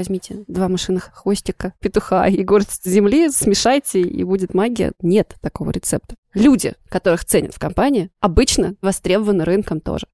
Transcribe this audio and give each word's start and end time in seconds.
возьмите 0.00 0.44
два 0.48 0.68
машинных 0.68 1.10
хвостика, 1.12 1.74
петуха 1.78 2.26
и 2.26 2.42
горсть 2.42 2.84
земли, 2.84 3.30
смешайте, 3.30 4.00
и 4.00 4.24
будет 4.24 4.54
магия. 4.54 4.92
Нет 5.02 5.36
такого 5.40 5.70
рецепта. 5.70 6.14
Люди, 6.32 6.74
которых 6.88 7.24
ценят 7.24 7.54
в 7.54 7.58
компании, 7.58 8.10
обычно 8.20 8.76
востребованы 8.80 9.44
рынком 9.44 9.80
тоже. 9.80 10.06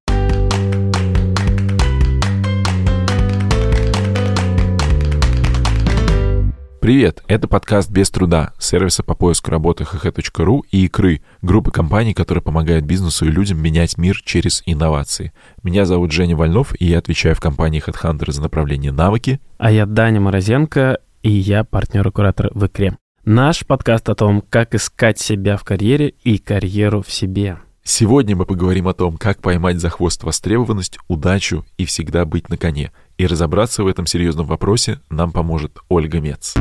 Привет, 6.87 7.21
это 7.27 7.49
подкаст 7.49 7.91
«Без 7.91 8.09
труда» 8.09 8.53
сервиса 8.59 9.03
по 9.03 9.13
поиску 9.13 9.51
работы 9.51 9.83
hh.ru 9.83 10.61
и 10.71 10.85
«Икры» 10.85 11.21
группы 11.41 11.69
компаний, 11.69 12.13
которые 12.13 12.41
помогают 12.41 12.85
бизнесу 12.85 13.25
и 13.25 13.29
людям 13.29 13.61
менять 13.61 13.97
мир 13.97 14.21
через 14.23 14.63
инновации. 14.65 15.33
Меня 15.63 15.83
зовут 15.83 16.13
Женя 16.13 16.37
Вольнов, 16.37 16.73
и 16.79 16.85
я 16.85 16.99
отвечаю 16.99 17.35
в 17.35 17.41
компании 17.41 17.83
HeadHunter 17.85 18.31
за 18.31 18.41
направление 18.41 18.93
навыки. 18.93 19.41
А 19.57 19.69
я 19.69 19.85
Даня 19.85 20.21
Морозенко, 20.21 20.99
и 21.23 21.29
я 21.29 21.65
партнер-куратор 21.65 22.51
в 22.53 22.65
«Икре». 22.65 22.95
Наш 23.25 23.65
подкаст 23.65 24.07
о 24.07 24.15
том, 24.15 24.41
как 24.49 24.73
искать 24.73 25.19
себя 25.19 25.57
в 25.57 25.65
карьере 25.65 26.13
и 26.23 26.37
карьеру 26.37 27.01
в 27.01 27.11
себе. 27.11 27.57
Сегодня 27.89 28.35
мы 28.35 28.45
поговорим 28.45 28.87
о 28.87 28.93
том, 28.93 29.17
как 29.17 29.41
поймать 29.41 29.79
за 29.79 29.89
хвост 29.89 30.23
востребованность, 30.23 30.99
удачу 31.07 31.65
и 31.77 31.85
всегда 31.85 32.25
быть 32.25 32.49
на 32.49 32.57
коне– 32.57 32.91
и 33.17 33.25
разобраться 33.25 33.83
в 33.83 33.87
этом 33.87 34.05
серьезном 34.05 34.45
вопросе 34.45 34.99
нам 35.09 35.31
поможет 35.31 35.79
Ольга 35.89 36.19
Мец. 36.19 36.55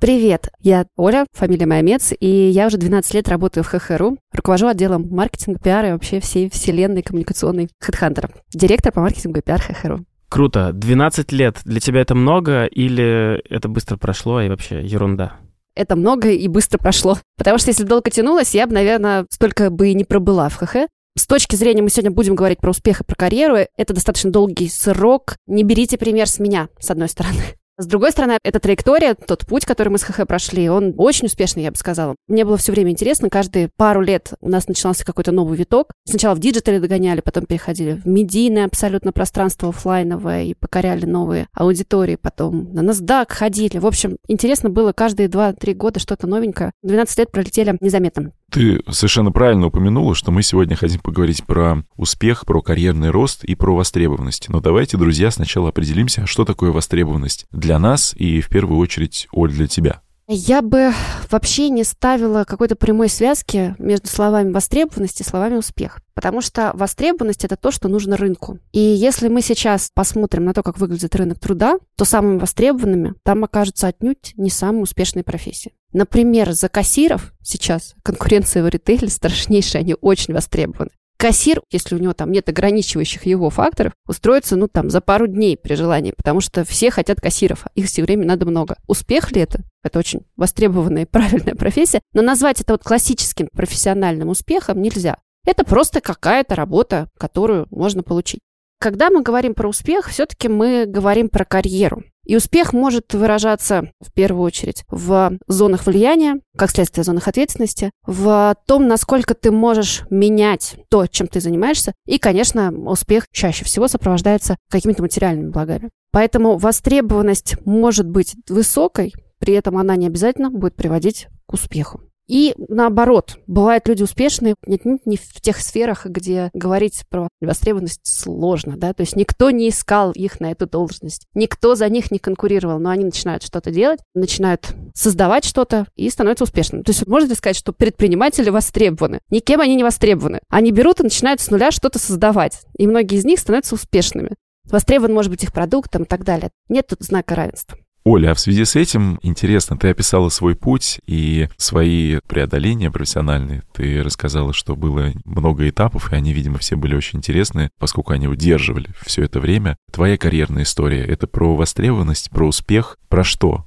Привет, 0.00 0.50
я 0.60 0.86
Оля, 0.96 1.26
фамилия 1.32 1.66
моя 1.66 1.80
Мец, 1.80 2.12
и 2.18 2.28
я 2.28 2.66
уже 2.66 2.76
12 2.76 3.14
лет 3.14 3.28
работаю 3.28 3.64
в 3.64 3.68
ХХРУ, 3.68 4.18
руковожу 4.32 4.66
отделом 4.66 5.08
маркетинга, 5.10 5.58
пиара 5.58 5.88
и 5.88 5.92
вообще 5.92 6.20
всей 6.20 6.50
вселенной 6.50 7.02
коммуникационной 7.02 7.70
HeadHunter, 7.82 8.30
директор 8.52 8.92
по 8.92 9.00
маркетингу 9.00 9.38
и 9.38 9.42
пиар 9.42 9.60
ХХРУ. 9.60 10.04
Круто. 10.28 10.72
12 10.72 11.32
лет. 11.32 11.60
Для 11.64 11.80
тебя 11.80 12.00
это 12.00 12.14
много 12.14 12.64
или 12.64 13.40
это 13.48 13.68
быстро 13.68 13.96
прошло 13.96 14.40
и 14.40 14.48
вообще 14.48 14.84
ерунда? 14.84 15.36
Это 15.76 15.94
много 15.94 16.30
и 16.30 16.48
быстро 16.48 16.78
прошло. 16.78 17.18
Потому 17.36 17.58
что 17.58 17.70
если 17.70 17.84
долго 17.84 18.10
тянулось, 18.10 18.54
я 18.54 18.66
бы, 18.66 18.74
наверное, 18.74 19.26
столько 19.30 19.70
бы 19.70 19.90
и 19.90 19.94
не 19.94 20.04
пробыла 20.04 20.48
в 20.48 20.56
HH. 20.56 20.88
С 21.16 21.26
точки 21.26 21.56
зрения, 21.56 21.82
мы 21.82 21.88
сегодня 21.88 22.10
будем 22.10 22.34
говорить 22.34 22.58
про 22.58 22.70
успех 22.70 23.00
и 23.00 23.04
про 23.04 23.14
карьеру, 23.14 23.56
это 23.76 23.94
достаточно 23.94 24.30
долгий 24.30 24.68
срок. 24.68 25.36
Не 25.46 25.62
берите 25.62 25.96
пример 25.96 26.28
с 26.28 26.38
меня, 26.38 26.68
с 26.78 26.90
одной 26.90 27.08
стороны. 27.08 27.42
С 27.78 27.84
другой 27.84 28.10
стороны, 28.10 28.38
эта 28.42 28.58
траектория, 28.58 29.14
тот 29.14 29.44
путь, 29.44 29.66
который 29.66 29.90
мы 29.90 29.98
с 29.98 30.02
HH 30.02 30.26
прошли, 30.26 30.70
он 30.70 30.94
очень 30.96 31.26
успешный, 31.26 31.64
я 31.64 31.70
бы 31.70 31.76
сказала. 31.76 32.16
Мне 32.26 32.46
было 32.46 32.56
все 32.56 32.72
время 32.72 32.90
интересно, 32.90 33.28
каждые 33.28 33.68
пару 33.76 34.00
лет 34.00 34.32
у 34.40 34.48
нас 34.48 34.66
начинался 34.66 35.04
какой-то 35.04 35.30
новый 35.30 35.58
виток. 35.58 35.92
Сначала 36.08 36.34
в 36.34 36.38
диджитале 36.38 36.80
догоняли, 36.80 37.20
потом 37.20 37.44
переходили 37.44 38.00
в 38.02 38.06
медийное 38.06 38.64
абсолютно 38.64 39.12
пространство 39.12 39.68
офлайновое 39.68 40.44
и 40.44 40.54
покоряли 40.54 41.04
новые 41.04 41.48
аудитории, 41.52 42.16
потом 42.16 42.72
на 42.72 42.80
NASDAQ 42.80 43.26
ходили. 43.28 43.76
В 43.76 43.86
общем, 43.86 44.16
интересно 44.26 44.70
было 44.70 44.92
каждые 44.92 45.28
2-3 45.28 45.74
года 45.74 46.00
что-то 46.00 46.26
новенькое. 46.26 46.72
12 46.82 47.18
лет 47.18 47.30
пролетели 47.30 47.76
незаметно. 47.82 48.32
Ты 48.50 48.80
совершенно 48.90 49.32
правильно 49.32 49.66
упомянула, 49.66 50.14
что 50.14 50.30
мы 50.30 50.42
сегодня 50.42 50.76
хотим 50.76 51.00
поговорить 51.00 51.44
про 51.44 51.84
успех, 51.96 52.46
про 52.46 52.62
карьерный 52.62 53.10
рост 53.10 53.44
и 53.44 53.54
про 53.54 53.74
востребованность. 53.74 54.48
Но 54.48 54.60
давайте, 54.60 54.96
друзья, 54.96 55.30
сначала 55.30 55.70
определимся, 55.70 56.26
что 56.26 56.44
такое 56.44 56.70
востребованность 56.70 57.44
для 57.66 57.78
нас 57.80 58.14
и, 58.16 58.40
в 58.40 58.48
первую 58.48 58.78
очередь, 58.78 59.26
Оль, 59.32 59.52
для 59.52 59.66
тебя. 59.66 60.00
Я 60.28 60.60
бы 60.60 60.92
вообще 61.30 61.68
не 61.68 61.84
ставила 61.84 62.44
какой-то 62.44 62.74
прямой 62.74 63.08
связки 63.08 63.76
между 63.78 64.08
словами 64.08 64.52
востребованность 64.52 65.20
и 65.20 65.24
словами 65.24 65.56
успех. 65.56 66.00
Потому 66.14 66.40
что 66.40 66.72
востребованность 66.74 67.44
это 67.44 67.56
то, 67.56 67.70
что 67.70 67.88
нужно 67.88 68.16
рынку. 68.16 68.58
И 68.72 68.80
если 68.80 69.28
мы 69.28 69.40
сейчас 69.40 69.90
посмотрим 69.94 70.44
на 70.44 70.54
то, 70.54 70.62
как 70.64 70.78
выглядит 70.78 71.14
рынок 71.14 71.38
труда, 71.38 71.78
то 71.96 72.04
самыми 72.04 72.38
востребованными 72.38 73.14
там 73.22 73.44
окажутся 73.44 73.88
отнюдь 73.88 74.32
не 74.36 74.50
самые 74.50 74.82
успешные 74.82 75.22
профессии. 75.22 75.74
Например, 75.92 76.52
за 76.52 76.68
кассиров 76.68 77.32
сейчас 77.42 77.94
конкуренция 78.02 78.64
в 78.64 78.68
ритейле 78.68 79.08
страшнейшая, 79.08 79.82
они 79.82 79.94
очень 80.00 80.34
востребованы. 80.34 80.90
Кассир, 81.16 81.62
если 81.70 81.94
у 81.94 81.98
него 81.98 82.12
там 82.12 82.30
нет 82.30 82.48
ограничивающих 82.48 83.24
его 83.24 83.48
факторов, 83.48 83.94
устроится, 84.06 84.56
ну, 84.56 84.68
там, 84.68 84.90
за 84.90 85.00
пару 85.00 85.26
дней 85.26 85.56
при 85.56 85.74
желании, 85.74 86.12
потому 86.14 86.40
что 86.40 86.64
все 86.64 86.90
хотят 86.90 87.20
кассиров, 87.20 87.66
а 87.66 87.70
их 87.74 87.86
все 87.86 88.02
время 88.02 88.26
надо 88.26 88.44
много. 88.44 88.76
Успех 88.86 89.32
ли 89.32 89.40
это? 89.40 89.60
Это 89.82 89.98
очень 89.98 90.26
востребованная 90.36 91.02
и 91.02 91.06
правильная 91.06 91.54
профессия, 91.54 92.00
но 92.12 92.20
назвать 92.20 92.60
это 92.60 92.74
вот 92.74 92.82
классическим 92.82 93.48
профессиональным 93.52 94.28
успехом 94.28 94.82
нельзя. 94.82 95.16
Это 95.46 95.64
просто 95.64 96.00
какая-то 96.00 96.54
работа, 96.54 97.08
которую 97.16 97.66
можно 97.70 98.02
получить. 98.02 98.40
Когда 98.78 99.10
мы 99.10 99.22
говорим 99.22 99.54
про 99.54 99.68
успех, 99.68 100.08
все-таки 100.08 100.48
мы 100.48 100.84
говорим 100.86 101.28
про 101.28 101.44
карьеру. 101.44 102.04
И 102.26 102.36
успех 102.36 102.72
может 102.72 103.14
выражаться 103.14 103.92
в 104.00 104.12
первую 104.12 104.42
очередь 104.42 104.84
в 104.88 105.38
зонах 105.46 105.86
влияния, 105.86 106.40
как 106.58 106.70
следствие 106.70 107.04
зонах 107.04 107.28
ответственности, 107.28 107.92
в 108.04 108.56
том, 108.66 108.88
насколько 108.88 109.34
ты 109.34 109.52
можешь 109.52 110.02
менять 110.10 110.76
то, 110.90 111.06
чем 111.06 111.28
ты 111.28 111.40
занимаешься. 111.40 111.94
И, 112.04 112.18
конечно, 112.18 112.72
успех 112.72 113.28
чаще 113.30 113.64
всего 113.64 113.86
сопровождается 113.86 114.56
какими-то 114.68 115.02
материальными 115.02 115.50
благами. 115.50 115.90
Поэтому 116.10 116.56
востребованность 116.56 117.56
может 117.64 118.08
быть 118.08 118.34
высокой, 118.48 119.14
при 119.38 119.54
этом 119.54 119.78
она 119.78 119.94
не 119.94 120.08
обязательно 120.08 120.50
будет 120.50 120.74
приводить 120.74 121.28
к 121.46 121.52
успеху. 121.52 122.00
И 122.28 122.54
наоборот, 122.56 123.38
бывают 123.46 123.86
люди 123.88 124.02
успешные 124.02 124.56
нет, 124.66 124.84
не 124.84 125.16
в 125.16 125.40
тех 125.40 125.58
сферах, 125.60 126.06
где 126.06 126.50
говорить 126.52 127.04
про 127.08 127.28
востребованность 127.40 128.00
сложно, 128.04 128.76
да, 128.76 128.92
то 128.92 129.02
есть 129.02 129.16
никто 129.16 129.50
не 129.50 129.68
искал 129.68 130.12
их 130.12 130.40
на 130.40 130.50
эту 130.50 130.66
должность, 130.66 131.26
никто 131.34 131.74
за 131.74 131.88
них 131.88 132.10
не 132.10 132.18
конкурировал, 132.18 132.78
но 132.78 132.90
они 132.90 133.04
начинают 133.04 133.42
что-то 133.42 133.70
делать, 133.70 134.00
начинают 134.14 134.74
создавать 134.94 135.44
что-то 135.44 135.86
и 135.94 136.10
становятся 136.10 136.44
успешными. 136.44 136.82
То 136.82 136.90
есть 136.90 137.06
можно 137.06 137.34
сказать, 137.34 137.56
что 137.56 137.72
предприниматели 137.72 138.50
востребованы. 138.50 139.20
Никем 139.30 139.60
они 139.60 139.76
не 139.76 139.84
востребованы. 139.84 140.40
Они 140.48 140.72
берут 140.72 141.00
и 141.00 141.04
начинают 141.04 141.40
с 141.40 141.50
нуля 141.50 141.70
что-то 141.70 141.98
создавать, 141.98 142.62
и 142.76 142.86
многие 142.86 143.16
из 143.16 143.24
них 143.24 143.38
становятся 143.38 143.74
успешными. 143.74 144.34
Востребован 144.64 145.14
может 145.14 145.30
быть 145.30 145.44
их 145.44 145.52
продуктом 145.52 146.02
и 146.02 146.06
так 146.06 146.24
далее. 146.24 146.50
Нет 146.68 146.88
тут 146.88 147.02
знака 147.02 147.34
равенства. 147.34 147.78
Оля, 148.08 148.30
а 148.30 148.34
в 148.34 148.38
связи 148.38 148.64
с 148.64 148.76
этим 148.76 149.18
интересно, 149.22 149.76
ты 149.76 149.88
описала 149.88 150.28
свой 150.28 150.54
путь 150.54 151.00
и 151.08 151.48
свои 151.56 152.20
преодоления 152.28 152.88
профессиональные. 152.88 153.64
Ты 153.74 154.00
рассказала, 154.00 154.52
что 154.52 154.76
было 154.76 155.10
много 155.24 155.68
этапов, 155.68 156.12
и 156.12 156.14
они, 156.14 156.32
видимо, 156.32 156.58
все 156.58 156.76
были 156.76 156.94
очень 156.94 157.18
интересные, 157.18 157.70
поскольку 157.80 158.12
они 158.12 158.28
удерживали 158.28 158.90
все 159.04 159.24
это 159.24 159.40
время. 159.40 159.76
Твоя 159.90 160.16
карьерная 160.16 160.62
история— 160.62 161.04
это 161.04 161.26
про 161.26 161.56
востребованность, 161.56 162.30
про 162.30 162.46
успех, 162.46 162.96
про 163.08 163.24
что? 163.24 163.66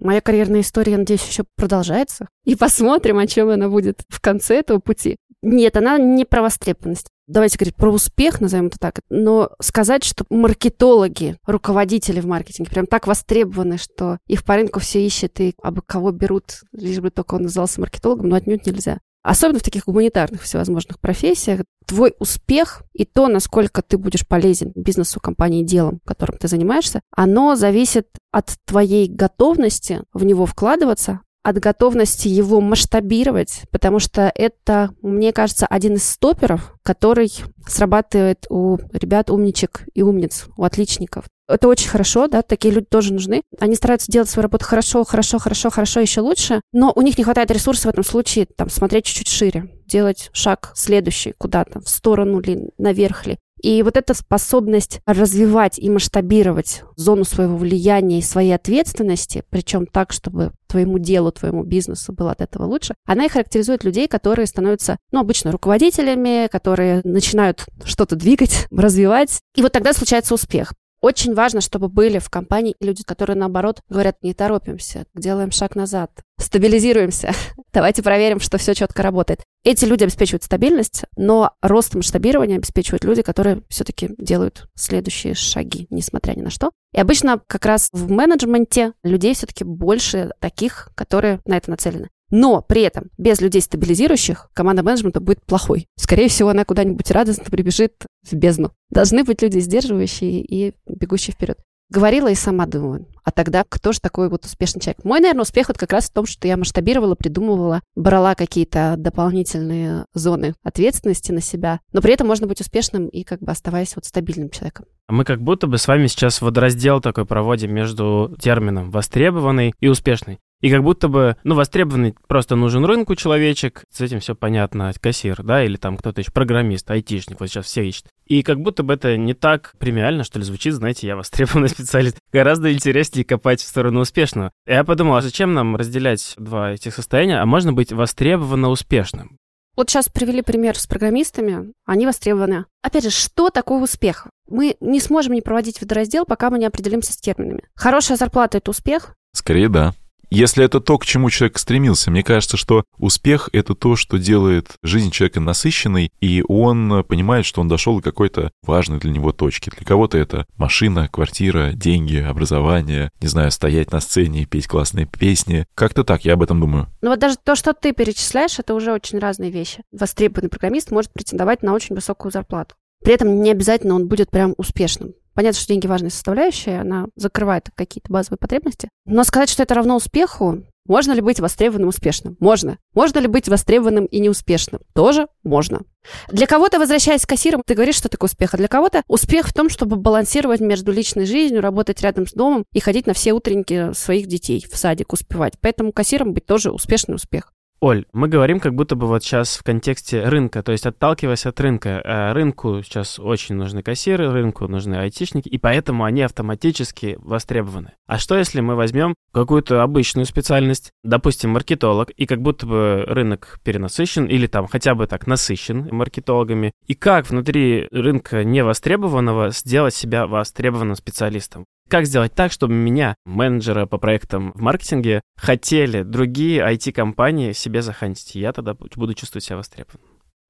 Моя 0.00 0.20
карьерная 0.20 0.60
история, 0.60 0.96
надеюсь, 0.96 1.26
еще 1.26 1.42
продолжается. 1.56 2.28
И 2.44 2.54
посмотрим, 2.54 3.18
о 3.18 3.26
чем 3.26 3.48
она 3.48 3.68
будет 3.68 4.02
в 4.08 4.20
конце 4.20 4.60
этого 4.60 4.78
пути. 4.78 5.16
Нет, 5.42 5.76
она 5.76 5.98
не 5.98 6.24
про 6.24 6.42
востребованность 6.42 7.08
давайте 7.32 7.58
говорить 7.58 7.76
про 7.76 7.90
успех, 7.90 8.40
назовем 8.40 8.66
это 8.66 8.78
так, 8.78 9.00
но 9.10 9.50
сказать, 9.60 10.04
что 10.04 10.24
маркетологи, 10.30 11.36
руководители 11.46 12.20
в 12.20 12.26
маркетинге 12.26 12.70
прям 12.70 12.86
так 12.86 13.06
востребованы, 13.06 13.78
что 13.78 14.18
их 14.26 14.44
по 14.44 14.54
рынку 14.54 14.80
все 14.80 15.04
ищут 15.04 15.40
и 15.40 15.54
абы 15.62 15.82
кого 15.84 16.12
берут, 16.12 16.60
лишь 16.72 17.00
бы 17.00 17.10
только 17.10 17.34
он 17.34 17.42
назывался 17.42 17.80
маркетологом, 17.80 18.28
но 18.28 18.36
отнюдь 18.36 18.66
нельзя. 18.66 18.98
Особенно 19.24 19.60
в 19.60 19.62
таких 19.62 19.84
гуманитарных 19.84 20.42
всевозможных 20.42 20.98
профессиях, 20.98 21.60
твой 21.86 22.12
успех 22.18 22.82
и 22.92 23.04
то, 23.04 23.28
насколько 23.28 23.80
ты 23.80 23.96
будешь 23.96 24.26
полезен 24.26 24.72
бизнесу, 24.74 25.20
компании, 25.20 25.62
делом, 25.62 26.00
которым 26.04 26.38
ты 26.38 26.48
занимаешься, 26.48 27.02
оно 27.14 27.54
зависит 27.54 28.08
от 28.32 28.56
твоей 28.64 29.06
готовности 29.06 30.02
в 30.12 30.24
него 30.24 30.44
вкладываться, 30.44 31.20
от 31.42 31.58
готовности 31.58 32.28
его 32.28 32.60
масштабировать, 32.60 33.62
потому 33.70 33.98
что 33.98 34.32
это, 34.34 34.90
мне 35.02 35.32
кажется, 35.32 35.66
один 35.66 35.94
из 35.94 36.08
стоперов, 36.08 36.74
который 36.82 37.32
срабатывает 37.66 38.46
у 38.48 38.78
ребят 38.92 39.30
умничек 39.30 39.84
и 39.94 40.02
умниц, 40.02 40.46
у 40.56 40.64
отличников. 40.64 41.24
Это 41.48 41.68
очень 41.68 41.88
хорошо, 41.88 42.28
да, 42.28 42.42
такие 42.42 42.72
люди 42.72 42.86
тоже 42.86 43.12
нужны. 43.12 43.42
Они 43.58 43.74
стараются 43.74 44.10
делать 44.10 44.30
свою 44.30 44.44
работу 44.44 44.64
хорошо, 44.64 45.04
хорошо, 45.04 45.38
хорошо, 45.38 45.70
хорошо, 45.70 46.00
еще 46.00 46.20
лучше, 46.20 46.60
но 46.72 46.92
у 46.94 47.02
них 47.02 47.18
не 47.18 47.24
хватает 47.24 47.50
ресурсов 47.50 47.86
в 47.86 47.88
этом 47.88 48.04
случае, 48.04 48.46
там, 48.46 48.70
смотреть 48.70 49.04
чуть-чуть 49.04 49.28
шире, 49.28 49.70
делать 49.86 50.30
шаг 50.32 50.72
следующий 50.74 51.32
куда-то, 51.36 51.80
в 51.80 51.88
сторону 51.88 52.40
ли, 52.40 52.70
наверх 52.78 53.26
ли. 53.26 53.38
И 53.62 53.82
вот 53.84 53.96
эта 53.96 54.12
способность 54.12 55.00
развивать 55.06 55.78
и 55.78 55.88
масштабировать 55.88 56.82
зону 56.96 57.24
своего 57.24 57.56
влияния 57.56 58.18
и 58.18 58.22
своей 58.22 58.52
ответственности, 58.52 59.44
причем 59.50 59.86
так, 59.86 60.12
чтобы 60.12 60.52
твоему 60.66 60.98
делу, 60.98 61.30
твоему 61.30 61.62
бизнесу 61.62 62.12
было 62.12 62.32
от 62.32 62.40
этого 62.40 62.64
лучше, 62.64 62.94
она 63.06 63.26
и 63.26 63.28
характеризует 63.28 63.84
людей, 63.84 64.08
которые 64.08 64.46
становятся, 64.46 64.96
ну, 65.12 65.20
обычно 65.20 65.52
руководителями, 65.52 66.48
которые 66.48 67.02
начинают 67.04 67.64
что-то 67.84 68.16
двигать, 68.16 68.66
развивать. 68.70 69.40
И 69.54 69.62
вот 69.62 69.72
тогда 69.72 69.92
случается 69.92 70.34
успех. 70.34 70.72
Очень 71.00 71.34
важно, 71.34 71.60
чтобы 71.60 71.88
были 71.88 72.20
в 72.20 72.30
компании 72.30 72.76
люди, 72.80 73.02
которые, 73.02 73.36
наоборот, 73.36 73.80
говорят, 73.88 74.16
не 74.22 74.34
торопимся, 74.34 75.04
делаем 75.14 75.50
шаг 75.50 75.74
назад, 75.74 76.10
стабилизируемся, 76.38 77.32
давайте 77.72 78.02
проверим, 78.02 78.38
что 78.38 78.56
все 78.58 78.74
четко 78.74 79.02
работает. 79.02 79.40
Эти 79.64 79.84
люди 79.84 80.02
обеспечивают 80.02 80.42
стабильность, 80.42 81.04
но 81.16 81.52
рост 81.62 81.94
масштабирования 81.94 82.56
обеспечивают 82.56 83.04
люди, 83.04 83.22
которые 83.22 83.62
все-таки 83.68 84.10
делают 84.18 84.68
следующие 84.74 85.34
шаги, 85.34 85.86
несмотря 85.88 86.34
ни 86.34 86.42
на 86.42 86.50
что. 86.50 86.72
И 86.92 87.00
обычно 87.00 87.40
как 87.46 87.64
раз 87.64 87.88
в 87.92 88.10
менеджменте 88.10 88.92
людей 89.04 89.34
все-таки 89.34 89.62
больше 89.62 90.32
таких, 90.40 90.90
которые 90.96 91.40
на 91.44 91.56
это 91.56 91.70
нацелены. 91.70 92.10
Но 92.30 92.62
при 92.62 92.82
этом 92.82 93.10
без 93.18 93.40
людей 93.40 93.60
стабилизирующих 93.60 94.48
команда 94.54 94.82
менеджмента 94.82 95.20
будет 95.20 95.44
плохой. 95.44 95.86
Скорее 95.96 96.28
всего, 96.28 96.48
она 96.48 96.64
куда-нибудь 96.64 97.10
радостно 97.10 97.44
прибежит 97.44 98.06
в 98.28 98.32
бездну. 98.32 98.72
Должны 98.90 99.22
быть 99.22 99.42
люди 99.42 99.58
сдерживающие 99.58 100.40
и 100.40 100.72
бегущие 100.86 101.34
вперед. 101.34 101.58
Говорила 101.92 102.28
и 102.28 102.34
сама 102.34 102.64
думаю, 102.64 103.06
а 103.22 103.30
тогда 103.30 103.64
кто 103.68 103.92
же 103.92 104.00
такой 104.00 104.30
вот 104.30 104.46
успешный 104.46 104.80
человек? 104.80 105.04
Мой, 105.04 105.20
наверное, 105.20 105.42
успех 105.42 105.68
вот 105.68 105.76
как 105.76 105.92
раз 105.92 106.08
в 106.08 106.12
том, 106.14 106.24
что 106.24 106.48
я 106.48 106.56
масштабировала, 106.56 107.14
придумывала, 107.16 107.82
брала 107.94 108.34
какие-то 108.34 108.94
дополнительные 108.96 110.06
зоны 110.14 110.54
ответственности 110.62 111.32
на 111.32 111.42
себя, 111.42 111.80
но 111.92 112.00
при 112.00 112.14
этом 112.14 112.28
можно 112.28 112.46
быть 112.46 112.62
успешным 112.62 113.08
и 113.08 113.24
как 113.24 113.40
бы 113.40 113.52
оставаясь 113.52 113.94
вот 113.94 114.06
стабильным 114.06 114.48
человеком. 114.48 114.86
Мы 115.10 115.26
как 115.26 115.42
будто 115.42 115.66
бы 115.66 115.76
с 115.76 115.86
вами 115.86 116.06
сейчас 116.06 116.40
водораздел 116.40 117.02
такой 117.02 117.26
проводим 117.26 117.74
между 117.74 118.34
термином 118.40 118.90
«востребованный» 118.90 119.74
и 119.78 119.88
«успешный». 119.88 120.38
И 120.62 120.70
как 120.70 120.82
будто 120.84 121.08
бы, 121.08 121.36
ну, 121.42 121.56
востребованный 121.56 122.14
просто 122.28 122.54
нужен 122.54 122.84
рынку 122.84 123.16
человечек, 123.16 123.84
с 123.90 124.00
этим 124.00 124.20
все 124.20 124.36
понятно, 124.36 124.92
кассир, 125.00 125.42
да, 125.42 125.64
или 125.64 125.76
там 125.76 125.96
кто-то 125.96 126.20
еще, 126.20 126.30
программист, 126.30 126.88
айтишник, 126.88 127.40
вот 127.40 127.48
сейчас 127.48 127.66
все 127.66 127.84
ищут. 127.84 128.06
И 128.26 128.44
как 128.44 128.60
будто 128.60 128.84
бы 128.84 128.94
это 128.94 129.16
не 129.16 129.34
так 129.34 129.74
премиально, 129.78 130.22
что 130.22 130.38
ли, 130.38 130.44
звучит, 130.44 130.74
знаете, 130.74 131.08
я 131.08 131.16
востребованный 131.16 131.68
специалист. 131.68 132.16
Гораздо 132.32 132.72
интереснее 132.72 133.24
копать 133.24 133.60
в 133.60 133.66
сторону 133.66 134.00
успешного. 134.00 134.52
Я 134.64 134.84
подумал, 134.84 135.16
а 135.16 135.22
зачем 135.22 135.52
нам 135.52 135.74
разделять 135.74 136.34
два 136.38 136.70
этих 136.70 136.94
состояния, 136.94 137.40
а 137.40 137.46
можно 137.46 137.72
быть 137.72 137.92
востребованно 137.92 138.70
успешным? 138.70 139.36
Вот 139.74 139.90
сейчас 139.90 140.10
привели 140.10 140.42
пример 140.42 140.78
с 140.78 140.86
программистами, 140.86 141.72
они 141.86 142.06
востребованы. 142.06 142.66
Опять 142.82 143.04
же, 143.04 143.10
что 143.10 143.50
такое 143.50 143.80
успех? 143.80 144.28
Мы 144.48 144.76
не 144.80 145.00
сможем 145.00 145.32
не 145.32 145.40
проводить 145.40 145.80
водораздел, 145.80 146.24
пока 146.24 146.50
мы 146.50 146.58
не 146.58 146.66
определимся 146.66 147.14
с 147.14 147.16
терминами. 147.16 147.64
Хорошая 147.74 148.16
зарплата– 148.16 148.58
это 148.58 148.70
успех? 148.70 149.14
Скорее, 149.34 149.70
да. 149.70 149.94
Если 150.34 150.64
это 150.64 150.80
то, 150.80 150.96
к 150.96 151.04
чему 151.04 151.28
человек 151.28 151.58
стремился, 151.58 152.10
мне 152.10 152.22
кажется, 152.22 152.56
что 152.56 152.84
успех— 152.96 153.50
это 153.52 153.74
то, 153.74 153.96
что 153.96 154.16
делает 154.16 154.78
жизнь 154.82 155.10
человека 155.10 155.40
насыщенной, 155.40 156.10
и 156.22 156.42
он 156.48 157.04
понимает, 157.04 157.44
что 157.44 157.60
он 157.60 157.68
дошел 157.68 157.96
до 157.96 158.02
какой-то 158.02 158.50
важной 158.62 158.98
для 158.98 159.10
него 159.10 159.32
точки. 159.32 159.68
Для 159.68 159.84
кого-то 159.84 160.16
это 160.16 160.46
машина, 160.56 161.06
квартира, 161.12 161.72
деньги, 161.72 162.16
образование, 162.16 163.10
не 163.20 163.28
знаю, 163.28 163.50
стоять 163.50 163.92
на 163.92 164.00
сцене 164.00 164.46
петь 164.46 164.66
классные 164.66 165.04
песни. 165.04 165.66
Как-то 165.74 166.02
так, 166.02 166.24
я 166.24 166.32
об 166.32 166.42
этом 166.42 166.60
думаю. 166.60 166.88
Ну 167.02 167.10
вот 167.10 167.18
даже 167.18 167.36
то, 167.36 167.54
что 167.54 167.74
ты 167.74 167.92
перечисляешь, 167.92 168.58
это 168.58 168.72
уже 168.72 168.90
очень 168.90 169.18
разные 169.18 169.50
вещи. 169.50 169.82
Востребованный 169.92 170.48
программист 170.48 170.90
может 170.90 171.12
претендовать 171.12 171.62
на 171.62 171.74
очень 171.74 171.94
высокую 171.94 172.32
зарплату. 172.32 172.74
При 173.04 173.12
этом 173.12 173.42
не 173.42 173.50
обязательно 173.50 173.96
он 173.96 174.08
будет 174.08 174.30
прям 174.30 174.54
успешным. 174.56 175.12
Понятно, 175.34 175.58
что 175.58 175.68
деньги 175.68 175.86
важная 175.86 176.10
составляющая, 176.10 176.80
она 176.80 177.06
закрывает 177.16 177.70
какие-то 177.74 178.12
базовые 178.12 178.38
потребности. 178.38 178.88
Но 179.06 179.24
сказать, 179.24 179.48
что 179.48 179.62
это 179.62 179.74
равно 179.74 179.96
успеху, 179.96 180.64
можно 180.86 181.12
ли 181.12 181.20
быть 181.20 181.38
востребованным 181.38 181.88
успешным? 181.88 182.36
Можно. 182.40 182.78
Можно 182.92 183.20
ли 183.20 183.28
быть 183.28 183.48
востребованным 183.48 184.06
и 184.06 184.18
неуспешным? 184.18 184.82
Тоже 184.94 185.28
можно. 185.44 185.82
Для 186.28 186.48
кого-то, 186.48 186.80
возвращаясь 186.80 187.24
к 187.24 187.28
кассирам, 187.28 187.62
ты 187.64 187.74
говоришь, 187.74 187.94
что 187.94 188.08
такое 188.08 188.28
успех, 188.28 188.54
а 188.54 188.56
для 188.56 188.66
кого-то 188.66 189.02
успех 189.06 189.46
в 189.46 189.54
том, 189.54 189.70
чтобы 189.70 189.96
балансировать 189.96 190.60
между 190.60 190.90
личной 190.90 191.24
жизнью, 191.24 191.62
работать 191.62 192.02
рядом 192.02 192.26
с 192.26 192.32
домом 192.32 192.64
и 192.72 192.80
ходить 192.80 193.06
на 193.06 193.14
все 193.14 193.32
утренники 193.32 193.92
своих 193.92 194.26
детей 194.26 194.66
в 194.68 194.76
садик 194.76 195.12
успевать. 195.12 195.54
Поэтому 195.60 195.92
кассиром 195.92 196.32
быть 196.32 196.46
тоже 196.46 196.72
успешный 196.72 197.14
успех. 197.14 197.52
Оль, 197.82 198.06
мы 198.12 198.28
говорим 198.28 198.60
как 198.60 198.76
будто 198.76 198.94
бы 198.94 199.08
вот 199.08 199.24
сейчас 199.24 199.56
в 199.56 199.64
контексте 199.64 200.22
рынка, 200.22 200.62
то 200.62 200.70
есть 200.70 200.86
отталкиваясь 200.86 201.46
от 201.46 201.58
рынка. 201.58 202.00
Э, 202.04 202.32
рынку 202.32 202.80
сейчас 202.84 203.18
очень 203.18 203.56
нужны 203.56 203.82
кассиры, 203.82 204.30
рынку 204.30 204.68
нужны 204.68 204.94
айтишники, 204.94 205.48
и 205.48 205.58
поэтому 205.58 206.04
они 206.04 206.22
автоматически 206.22 207.16
востребованы. 207.18 207.94
А 208.06 208.18
что 208.18 208.36
если 208.38 208.60
мы 208.60 208.76
возьмем 208.76 209.16
какую-то 209.32 209.82
обычную 209.82 210.26
специальность, 210.26 210.92
допустим, 211.02 211.50
маркетолог, 211.50 212.10
и 212.10 212.24
как 212.24 212.40
будто 212.40 212.66
бы 212.66 213.04
рынок 213.04 213.58
перенасыщен, 213.64 214.26
или 214.26 214.46
там 214.46 214.68
хотя 214.68 214.94
бы 214.94 215.08
так 215.08 215.26
насыщен 215.26 215.88
маркетологами, 215.90 216.70
и 216.86 216.94
как 216.94 217.28
внутри 217.28 217.88
рынка 217.90 218.44
невостребованного 218.44 219.50
сделать 219.50 219.96
себя 219.96 220.28
востребованным 220.28 220.94
специалистом? 220.94 221.64
Как 221.92 222.06
сделать 222.06 222.32
так, 222.32 222.52
чтобы 222.52 222.72
меня, 222.72 223.16
менеджера 223.26 223.84
по 223.84 223.98
проектам 223.98 224.52
в 224.54 224.62
маркетинге, 224.62 225.20
хотели 225.36 226.04
другие 226.04 226.62
IT-компании 226.62 227.52
себе 227.52 227.82
захантить? 227.82 228.34
Я 228.34 228.54
тогда 228.54 228.72
буду 228.72 229.12
чувствовать 229.12 229.44
себя 229.44 229.58
востребованным. 229.58 230.00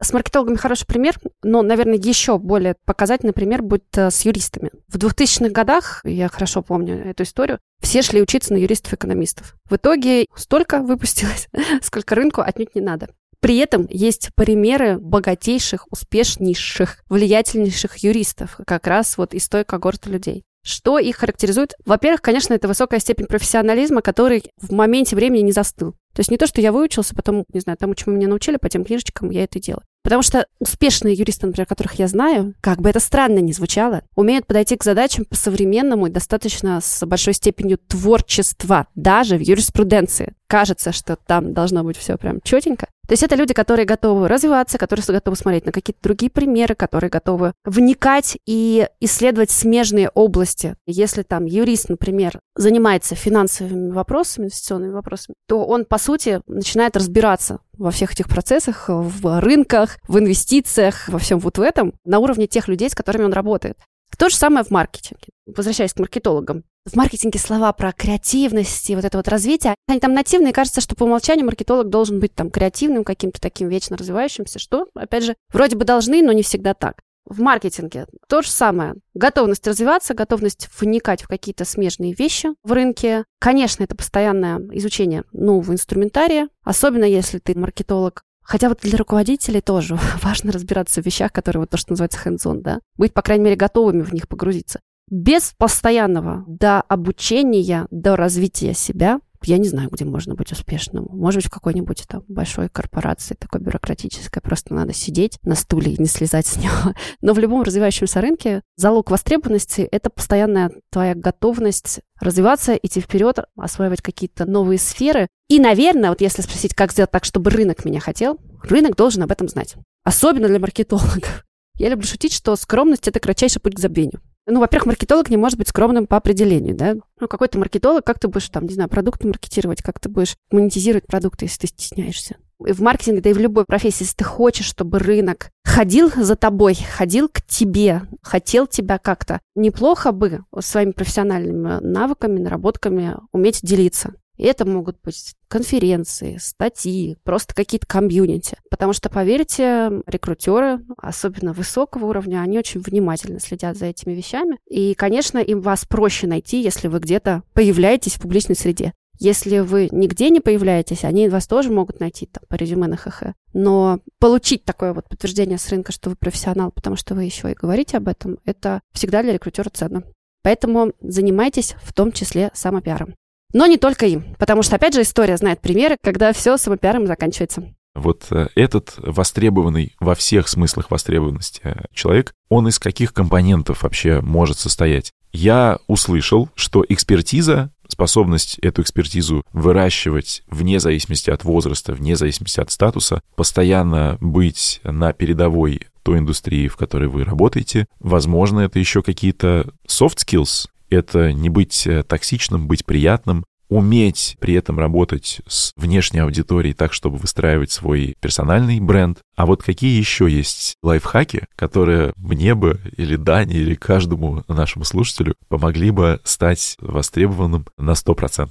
С 0.00 0.12
маркетологами 0.12 0.54
хороший 0.54 0.86
пример, 0.86 1.18
но, 1.42 1.62
наверное, 1.62 1.96
еще 1.96 2.38
более 2.38 2.76
показательный 2.84 3.32
пример 3.32 3.60
будет 3.60 3.82
э, 3.96 4.12
с 4.12 4.24
юристами. 4.24 4.70
В 4.86 4.98
2000-х 4.98 5.50
годах, 5.50 6.02
я 6.04 6.28
хорошо 6.28 6.62
помню 6.62 7.04
эту 7.04 7.24
историю, 7.24 7.58
все 7.80 8.02
шли 8.02 8.22
учиться 8.22 8.52
на 8.52 8.58
юристов-экономистов. 8.58 9.56
В 9.68 9.74
итоге 9.74 10.26
столько 10.36 10.78
выпустилось, 10.78 11.48
сколько 11.82 12.14
рынку 12.14 12.40
отнюдь 12.40 12.76
не 12.76 12.82
надо. 12.82 13.08
При 13.40 13.56
этом 13.56 13.88
есть 13.90 14.30
примеры 14.36 14.96
богатейших, 14.96 15.88
успешнейших, 15.90 17.02
влиятельнейших 17.08 17.96
юристов, 17.96 18.60
как 18.64 18.86
раз 18.86 19.18
вот 19.18 19.34
из 19.34 19.48
той 19.48 19.64
когорты 19.64 20.08
людей. 20.08 20.44
Что 20.64 20.98
их 20.98 21.16
характеризует? 21.16 21.74
Во-первых, 21.84 22.22
конечно, 22.22 22.54
это 22.54 22.68
высокая 22.68 23.00
степень 23.00 23.26
профессионализма, 23.26 24.00
который 24.02 24.44
в 24.60 24.72
моменте 24.72 25.16
времени 25.16 25.42
не 25.42 25.52
застыл. 25.52 25.92
То 26.14 26.20
есть 26.20 26.30
не 26.30 26.36
то, 26.36 26.46
что 26.46 26.60
я 26.60 26.72
выучился, 26.72 27.14
потом, 27.14 27.44
не 27.52 27.60
знаю, 27.60 27.78
тому, 27.78 27.94
чему 27.94 28.14
меня 28.14 28.28
научили, 28.28 28.58
по 28.58 28.68
тем 28.68 28.84
книжечкам 28.84 29.30
я 29.30 29.44
это 29.44 29.58
делаю. 29.58 29.82
Потому 30.04 30.22
что 30.22 30.46
успешные 30.58 31.14
юристы, 31.14 31.46
например, 31.46 31.66
которых 31.66 31.94
я 31.94 32.08
знаю, 32.08 32.54
как 32.60 32.80
бы 32.80 32.90
это 32.90 32.98
странно 32.98 33.38
ни 33.38 33.52
звучало, 33.52 34.02
умеют 34.16 34.46
подойти 34.46 34.76
к 34.76 34.84
задачам 34.84 35.24
по-современному 35.24 36.06
и 36.06 36.10
достаточно 36.10 36.80
с 36.80 37.06
большой 37.06 37.34
степенью 37.34 37.78
творчества, 37.78 38.88
даже 38.94 39.36
в 39.36 39.40
юриспруденции. 39.40 40.34
Кажется, 40.48 40.92
что 40.92 41.16
там 41.16 41.54
должно 41.54 41.84
быть 41.84 41.96
все 41.96 42.18
прям 42.18 42.40
четенько. 42.42 42.88
То 43.12 43.14
есть 43.14 43.24
это 43.24 43.34
люди, 43.34 43.52
которые 43.52 43.84
готовы 43.84 44.26
развиваться, 44.26 44.78
которые 44.78 45.04
готовы 45.06 45.36
смотреть 45.36 45.66
на 45.66 45.72
какие-то 45.72 46.00
другие 46.02 46.30
примеры, 46.30 46.74
которые 46.74 47.10
готовы 47.10 47.52
вникать 47.62 48.38
и 48.46 48.88
исследовать 49.00 49.50
смежные 49.50 50.08
области. 50.08 50.76
Если 50.86 51.20
там 51.20 51.44
юрист, 51.44 51.90
например, 51.90 52.40
занимается 52.56 53.14
финансовыми 53.14 53.90
вопросами, 53.90 54.44
инвестиционными 54.44 54.92
вопросами, 54.92 55.34
то 55.46 55.62
он, 55.62 55.84
по 55.84 55.98
сути, 55.98 56.40
начинает 56.46 56.96
разбираться 56.96 57.58
во 57.76 57.90
всех 57.90 58.12
этих 58.12 58.30
процессах, 58.30 58.86
в 58.88 59.40
рынках, 59.42 59.98
в 60.08 60.18
инвестициях, 60.18 61.06
во 61.08 61.18
всем 61.18 61.38
вот 61.38 61.58
в 61.58 61.60
этом, 61.60 61.92
на 62.06 62.18
уровне 62.18 62.46
тех 62.46 62.66
людей, 62.66 62.88
с 62.88 62.94
которыми 62.94 63.24
он 63.24 63.34
работает. 63.34 63.76
То 64.16 64.30
же 64.30 64.36
самое 64.36 64.64
в 64.64 64.70
маркетинге. 64.70 65.28
Возвращаясь 65.44 65.92
к 65.92 65.98
маркетологам. 65.98 66.64
В 66.84 66.96
маркетинге 66.96 67.38
слова 67.38 67.72
про 67.72 67.92
креативность 67.92 68.90
и 68.90 68.96
вот 68.96 69.04
это 69.04 69.16
вот 69.16 69.28
развитие, 69.28 69.76
они 69.86 70.00
там 70.00 70.14
нативные, 70.14 70.52
кажется, 70.52 70.80
что 70.80 70.96
по 70.96 71.04
умолчанию 71.04 71.46
маркетолог 71.46 71.88
должен 71.88 72.18
быть 72.18 72.34
там 72.34 72.50
креативным, 72.50 73.04
каким-то 73.04 73.40
таким 73.40 73.68
вечно 73.68 73.96
развивающимся, 73.96 74.58
что, 74.58 74.88
опять 74.94 75.22
же, 75.22 75.36
вроде 75.52 75.76
бы 75.76 75.84
должны, 75.84 76.22
но 76.22 76.32
не 76.32 76.42
всегда 76.42 76.74
так. 76.74 76.96
В 77.24 77.40
маркетинге 77.40 78.06
то 78.28 78.42
же 78.42 78.50
самое. 78.50 78.96
Готовность 79.14 79.64
развиваться, 79.64 80.14
готовность 80.14 80.68
вникать 80.80 81.22
в 81.22 81.28
какие-то 81.28 81.64
смежные 81.64 82.14
вещи 82.14 82.48
в 82.64 82.72
рынке. 82.72 83.26
Конечно, 83.38 83.84
это 83.84 83.94
постоянное 83.94 84.58
изучение 84.72 85.22
нового 85.32 85.72
инструментария, 85.72 86.48
особенно 86.64 87.04
если 87.04 87.38
ты 87.38 87.56
маркетолог 87.56 88.24
Хотя 88.44 88.68
вот 88.68 88.80
для 88.80 88.98
руководителей 88.98 89.60
тоже 89.60 89.96
важно 90.22 90.50
разбираться 90.52 91.00
в 91.00 91.06
вещах, 91.06 91.32
которые 91.32 91.60
вот 91.60 91.70
то, 91.70 91.76
что 91.76 91.92
называется 91.92 92.18
hands-on, 92.24 92.60
да. 92.60 92.80
Быть, 92.96 93.14
по 93.14 93.22
крайней 93.22 93.44
мере, 93.44 93.56
готовыми 93.56 94.02
в 94.02 94.12
них 94.12 94.28
погрузиться. 94.28 94.80
Без 95.12 95.52
постоянного 95.58 96.42
до 96.46 96.80
обучения, 96.80 97.86
до 97.90 98.16
развития 98.16 98.72
себя 98.72 99.20
я 99.42 99.58
не 99.58 99.68
знаю, 99.68 99.90
где 99.92 100.06
можно 100.06 100.34
быть 100.34 100.52
успешным. 100.52 101.06
Может 101.10 101.42
быть, 101.42 101.46
в 101.48 101.50
какой-нибудь 101.50 102.04
там 102.08 102.22
большой 102.28 102.70
корпорации, 102.70 103.34
такой 103.34 103.60
бюрократической, 103.60 104.40
просто 104.40 104.72
надо 104.72 104.94
сидеть 104.94 105.38
на 105.42 105.54
стуле 105.54 105.92
и 105.92 106.00
не 106.00 106.06
слезать 106.06 106.46
с 106.46 106.56
него. 106.56 106.94
Но 107.20 107.34
в 107.34 107.38
любом 107.38 107.62
развивающемся 107.62 108.22
рынке 108.22 108.62
залог 108.76 109.10
востребованности— 109.10 109.82
это 109.92 110.08
постоянная 110.08 110.70
твоя 110.90 111.14
готовность 111.14 112.00
развиваться, 112.18 112.72
идти 112.72 113.02
вперед, 113.02 113.38
осваивать 113.54 114.00
какие-то 114.00 114.46
новые 114.46 114.78
сферы. 114.78 115.28
И, 115.48 115.60
наверное, 115.60 116.08
вот 116.08 116.22
если 116.22 116.40
спросить, 116.40 116.72
как 116.72 116.90
сделать 116.90 117.10
так, 117.10 117.26
чтобы 117.26 117.50
рынок 117.50 117.84
меня 117.84 118.00
хотел, 118.00 118.40
рынок 118.62 118.96
должен 118.96 119.22
об 119.24 119.30
этом 119.30 119.46
знать. 119.46 119.74
Особенно 120.04 120.48
для 120.48 120.58
маркетологов. 120.58 121.44
Я 121.74 121.90
люблю 121.90 122.06
шутить, 122.06 122.32
что 122.32 122.56
скромность— 122.56 123.08
это 123.08 123.20
кратчайший 123.20 123.60
путь 123.60 123.74
к 123.74 123.78
забвению. 123.78 124.22
Ну, 124.46 124.58
во-первых, 124.58 124.86
маркетолог 124.86 125.30
не 125.30 125.36
может 125.36 125.58
быть 125.58 125.68
скромным 125.68 126.06
по 126.06 126.16
определению, 126.16 126.74
да? 126.74 126.94
Ну, 127.20 127.28
какой-то 127.28 127.58
маркетолог, 127.58 128.04
как 128.04 128.18
ты 128.18 128.26
будешь 128.26 128.48
там, 128.48 128.66
не 128.66 128.74
знаю, 128.74 128.88
продукты 128.88 129.28
маркетировать, 129.28 129.82
как 129.82 130.00
ты 130.00 130.08
будешь 130.08 130.34
монетизировать 130.50 131.06
продукты, 131.06 131.44
если 131.44 131.60
ты 131.60 131.66
стесняешься? 131.68 132.36
И 132.66 132.72
в 132.72 132.80
маркетинге, 132.80 133.20
да 133.20 133.30
и 133.30 133.34
в 133.34 133.38
любой 133.38 133.64
профессии, 133.64 134.02
если 134.02 134.16
ты 134.16 134.24
хочешь, 134.24 134.66
чтобы 134.66 134.98
рынок 134.98 135.50
ходил 135.64 136.10
за 136.14 136.36
тобой, 136.36 136.74
ходил 136.74 137.28
к 137.28 137.40
тебе, 137.42 138.02
хотел 138.20 138.66
тебя 138.66 138.98
как-то, 138.98 139.40
неплохо 139.54 140.12
бы 140.12 140.44
своими 140.60 140.92
профессиональными 140.92 141.80
навыками, 141.80 142.40
наработками 142.40 143.16
уметь 143.32 143.60
делиться. 143.62 144.14
И 144.36 144.44
это 144.44 144.64
могут 144.64 144.98
быть 145.02 145.34
конференции, 145.48 146.38
статьи, 146.40 147.16
просто 147.22 147.54
какие-то 147.54 147.86
комьюнити. 147.86 148.56
Потому 148.70 148.92
что, 148.92 149.10
поверьте, 149.10 150.02
рекрутеры, 150.06 150.80
особенно 150.96 151.52
высокого 151.52 152.06
уровня, 152.06 152.40
они 152.40 152.58
очень 152.58 152.80
внимательно 152.80 153.40
следят 153.40 153.76
за 153.76 153.86
этими 153.86 154.14
вещами. 154.14 154.58
И, 154.68 154.94
конечно, 154.94 155.38
им 155.38 155.60
вас 155.60 155.84
проще 155.84 156.26
найти, 156.26 156.62
если 156.62 156.88
вы 156.88 156.98
где-то 156.98 157.42
появляетесь 157.52 158.14
в 158.14 158.22
публичной 158.22 158.56
среде. 158.56 158.92
Если 159.18 159.60
вы 159.60 159.88
нигде 159.92 160.30
не 160.30 160.40
появляетесь, 160.40 161.04
они 161.04 161.28
вас 161.28 161.46
тоже 161.46 161.70
могут 161.70 162.00
найти 162.00 162.26
там, 162.26 162.42
по 162.48 162.56
резюме 162.56 162.88
на 162.88 162.96
ХХ. 162.96 163.34
Но 163.52 164.00
получить 164.18 164.64
такое 164.64 164.92
вот 164.92 165.08
подтверждение 165.08 165.58
с 165.58 165.68
рынка, 165.68 165.92
что 165.92 166.10
вы 166.10 166.16
профессионал, 166.16 166.72
потому 166.72 166.96
что 166.96 167.14
вы 167.14 167.24
еще 167.24 167.52
и 167.52 167.54
говорите 167.54 167.98
об 167.98 168.08
этом, 168.08 168.38
это 168.44 168.80
всегда 168.92 169.22
для 169.22 169.34
рекрутера 169.34 169.68
ценно. 169.70 170.02
Поэтому 170.42 170.92
занимайтесь 171.00 171.76
в 171.84 171.92
том 171.92 172.10
числе 172.10 172.50
самопиаром. 172.54 173.14
Но 173.52 173.66
не 173.66 173.76
только 173.76 174.06
им, 174.06 174.34
потому 174.38 174.62
что, 174.62 174.76
опять 174.76 174.94
же, 174.94 175.02
история 175.02 175.36
знает 175.36 175.60
примеры, 175.60 175.96
когда 176.02 176.32
все 176.32 176.56
самопиаром 176.56 177.06
заканчивается. 177.06 177.72
Вот 177.94 178.26
э, 178.30 178.48
этот 178.54 178.94
востребованный 178.96 179.94
во 180.00 180.14
всех 180.14 180.48
смыслах 180.48 180.90
востребованности 180.90 181.60
э, 181.64 181.82
человек, 181.92 182.32
он 182.48 182.68
из 182.68 182.78
каких 182.78 183.12
компонентов 183.12 183.82
вообще 183.82 184.20
может 184.22 184.58
состоять? 184.58 185.12
Я 185.32 185.78
услышал, 185.86 186.48
что 186.54 186.84
экспертиза 186.88 187.70
способность 187.92 188.58
эту 188.60 188.82
экспертизу 188.82 189.44
выращивать 189.52 190.42
вне 190.48 190.80
зависимости 190.80 191.30
от 191.30 191.44
возраста, 191.44 191.92
вне 191.92 192.16
зависимости 192.16 192.58
от 192.58 192.70
статуса, 192.70 193.20
постоянно 193.36 194.16
быть 194.20 194.80
на 194.82 195.12
передовой 195.12 195.86
той 196.02 196.18
индустрии, 196.18 196.68
в 196.68 196.76
которой 196.76 197.08
вы 197.08 197.22
работаете. 197.24 197.86
Возможно, 198.00 198.60
это 198.60 198.78
еще 198.78 199.02
какие-то 199.02 199.72
soft 199.86 200.16
skills, 200.16 200.68
это 200.92 201.32
не 201.32 201.48
быть 201.48 201.86
э, 201.86 202.02
токсичным, 202.02 202.66
быть 202.68 202.84
приятным, 202.84 203.44
уметь 203.72 204.36
при 204.38 204.54
этом 204.54 204.78
работать 204.78 205.40
с 205.46 205.72
внешней 205.76 206.20
аудиторией 206.20 206.74
так, 206.74 206.92
чтобы 206.92 207.16
выстраивать 207.16 207.70
свой 207.70 208.14
персональный 208.20 208.80
бренд. 208.80 209.20
А 209.34 209.46
вот 209.46 209.62
какие 209.62 209.98
еще 209.98 210.28
есть 210.28 210.76
лайфхаки, 210.82 211.46
которые 211.56 212.12
мне 212.16 212.54
бы 212.54 212.80
или 212.96 213.16
Дане, 213.16 213.54
или 213.54 213.74
каждому 213.74 214.44
нашему 214.46 214.84
слушателю 214.84 215.34
помогли 215.48 215.90
бы 215.90 216.20
стать 216.24 216.76
востребованным 216.80 217.66
на 217.78 217.92
100%? 217.92 218.50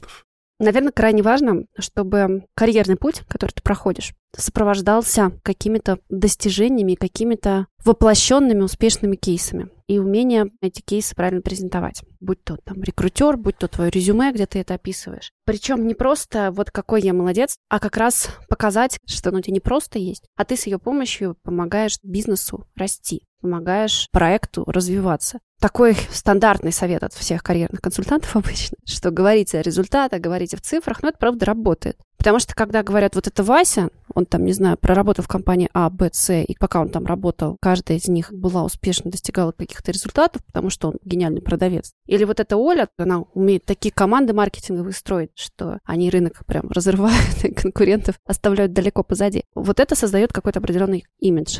Наверное, 0.62 0.92
крайне 0.92 1.24
важно, 1.24 1.66
чтобы 1.80 2.46
карьерный 2.54 2.96
путь, 2.96 3.24
который 3.28 3.50
ты 3.50 3.64
проходишь, 3.64 4.14
сопровождался 4.38 5.32
какими-то 5.42 5.98
достижениями, 6.08 6.94
какими-то 6.94 7.66
воплощенными 7.84 8.62
успешными 8.62 9.16
кейсами 9.16 9.70
и 9.88 9.98
умение 9.98 10.52
эти 10.62 10.82
кейсы 10.82 11.16
правильно 11.16 11.42
презентовать. 11.42 12.04
Будь 12.20 12.44
то 12.44 12.58
там 12.58 12.84
рекрутер, 12.84 13.38
будь 13.38 13.58
то 13.58 13.68
твое 13.68 13.90
резюме, 13.90 14.32
где 14.32 14.46
ты 14.46 14.60
это 14.60 14.76
описываешь. 14.76 15.32
Причем 15.46 15.88
не 15.88 15.96
просто 15.96 16.52
вот 16.52 16.70
какой 16.70 17.02
я 17.02 17.14
молодец, 17.14 17.58
а 17.68 17.80
как 17.80 17.98
раз 17.98 18.30
показать, 18.48 19.00
что 19.08 19.32
ну, 19.32 19.40
у 19.40 19.42
тебя 19.42 19.56
не 19.56 19.60
просто 19.62 19.98
есть, 19.98 20.26
а 20.36 20.46
ты 20.46 20.58
с 20.58 20.68
ее 20.68 20.78
помощью 20.78 21.38
помогаешь 21.44 21.98
бизнесу 22.04 22.68
расти 22.76 23.24
помогаешь 23.42 24.08
проекту 24.12 24.64
развиваться. 24.66 25.40
Такой 25.62 25.96
стандартный 26.12 26.72
совет 26.72 27.04
от 27.04 27.14
всех 27.14 27.44
карьерных 27.44 27.82
консультантов 27.82 28.36
обычно, 28.36 28.78
что 28.84 29.12
говорите 29.12 29.60
о 29.60 29.62
результатах, 29.62 30.20
говорите 30.20 30.58
в 30.58 30.62
цифрах, 30.62 31.04
но 31.04 31.10
это 31.10 31.20
правда 31.20 31.46
работает. 31.46 31.98
Потому 32.18 32.40
что 32.40 32.56
когда 32.56 32.82
говорят, 32.82 33.14
вот 33.14 33.28
это 33.28 33.44
Вася, 33.44 33.90
он 34.14 34.26
там, 34.26 34.44
не 34.44 34.54
знаю, 34.54 34.78
проработал 34.78 35.24
в 35.24 35.28
компании 35.28 35.70
А, 35.74 35.90
Б, 35.92 36.10
С, 36.12 36.34
и 36.34 36.56
пока 36.60 36.82
он 36.82 36.90
там 36.90 37.06
работал, 37.06 37.58
каждая 37.62 38.00
из 38.00 38.08
них 38.08 38.32
была 38.32 38.64
успешно, 38.64 39.12
достигала 39.12 39.52
каких-то 39.52 39.92
результатов, 39.92 40.44
потому 40.46 40.72
что 40.72 40.90
он 40.90 40.96
гениальный 41.04 41.42
продавец. 41.42 41.92
Или 42.08 42.24
вот 42.24 42.40
эта 42.40 42.58
Оля, 42.58 42.90
она 42.98 43.22
умеет 43.34 43.66
такие 43.66 43.92
команды 43.92 44.34
маркетинговые 44.34 44.94
строить, 44.94 45.32
что 45.36 45.78
они 45.84 46.10
рынок 46.10 46.44
прям 46.48 46.70
разрывают, 46.70 47.18
конкурентов 47.56 48.16
оставляют 48.26 48.74
далеко 48.74 49.04
позади. 49.04 49.44
Вот 49.54 49.80
это 49.80 49.96
создает 49.96 50.34
какой-то 50.34 50.60
определенный 50.60 51.06
имидж. 51.20 51.60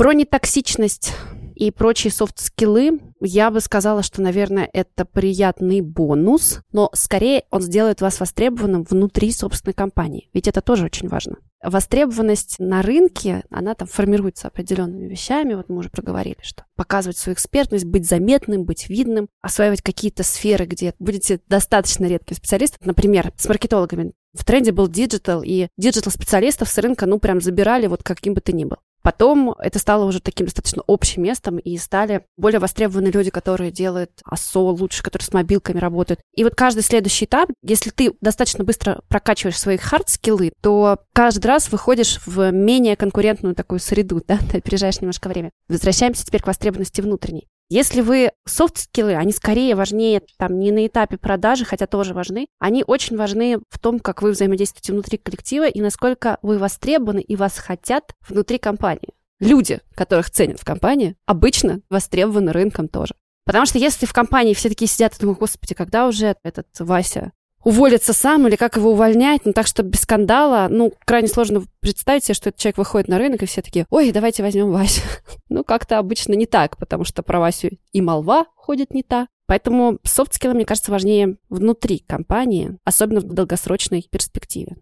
Про 0.00 0.14
нетоксичность 0.14 1.12
и 1.54 1.70
прочие 1.70 2.10
софт-скиллы, 2.10 3.00
я 3.20 3.50
бы 3.50 3.60
сказала, 3.60 4.02
что, 4.02 4.22
наверное, 4.22 4.66
это 4.72 5.04
приятный 5.04 5.82
бонус, 5.82 6.62
но 6.72 6.88
скорее 6.94 7.44
он 7.50 7.60
сделает 7.60 8.00
вас 8.00 8.18
востребованным 8.18 8.84
внутри 8.84 9.30
собственной 9.30 9.74
компании, 9.74 10.30
ведь 10.32 10.48
это 10.48 10.62
тоже 10.62 10.86
очень 10.86 11.08
важно. 11.08 11.36
Востребованность 11.62 12.56
на 12.58 12.80
рынке, 12.80 13.44
она 13.50 13.74
там 13.74 13.88
формируется 13.88 14.48
определенными 14.48 15.06
вещами, 15.06 15.52
вот 15.52 15.68
мы 15.68 15.76
уже 15.76 15.90
проговорили, 15.90 16.38
что 16.40 16.64
показывать 16.76 17.18
свою 17.18 17.34
экспертность, 17.34 17.84
быть 17.84 18.08
заметным, 18.08 18.64
быть 18.64 18.88
видным, 18.88 19.28
осваивать 19.42 19.82
какие-то 19.82 20.22
сферы, 20.22 20.64
где 20.64 20.94
будете 20.98 21.42
достаточно 21.46 22.06
редким 22.06 22.36
специалистом, 22.36 22.78
например, 22.86 23.34
с 23.36 23.46
маркетологами. 23.46 24.12
В 24.32 24.46
тренде 24.46 24.72
был 24.72 24.88
диджитал, 24.88 25.42
и 25.42 25.68
диджитал-специалистов 25.76 26.70
с 26.70 26.78
рынка, 26.78 27.04
ну, 27.04 27.18
прям 27.18 27.42
забирали 27.42 27.86
вот 27.86 28.02
каким 28.02 28.32
бы 28.32 28.40
ты 28.40 28.54
ни 28.54 28.64
был. 28.64 28.78
Потом 29.02 29.54
это 29.58 29.78
стало 29.78 30.04
уже 30.04 30.20
таким 30.20 30.46
достаточно 30.46 30.82
общим 30.86 31.22
местом, 31.22 31.58
и 31.58 31.76
стали 31.78 32.24
более 32.36 32.60
востребованы 32.60 33.08
люди, 33.08 33.30
которые 33.30 33.70
делают 33.70 34.10
ASO 34.24 34.60
лучше, 34.60 35.02
которые 35.02 35.26
с 35.26 35.32
мобилками 35.32 35.78
работают. 35.78 36.20
И 36.34 36.44
вот 36.44 36.54
каждый 36.54 36.82
следующий 36.82 37.24
этап, 37.24 37.50
если 37.62 37.90
ты 37.90 38.12
достаточно 38.20 38.64
быстро 38.64 39.00
прокачиваешь 39.08 39.58
свои 39.58 39.76
хард-скиллы, 39.76 40.52
то 40.60 40.98
каждый 41.12 41.46
раз 41.46 41.72
выходишь 41.72 42.20
в 42.26 42.50
менее 42.50 42.96
конкурентную 42.96 43.54
такую 43.54 43.80
среду, 43.80 44.22
да, 44.28 44.38
ты 44.38 44.58
опережаешь 44.58 45.00
немножко 45.00 45.28
время. 45.28 45.50
Возвращаемся 45.68 46.24
теперь 46.24 46.42
к 46.42 46.46
востребованности 46.46 47.00
внутренней. 47.00 47.48
Если 47.72 48.00
вы 48.00 48.32
софт-скиллы, 48.48 49.14
они 49.14 49.32
скорее 49.32 49.76
важнее 49.76 50.22
там 50.38 50.58
не 50.58 50.72
на 50.72 50.88
этапе 50.88 51.16
продажи, 51.16 51.64
хотя 51.64 51.86
тоже 51.86 52.14
важны, 52.14 52.48
они 52.58 52.82
очень 52.84 53.16
важны 53.16 53.60
в 53.70 53.78
том, 53.78 54.00
как 54.00 54.22
вы 54.22 54.32
взаимодействуете 54.32 54.92
внутри 54.92 55.18
коллектива 55.18 55.68
и 55.68 55.80
насколько 55.80 56.38
вы 56.42 56.58
востребованы 56.58 57.20
и 57.20 57.36
вас 57.36 57.58
хотят 57.58 58.12
внутри 58.28 58.58
компании. 58.58 59.14
Люди, 59.38 59.78
которых 59.94 60.30
ценят 60.30 60.58
в 60.58 60.64
компании, 60.64 61.14
обычно 61.26 61.80
востребованы 61.88 62.50
рынком 62.50 62.88
тоже. 62.88 63.14
Потому 63.44 63.66
что 63.66 63.78
если 63.78 64.04
в 64.04 64.12
компании 64.12 64.54
все 64.54 64.68
такие 64.68 64.88
сидят 64.88 65.14
и 65.14 65.20
думают, 65.20 65.38
господи, 65.38 65.74
когда 65.74 66.08
уже 66.08 66.34
этот 66.42 66.66
Вася 66.80 67.30
уволиться 67.64 68.12
сам 68.12 68.46
или 68.46 68.56
как 68.56 68.76
его 68.76 68.92
увольнять, 68.92 69.42
ну 69.44 69.52
так, 69.52 69.66
чтобы 69.66 69.90
без 69.90 70.00
скандала, 70.00 70.68
ну, 70.70 70.92
крайне 71.04 71.28
сложно 71.28 71.64
представить 71.80 72.24
себе, 72.24 72.34
что 72.34 72.48
этот 72.48 72.60
человек 72.60 72.78
выходит 72.78 73.08
на 73.08 73.18
рынок, 73.18 73.42
и 73.42 73.46
все 73.46 73.62
такие, 73.62 73.86
ой, 73.90 74.12
давайте 74.12 74.42
возьмем 74.42 74.70
Васю. 74.70 75.02
ну, 75.48 75.64
как-то 75.64 75.98
обычно 75.98 76.34
не 76.34 76.46
так, 76.46 76.76
потому 76.76 77.04
что 77.04 77.22
про 77.22 77.40
Васю 77.40 77.70
и 77.92 78.00
молва 78.00 78.46
ходит 78.56 78.94
не 78.94 79.02
та. 79.02 79.28
Поэтому 79.46 79.98
софт-скиллы, 80.04 80.54
мне 80.54 80.64
кажется, 80.64 80.92
важнее 80.92 81.36
внутри 81.48 82.04
компании, 82.06 82.78
особенно 82.84 83.20
в 83.20 83.24
долгосрочной 83.24 84.06
перспективе. 84.08 84.76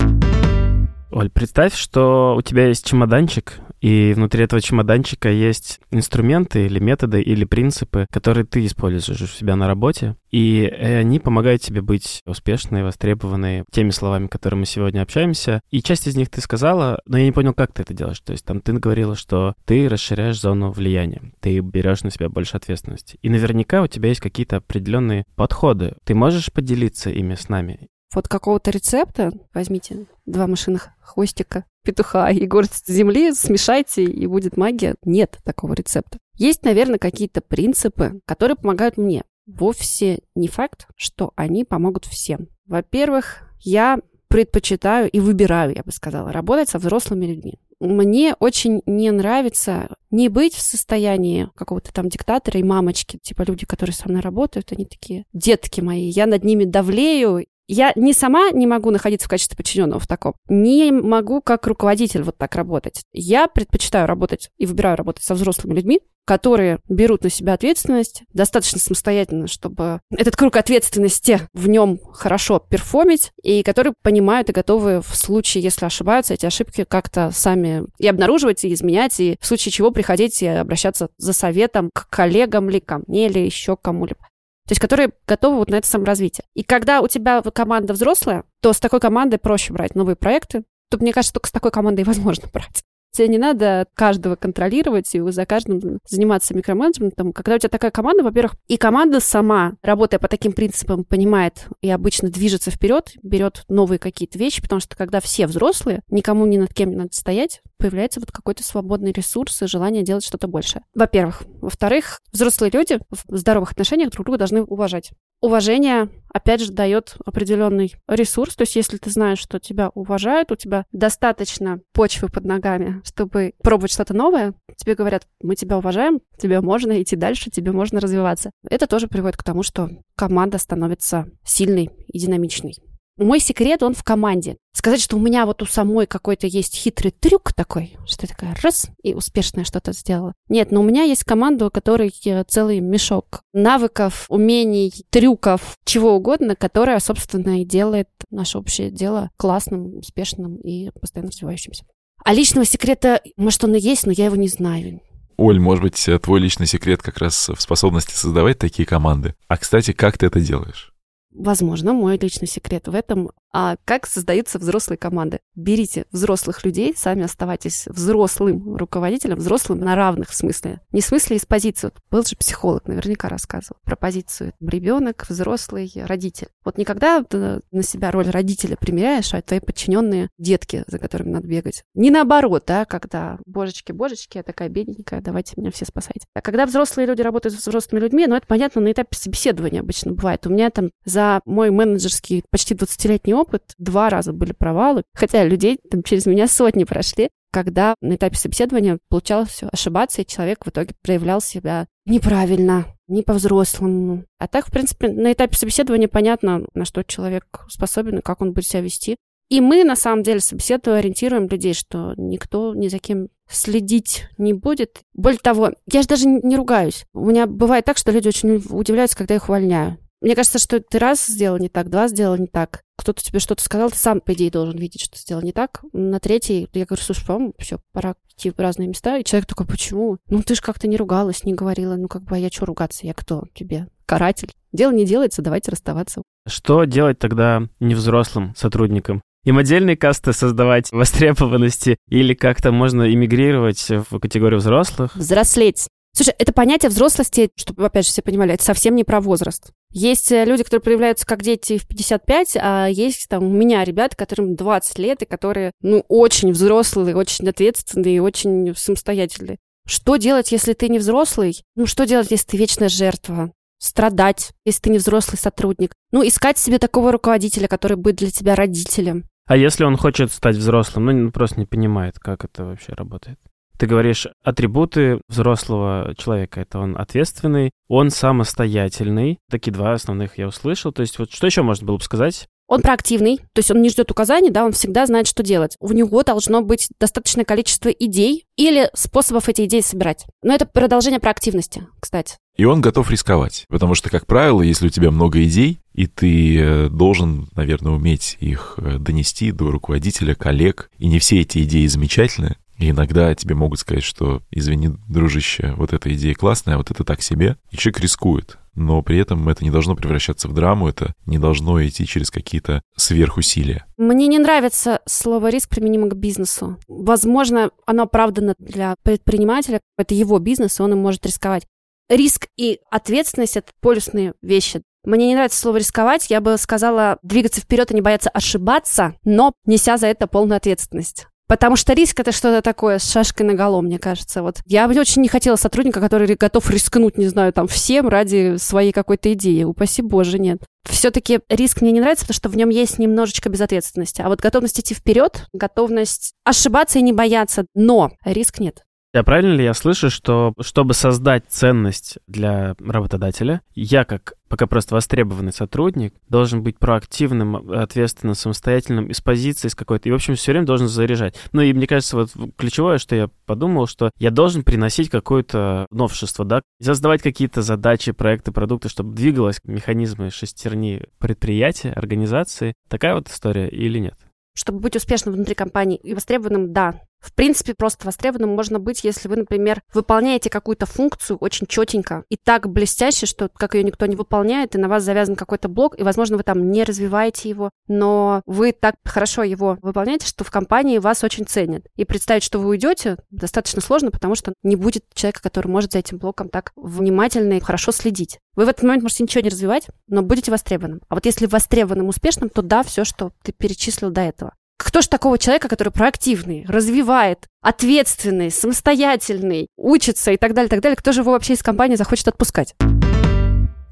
Оль, 1.10 1.30
представь, 1.30 1.74
что 1.74 2.34
у 2.36 2.42
тебя 2.42 2.68
есть 2.68 2.86
чемоданчик, 2.86 3.60
и 3.80 4.12
внутри 4.14 4.44
этого 4.44 4.60
чемоданчика 4.60 5.30
есть 5.30 5.80
инструменты 5.90 6.66
или 6.66 6.78
методы 6.80 7.22
или 7.22 7.44
принципы, 7.44 8.06
которые 8.10 8.44
ты 8.44 8.66
используешь 8.66 9.22
у 9.22 9.26
себя 9.26 9.56
на 9.56 9.66
работе, 9.66 10.16
и 10.30 10.66
они 10.66 11.18
помогают 11.20 11.62
тебе 11.62 11.80
быть 11.80 12.20
успешной, 12.26 12.82
востребованной 12.82 13.64
теми 13.70 13.90
словами, 13.90 14.26
которыми 14.26 14.60
мы 14.60 14.66
сегодня 14.66 15.00
общаемся. 15.00 15.60
И 15.70 15.80
часть 15.80 16.06
из 16.06 16.16
них 16.16 16.28
ты 16.28 16.40
сказала, 16.40 17.00
но 17.06 17.16
я 17.16 17.24
не 17.24 17.32
понял, 17.32 17.54
как 17.54 17.72
ты 17.72 17.82
это 17.82 17.94
делаешь. 17.94 18.20
То 18.20 18.32
есть 18.32 18.44
там 18.44 18.60
ты 18.60 18.72
говорила, 18.72 19.14
что 19.14 19.54
ты 19.64 19.88
расширяешь 19.88 20.40
зону 20.40 20.72
влияния, 20.72 21.22
ты 21.40 21.60
берешь 21.60 22.02
на 22.02 22.10
себя 22.10 22.28
больше 22.28 22.56
ответственности. 22.56 23.18
И 23.22 23.30
наверняка 23.30 23.82
у 23.82 23.86
тебя 23.86 24.08
есть 24.10 24.20
какие-то 24.20 24.56
определенные 24.56 25.24
подходы. 25.36 25.94
Ты 26.04 26.14
можешь 26.14 26.52
поделиться 26.52 27.10
ими 27.10 27.34
с 27.34 27.48
нами? 27.48 27.88
Вот 28.14 28.28
какого-то 28.28 28.70
рецепта 28.70 29.32
возьмите 29.52 30.06
два 30.26 30.46
машинных 30.46 30.88
хвостика 31.00 31.64
петуха 31.84 32.30
и 32.30 32.46
горсть 32.46 32.86
земли, 32.88 33.32
смешайте, 33.32 34.04
и 34.04 34.26
будет 34.26 34.56
магия. 34.56 34.94
Нет 35.04 35.38
такого 35.44 35.72
рецепта. 35.74 36.18
Есть, 36.36 36.62
наверное, 36.62 36.98
какие-то 36.98 37.40
принципы, 37.40 38.20
которые 38.26 38.56
помогают 38.56 38.96
мне. 38.96 39.24
Вовсе 39.46 40.20
не 40.34 40.48
факт, 40.48 40.86
что 40.96 41.32
они 41.34 41.64
помогут 41.64 42.04
всем. 42.04 42.48
Во-первых, 42.66 43.48
я 43.60 44.00
предпочитаю 44.28 45.10
и 45.10 45.20
выбираю, 45.20 45.74
я 45.74 45.82
бы 45.82 45.90
сказала, 45.90 46.30
работать 46.32 46.68
со 46.68 46.78
взрослыми 46.78 47.26
людьми. 47.26 47.58
Мне 47.80 48.34
очень 48.40 48.82
не 48.86 49.10
нравится 49.12 49.88
не 50.10 50.28
быть 50.28 50.54
в 50.54 50.60
состоянии 50.60 51.48
какого-то 51.54 51.92
там 51.92 52.08
диктатора 52.08 52.58
и 52.58 52.64
мамочки. 52.64 53.18
Типа 53.22 53.42
люди, 53.42 53.66
которые 53.66 53.94
со 53.94 54.08
мной 54.08 54.20
работают, 54.20 54.72
они 54.72 54.84
такие, 54.84 55.24
детки 55.32 55.80
мои, 55.80 56.08
я 56.08 56.26
над 56.26 56.44
ними 56.44 56.64
давлею, 56.64 57.46
Я 57.68 57.92
не 57.96 58.14
сама 58.14 58.50
не 58.50 58.66
могу 58.66 58.90
находиться 58.90 59.26
в 59.26 59.30
качестве 59.30 59.56
подчиненного 59.56 60.00
в 60.00 60.06
таком, 60.06 60.34
не 60.48 60.90
могу 60.90 61.42
как 61.42 61.66
руководитель 61.66 62.22
вот 62.22 62.38
так 62.38 62.54
работать. 62.56 63.02
Я 63.12 63.46
предпочитаю 63.46 64.06
работать 64.06 64.48
и 64.56 64.64
выбираю 64.64 64.96
работать 64.96 65.22
со 65.22 65.34
взрослыми 65.34 65.74
людьми, 65.74 66.00
которые 66.28 66.80
берут 66.88 67.24
на 67.24 67.30
себя 67.30 67.54
ответственность 67.54 68.22
достаточно 68.34 68.78
самостоятельно, 68.78 69.48
чтобы 69.48 70.00
этот 70.14 70.36
круг 70.36 70.56
ответственности 70.56 71.40
в 71.54 71.68
нем 71.68 71.98
хорошо 72.12 72.58
перформить, 72.58 73.32
и 73.42 73.62
которые 73.62 73.94
понимают 74.02 74.48
и 74.48 74.52
готовы 74.52 75.00
в 75.00 75.14
случае, 75.16 75.62
если 75.62 75.86
ошибаются, 75.86 76.34
эти 76.34 76.44
ошибки 76.46 76.84
как-то 76.84 77.30
сами 77.32 77.84
и 77.98 78.06
обнаруживать, 78.06 78.64
и 78.64 78.72
изменять, 78.74 79.20
и 79.20 79.36
в 79.40 79.46
случае 79.46 79.72
чего 79.72 79.90
приходить 79.90 80.42
и 80.42 80.46
обращаться 80.46 81.08
за 81.16 81.32
советом 81.32 81.90
к 81.94 82.08
коллегам 82.10 82.68
ли, 82.68 82.80
ко 82.80 83.00
мне 83.06 83.26
или 83.26 83.38
еще 83.38 83.76
кому-либо. 83.76 84.20
То 84.68 84.72
есть 84.72 84.80
которые 84.80 85.12
готовы 85.26 85.56
вот 85.56 85.70
на 85.70 85.76
это 85.76 85.88
саморазвитие. 85.88 86.44
И 86.54 86.62
когда 86.62 87.00
у 87.00 87.08
тебя 87.08 87.40
команда 87.40 87.94
взрослая, 87.94 88.44
то 88.60 88.74
с 88.74 88.78
такой 88.78 89.00
командой 89.00 89.38
проще 89.38 89.72
брать 89.72 89.94
новые 89.94 90.14
проекты. 90.14 90.64
Тут, 90.90 91.00
мне 91.00 91.14
кажется, 91.14 91.32
только 91.32 91.48
с 91.48 91.52
такой 91.52 91.70
командой 91.70 92.02
возможно 92.04 92.48
брать. 92.52 92.84
Тебе 93.10 93.28
не 93.28 93.38
надо 93.38 93.86
каждого 93.94 94.36
контролировать 94.36 95.12
и 95.14 95.20
за 95.20 95.46
каждым 95.46 95.98
заниматься 96.06 96.54
микроменеджментом. 96.54 97.32
Когда 97.32 97.56
у 97.56 97.58
тебя 97.58 97.68
такая 97.68 97.90
команда, 97.90 98.22
во-первых, 98.22 98.56
и 98.68 98.76
команда 98.76 99.20
сама, 99.20 99.74
работая 99.82 100.18
по 100.18 100.28
таким 100.28 100.52
принципам, 100.52 101.04
понимает 101.04 101.66
и 101.80 101.90
обычно 101.90 102.30
движется 102.30 102.70
вперед, 102.70 103.12
берет 103.22 103.64
новые 103.68 103.98
какие-то 103.98 104.38
вещи, 104.38 104.62
потому 104.62 104.80
что 104.80 104.96
когда 104.96 105.20
все 105.20 105.46
взрослые, 105.46 106.02
никому 106.10 106.46
ни 106.46 106.58
над 106.58 106.72
кем 106.74 106.90
не 106.90 106.96
надо 106.96 107.14
стоять, 107.14 107.62
появляется 107.78 108.20
вот 108.20 108.32
какой-то 108.32 108.62
свободный 108.62 109.12
ресурс 109.12 109.62
и 109.62 109.66
желание 109.66 110.02
делать 110.02 110.24
что-то 110.24 110.48
большее. 110.48 110.82
Во-первых. 110.94 111.42
Во-вторых, 111.60 112.20
взрослые 112.32 112.70
люди 112.72 112.98
в 113.10 113.36
здоровых 113.36 113.72
отношениях 113.72 114.10
друг 114.10 114.26
друга 114.26 114.38
должны 114.38 114.62
уважать. 114.62 115.12
Уважение, 115.40 116.08
опять 116.32 116.60
же, 116.60 116.72
дает 116.72 117.16
определенный 117.24 117.94
ресурс. 118.06 118.56
То 118.56 118.62
есть, 118.62 118.76
если 118.76 118.96
ты 118.96 119.10
знаешь, 119.10 119.38
что 119.38 119.58
тебя 119.58 119.90
уважают, 119.94 120.52
у 120.52 120.56
тебя 120.56 120.84
достаточно 120.92 121.80
почвы 121.92 122.28
под 122.28 122.44
ногами, 122.44 123.00
чтобы 123.04 123.54
пробовать 123.62 123.92
что-то 123.92 124.14
новое, 124.14 124.54
тебе 124.76 124.94
говорят, 124.94 125.26
мы 125.42 125.56
тебя 125.56 125.78
уважаем, 125.78 126.20
тебе 126.38 126.60
можно 126.60 127.00
идти 127.02 127.16
дальше, 127.16 127.50
тебе 127.50 127.72
можно 127.72 128.00
развиваться. 128.00 128.50
Это 128.68 128.86
тоже 128.86 129.08
приводит 129.08 129.36
к 129.36 129.44
тому, 129.44 129.62
что 129.62 129.90
команда 130.16 130.58
становится 130.58 131.26
сильной 131.44 131.90
и 132.06 132.18
динамичной. 132.18 132.74
Мой 133.18 133.40
секрет, 133.40 133.82
он 133.82 133.94
в 133.94 134.04
команде. 134.04 134.58
Сказать, 134.72 135.02
что 135.02 135.16
у 135.16 135.20
меня 135.20 135.44
вот 135.44 135.60
у 135.60 135.66
самой 135.66 136.06
какой-то 136.06 136.46
есть 136.46 136.76
хитрый 136.76 137.10
трюк 137.10 137.52
такой, 137.52 137.96
что 138.06 138.26
я 138.26 138.28
такая 138.28 138.56
раз 138.62 138.90
и 139.02 139.12
успешное 139.12 139.64
что-то 139.64 139.92
сделала. 139.92 140.34
Нет, 140.48 140.70
но 140.70 140.80
у 140.80 140.84
меня 140.84 141.02
есть 141.02 141.24
команда, 141.24 141.66
у 141.66 141.70
которой 141.70 142.14
целый 142.46 142.78
мешок 142.78 143.42
навыков, 143.52 144.26
умений, 144.28 144.92
трюков, 145.10 145.76
чего 145.84 146.14
угодно, 146.14 146.54
которая, 146.54 147.00
собственно, 147.00 147.60
и 147.60 147.64
делает 147.64 148.08
наше 148.30 148.56
общее 148.56 148.92
дело 148.92 149.30
классным, 149.36 149.96
успешным 149.96 150.56
и 150.58 150.90
постоянно 150.90 151.32
развивающимся. 151.32 151.84
А 152.24 152.32
личного 152.32 152.64
секрета, 152.64 153.20
может, 153.36 153.64
он 153.64 153.74
и 153.74 153.80
есть, 153.80 154.06
но 154.06 154.12
я 154.12 154.26
его 154.26 154.36
не 154.36 154.48
знаю. 154.48 155.00
Оль, 155.36 155.58
может 155.58 155.82
быть, 155.82 156.08
твой 156.22 156.38
личный 156.38 156.66
секрет 156.66 157.02
как 157.02 157.18
раз 157.18 157.48
в 157.48 157.60
способности 157.60 158.14
создавать 158.14 158.58
такие 158.58 158.86
команды. 158.86 159.34
А, 159.48 159.56
кстати, 159.56 159.92
как 159.92 160.18
ты 160.18 160.26
это 160.26 160.40
делаешь? 160.40 160.92
Возможно, 161.38 161.92
мой 161.92 162.18
личный 162.18 162.48
секрет 162.48 162.88
в 162.88 162.94
этом. 162.96 163.30
А 163.52 163.76
как 163.84 164.06
создаются 164.06 164.58
взрослые 164.58 164.98
команды? 164.98 165.40
Берите 165.54 166.06
взрослых 166.12 166.64
людей, 166.64 166.94
сами 166.96 167.24
оставайтесь 167.24 167.86
взрослым 167.86 168.76
руководителем, 168.76 169.36
взрослым 169.36 169.80
на 169.80 169.94
равных 169.94 170.30
в 170.30 170.34
смысле. 170.34 170.80
Не 170.92 171.00
в 171.00 171.04
смысле 171.04 171.36
из 171.36 171.46
позиции. 171.46 171.90
Был 172.10 172.24
же 172.24 172.36
психолог, 172.36 172.86
наверняка 172.86 173.28
рассказывал 173.28 173.78
про 173.84 173.96
позицию 173.96 174.52
ребенок, 174.60 175.26
взрослый, 175.28 175.90
родитель. 175.96 176.48
Вот 176.64 176.78
никогда 176.78 177.22
ты 177.22 177.60
на 177.70 177.82
себя 177.82 178.10
роль 178.10 178.28
родителя 178.28 178.76
примеряешь, 178.76 179.32
а 179.32 179.40
твои 179.40 179.60
подчиненные 179.60 180.28
детки, 180.38 180.84
за 180.86 180.98
которыми 180.98 181.30
надо 181.30 181.48
бегать. 181.48 181.84
Не 181.94 182.10
наоборот, 182.10 182.64
да, 182.66 182.84
когда 182.84 183.38
божечки, 183.46 183.92
божечки, 183.92 184.36
я 184.36 184.42
такая 184.42 184.68
бедненькая, 184.68 185.20
давайте 185.20 185.54
меня 185.56 185.70
все 185.70 185.86
спасайте. 185.86 186.26
А 186.34 186.42
когда 186.42 186.66
взрослые 186.66 187.06
люди 187.06 187.22
работают 187.22 187.54
с 187.54 187.58
взрослыми 187.66 188.00
людьми, 188.00 188.26
ну 188.26 188.36
это 188.36 188.46
понятно 188.46 188.82
на 188.82 188.92
этапе 188.92 189.16
собеседования 189.16 189.80
обычно 189.80 190.12
бывает. 190.12 190.46
У 190.46 190.50
меня 190.50 190.70
там 190.70 190.90
за 191.04 191.40
мой 191.44 191.70
менеджерский 191.70 192.44
почти 192.50 192.74
20-летний 192.74 193.34
опыт 193.38 193.74
два 193.78 194.10
раза 194.10 194.32
были 194.32 194.52
провалы, 194.52 195.02
хотя 195.14 195.44
людей 195.44 195.78
там 195.90 196.02
через 196.02 196.26
меня 196.26 196.46
сотни 196.46 196.84
прошли, 196.84 197.30
когда 197.52 197.94
на 198.00 198.14
этапе 198.14 198.36
собеседования 198.36 198.98
получалось 199.08 199.50
все 199.50 199.68
ошибаться, 199.72 200.22
и 200.22 200.26
человек 200.26 200.64
в 200.64 200.68
итоге 200.68 200.94
проявлял 201.02 201.40
себя 201.40 201.86
неправильно, 202.06 202.86
не 203.06 203.22
по-взрослому. 203.22 204.24
А 204.38 204.48
так, 204.48 204.68
в 204.68 204.70
принципе, 204.70 205.08
на 205.08 205.32
этапе 205.32 205.56
собеседования 205.56 206.08
понятно, 206.08 206.64
на 206.74 206.84
что 206.84 207.02
человек 207.04 207.64
способен 207.68 208.18
и 208.18 208.22
как 208.22 208.42
он 208.42 208.52
будет 208.52 208.66
себя 208.66 208.82
вести. 208.82 209.16
И 209.48 209.62
мы, 209.62 209.82
на 209.82 209.96
самом 209.96 210.22
деле, 210.22 210.40
собеседуя, 210.40 210.98
ориентируем 210.98 211.48
людей, 211.48 211.72
что 211.72 212.12
никто 212.18 212.74
ни 212.74 212.88
за 212.88 212.98
кем 212.98 213.28
следить 213.48 214.26
не 214.36 214.52
будет. 214.52 215.00
Более 215.14 215.38
того, 215.38 215.72
я 215.90 216.02
же 216.02 216.08
даже 216.08 216.28
не 216.28 216.56
ругаюсь. 216.56 217.06
У 217.14 217.24
меня 217.24 217.46
бывает 217.46 217.86
так, 217.86 217.96
что 217.96 218.12
люди 218.12 218.28
очень 218.28 218.62
удивляются, 218.68 219.16
когда 219.16 219.34
их 219.34 219.48
увольняю. 219.48 219.96
Мне 220.20 220.34
кажется, 220.34 220.58
что 220.58 220.80
ты 220.80 220.98
раз 220.98 221.26
сделал 221.26 221.58
не 221.58 221.68
так, 221.68 221.90
два 221.90 222.08
сделал 222.08 222.36
не 222.36 222.48
так. 222.48 222.82
Кто-то 222.96 223.22
тебе 223.22 223.38
что-то 223.38 223.62
сказал, 223.62 223.90
ты 223.90 223.96
сам, 223.96 224.20
по 224.20 224.32
идее, 224.32 224.50
должен 224.50 224.76
видеть, 224.76 225.02
что 225.02 225.16
сделал 225.16 225.42
не 225.42 225.52
так. 225.52 225.82
На 225.92 226.18
третий 226.18 226.68
я 226.72 226.84
говорю, 226.84 227.02
слушай, 227.02 227.24
по-моему, 227.24 227.54
все, 227.58 227.78
пора 227.92 228.14
идти 228.30 228.50
в 228.50 228.58
разные 228.58 228.88
места. 228.88 229.18
И 229.18 229.24
человек 229.24 229.48
такой, 229.48 229.66
почему? 229.66 230.18
Ну, 230.28 230.42
ты 230.42 230.56
же 230.56 230.60
как-то 230.60 230.88
не 230.88 230.96
ругалась, 230.96 231.44
не 231.44 231.54
говорила. 231.54 231.94
Ну, 231.94 232.08
как 232.08 232.22
бы, 232.24 232.34
а 232.34 232.38
я 232.38 232.48
что 232.48 232.66
ругаться? 232.66 233.06
Я 233.06 233.14
кто 233.14 233.44
тебе? 233.54 233.86
Каратель. 234.06 234.52
Дело 234.72 234.90
не 234.90 235.06
делается, 235.06 235.42
давайте 235.42 235.70
расставаться. 235.70 236.22
Что 236.48 236.84
делать 236.84 237.18
тогда 237.18 237.62
невзрослым 237.78 238.54
сотрудникам? 238.56 239.22
Им 239.44 239.58
отдельные 239.58 239.96
касты 239.96 240.32
создавать 240.32 240.90
востребованности 240.92 241.96
или 242.08 242.34
как-то 242.34 242.72
можно 242.72 243.12
иммигрировать 243.12 243.88
в 243.88 244.18
категорию 244.18 244.58
взрослых? 244.58 245.14
Взрослеть. 245.14 245.86
Слушай, 246.14 246.34
это 246.38 246.52
понятие 246.52 246.88
взрослости, 246.88 247.50
чтобы, 247.54 247.86
опять 247.86 248.04
же, 248.04 248.10
все 248.10 248.22
понимали, 248.22 248.54
это 248.54 248.64
совсем 248.64 248.96
не 248.96 249.04
про 249.04 249.20
возраст. 249.20 249.70
Есть 249.90 250.30
э, 250.32 250.44
люди, 250.44 250.64
которые 250.64 250.82
проявляются 250.82 251.26
как 251.26 251.42
дети 251.42 251.78
в 251.78 251.86
55, 251.86 252.56
а 252.60 252.86
есть 252.88 253.28
там 253.28 253.44
у 253.44 253.50
меня 253.50 253.84
ребята, 253.84 254.16
которым 254.16 254.54
20 254.54 254.98
лет, 254.98 255.22
и 255.22 255.26
которые, 255.26 255.72
ну, 255.80 256.04
очень 256.08 256.52
взрослые, 256.52 257.16
очень 257.16 257.48
ответственные, 257.48 258.22
очень 258.22 258.74
самостоятельные. 258.76 259.58
Что 259.86 260.16
делать, 260.16 260.52
если 260.52 260.74
ты 260.74 260.88
не 260.88 260.98
взрослый? 260.98 261.62
Ну, 261.74 261.86
что 261.86 262.04
делать, 262.04 262.30
если 262.30 262.46
ты 262.46 262.56
вечная 262.58 262.90
жертва? 262.90 263.52
Страдать, 263.78 264.50
если 264.66 264.82
ты 264.82 264.90
не 264.90 264.98
взрослый 264.98 265.38
сотрудник. 265.38 265.92
Ну, 266.12 266.26
искать 266.26 266.58
себе 266.58 266.78
такого 266.78 267.10
руководителя, 267.10 267.68
который 267.68 267.96
будет 267.96 268.16
для 268.16 268.30
тебя 268.30 268.54
родителем. 268.54 269.24
А 269.46 269.56
если 269.56 269.84
он 269.84 269.96
хочет 269.96 270.30
стать 270.30 270.56
взрослым, 270.56 271.06
ну, 271.06 271.32
просто 271.32 271.58
не 271.58 271.64
понимает, 271.64 272.18
как 272.18 272.44
это 272.44 272.64
вообще 272.66 272.92
работает? 272.92 273.38
Ты 273.78 273.86
говоришь, 273.86 274.26
атрибуты 274.42 275.20
взрослого 275.28 276.14
человека. 276.18 276.60
Это 276.60 276.80
он 276.80 276.98
ответственный, 276.98 277.70
он 277.86 278.10
самостоятельный. 278.10 279.38
Такие 279.48 279.72
два 279.72 279.92
основных 279.92 280.36
я 280.36 280.48
услышал. 280.48 280.90
То 280.92 281.02
есть 281.02 281.18
вот 281.18 281.32
что 281.32 281.46
еще 281.46 281.62
можно 281.62 281.86
было 281.86 281.96
бы 281.96 282.02
сказать? 282.02 282.48
Он 282.66 282.82
проактивный, 282.82 283.38
то 283.38 283.60
есть 283.60 283.70
он 283.70 283.80
не 283.80 283.88
ждет 283.88 284.10
указаний, 284.10 284.50
да, 284.50 284.66
он 284.66 284.72
всегда 284.72 285.06
знает, 285.06 285.26
что 285.26 285.42
делать. 285.42 285.74
У 285.80 285.90
него 285.92 286.22
должно 286.22 286.60
быть 286.60 286.88
достаточное 287.00 287.46
количество 287.46 287.88
идей 287.88 288.44
или 288.56 288.90
способов 288.92 289.48
эти 289.48 289.64
идеи 289.64 289.80
собирать. 289.80 290.26
Но 290.42 290.54
это 290.54 290.66
продолжение 290.66 291.18
проактивности, 291.18 291.86
кстати. 291.98 292.36
И 292.58 292.64
он 292.64 292.82
готов 292.82 293.10
рисковать, 293.10 293.64
потому 293.70 293.94
что, 293.94 294.10
как 294.10 294.26
правило, 294.26 294.60
если 294.60 294.88
у 294.88 294.90
тебя 294.90 295.10
много 295.10 295.42
идей, 295.44 295.78
и 295.94 296.06
ты 296.06 296.58
э, 296.60 296.88
должен, 296.90 297.48
наверное, 297.56 297.92
уметь 297.92 298.36
их 298.40 298.74
э, 298.76 298.98
донести 298.98 299.50
до 299.50 299.70
руководителя, 299.70 300.34
коллег, 300.34 300.90
и 300.98 301.06
не 301.06 301.20
все 301.20 301.40
эти 301.40 301.62
идеи 301.62 301.86
замечательны, 301.86 302.56
и 302.78 302.90
иногда 302.90 303.34
тебе 303.34 303.54
могут 303.54 303.80
сказать, 303.80 304.04
что, 304.04 304.42
извини, 304.50 304.90
дружище, 305.08 305.74
вот 305.76 305.92
эта 305.92 306.14
идея 306.14 306.34
классная, 306.34 306.74
а 306.74 306.78
вот 306.78 306.90
это 306.90 307.04
так 307.04 307.22
себе. 307.22 307.56
И 307.70 307.76
человек 307.76 308.00
рискует. 308.00 308.58
Но 308.74 309.02
при 309.02 309.18
этом 309.18 309.48
это 309.48 309.64
не 309.64 309.72
должно 309.72 309.96
превращаться 309.96 310.46
в 310.46 310.54
драму, 310.54 310.88
это 310.88 311.12
не 311.26 311.38
должно 311.38 311.84
идти 311.84 312.06
через 312.06 312.30
какие-то 312.30 312.82
сверхусилия. 312.96 313.84
Мне 313.96 314.28
не 314.28 314.38
нравится 314.38 315.00
слово 315.06 315.50
«риск» 315.50 315.68
применимо 315.68 316.08
к 316.08 316.14
бизнесу. 316.14 316.78
Возможно, 316.86 317.72
оно 317.86 318.04
оправдано 318.04 318.54
для 318.60 318.94
предпринимателя. 319.02 319.80
Это 319.96 320.14
его 320.14 320.38
бизнес, 320.38 320.78
и 320.78 320.82
он 320.82 320.92
им 320.92 320.98
может 320.98 321.26
рисковать. 321.26 321.66
Риск 322.08 322.46
и 322.56 322.78
ответственность— 322.90 323.56
это 323.58 323.72
полюсные 323.80 324.34
вещи. 324.40 324.82
Мне 325.04 325.26
не 325.26 325.34
нравится 325.34 325.60
слово 325.60 325.78
рисковать. 325.78 326.30
Я 326.30 326.40
бы 326.40 326.56
сказала 326.56 327.18
двигаться 327.22 327.60
вперед 327.60 327.90
и 327.90 327.94
не 327.94 328.00
бояться 328.00 328.30
ошибаться, 328.30 329.14
но 329.24 329.52
неся 329.66 329.96
за 329.96 330.06
это 330.06 330.28
полную 330.28 330.56
ответственность. 330.56 331.26
Потому 331.48 331.76
что 331.76 331.94
риск 331.94 332.20
это 332.20 332.30
что-то 332.30 332.60
такое 332.60 332.98
с 332.98 333.10
шашкой 333.10 333.46
на 333.46 333.54
голову, 333.54 333.80
мне 333.80 333.98
кажется. 333.98 334.42
Вот 334.42 334.60
я 334.66 334.86
бы 334.86 334.98
очень 335.00 335.22
не 335.22 335.28
хотела 335.28 335.56
сотрудника, 335.56 335.98
который 335.98 336.34
готов 336.34 336.70
рискнуть, 336.70 337.16
не 337.16 337.28
знаю, 337.28 337.54
там 337.54 337.66
всем 337.66 338.08
ради 338.08 338.56
своей 338.58 338.92
какой-то 338.92 339.32
идеи. 339.32 339.64
Упаси 339.64 340.02
боже, 340.02 340.38
нет. 340.38 340.62
Все-таки 340.84 341.40
риск 341.48 341.80
мне 341.80 341.90
не 341.90 342.00
нравится, 342.00 342.24
потому 342.24 342.36
что 342.36 342.48
в 342.50 342.56
нем 342.56 342.68
есть 342.68 342.98
немножечко 342.98 343.48
безответственности. 343.48 344.20
А 344.20 344.28
вот 344.28 344.40
готовность 344.40 344.78
идти 344.78 344.94
вперед, 344.94 345.46
готовность 345.54 346.32
ошибаться 346.44 346.98
и 346.98 347.02
не 347.02 347.12
бояться, 347.14 347.64
но 347.74 348.12
риск 348.24 348.60
нет. 348.60 348.82
А 349.14 349.22
правильно 349.22 349.54
ли 349.54 349.64
я 349.64 349.72
слышу, 349.72 350.10
что 350.10 350.52
чтобы 350.60 350.92
создать 350.92 351.44
ценность 351.48 352.18
для 352.26 352.74
работодателя, 352.78 353.62
я 353.74 354.04
как 354.04 354.34
пока 354.48 354.66
просто 354.66 354.94
востребованный 354.94 355.52
сотрудник 355.52 356.14
должен 356.28 356.62
быть 356.62 356.78
проактивным, 356.78 357.70
ответственным, 357.70 358.34
самостоятельным, 358.34 359.06
из 359.06 359.20
позиции, 359.22 359.68
с 359.68 359.74
какой-то, 359.74 360.08
и, 360.08 360.12
в 360.12 360.14
общем, 360.14 360.34
все 360.34 360.52
время 360.52 360.66
должен 360.66 360.88
заряжать. 360.88 361.36
Ну 361.52 361.62
и 361.62 361.72
мне 361.72 361.86
кажется, 361.86 362.16
вот 362.16 362.30
ключевое, 362.56 362.98
что 362.98 363.16
я 363.16 363.30
подумал, 363.46 363.86
что 363.86 364.10
я 364.18 364.30
должен 364.30 364.62
приносить 364.62 365.08
какое-то 365.08 365.86
новшество, 365.90 366.44
да, 366.44 366.62
создавать 366.82 367.22
какие-то 367.22 367.62
задачи, 367.62 368.12
проекты, 368.12 368.52
продукты, 368.52 368.90
чтобы 368.90 369.14
двигалось 369.14 369.60
механизмы 369.64 370.30
шестерни 370.30 371.04
предприятия, 371.18 371.92
организации. 371.92 372.74
Такая 372.88 373.14
вот 373.14 373.28
история 373.28 373.68
или 373.68 373.98
нет? 373.98 374.16
Чтобы 374.54 374.80
быть 374.80 374.96
успешным 374.96 375.34
внутри 375.34 375.54
компании 375.54 375.96
и 375.96 376.14
востребованным, 376.14 376.72
да, 376.72 377.00
в 377.20 377.34
принципе, 377.34 377.74
просто 377.74 378.06
востребованным 378.06 378.54
можно 378.54 378.78
быть, 378.78 379.04
если 379.04 379.28
вы, 379.28 379.36
например, 379.36 379.80
выполняете 379.92 380.50
какую-то 380.50 380.86
функцию 380.86 381.36
очень 381.38 381.66
четенько 381.66 382.24
и 382.28 382.36
так 382.36 382.68
блестяще, 382.68 383.26
что 383.26 383.48
как 383.48 383.74
ее 383.74 383.82
никто 383.82 384.06
не 384.06 384.16
выполняет, 384.16 384.74
и 384.74 384.78
на 384.78 384.88
вас 384.88 385.02
завязан 385.02 385.36
какой-то 385.36 385.68
блок, 385.68 385.98
и, 385.98 386.02
возможно, 386.02 386.36
вы 386.36 386.42
там 386.42 386.70
не 386.70 386.84
развиваете 386.84 387.48
его, 387.48 387.70
но 387.88 388.42
вы 388.46 388.72
так 388.72 388.96
хорошо 389.04 389.42
его 389.42 389.78
выполняете, 389.82 390.26
что 390.26 390.44
в 390.44 390.50
компании 390.50 390.98
вас 390.98 391.24
очень 391.24 391.46
ценят. 391.46 391.86
И 391.96 392.04
представить, 392.04 392.42
что 392.42 392.58
вы 392.58 392.68
уйдете, 392.68 393.16
достаточно 393.30 393.80
сложно, 393.80 394.10
потому 394.10 394.34
что 394.34 394.52
не 394.62 394.76
будет 394.76 395.04
человека, 395.14 395.42
который 395.42 395.68
может 395.68 395.92
за 395.92 395.98
этим 395.98 396.18
блоком 396.18 396.48
так 396.48 396.72
внимательно 396.76 397.54
и 397.54 397.60
хорошо 397.60 397.92
следить. 397.92 398.38
Вы 398.54 398.64
в 398.64 398.68
этот 398.68 398.82
момент 398.82 399.02
можете 399.02 399.24
ничего 399.24 399.42
не 399.42 399.50
развивать, 399.50 399.86
но 400.06 400.22
будете 400.22 400.50
востребованным. 400.50 401.00
А 401.08 401.14
вот 401.14 401.26
если 401.26 401.46
востребованным 401.46 402.08
успешным, 402.08 402.48
то 402.48 402.62
да, 402.62 402.82
все, 402.82 403.04
что 403.04 403.32
ты 403.42 403.52
перечислил 403.52 404.10
до 404.10 404.22
этого. 404.22 404.54
Кто 404.88 405.02
ж 405.02 405.06
такого 405.06 405.36
человека, 405.36 405.68
который 405.68 405.90
проактивный, 405.90 406.64
развивает, 406.66 407.46
ответственный, 407.60 408.50
самостоятельный, 408.50 409.66
учится 409.76 410.32
и 410.32 410.38
так 410.38 410.54
далее, 410.54 410.70
так 410.70 410.80
далее, 410.80 410.96
кто 410.96 411.12
же 411.12 411.20
его 411.20 411.32
вообще 411.32 411.52
из 411.52 411.62
компании 411.62 411.96
захочет 411.96 412.28
отпускать? 412.28 412.74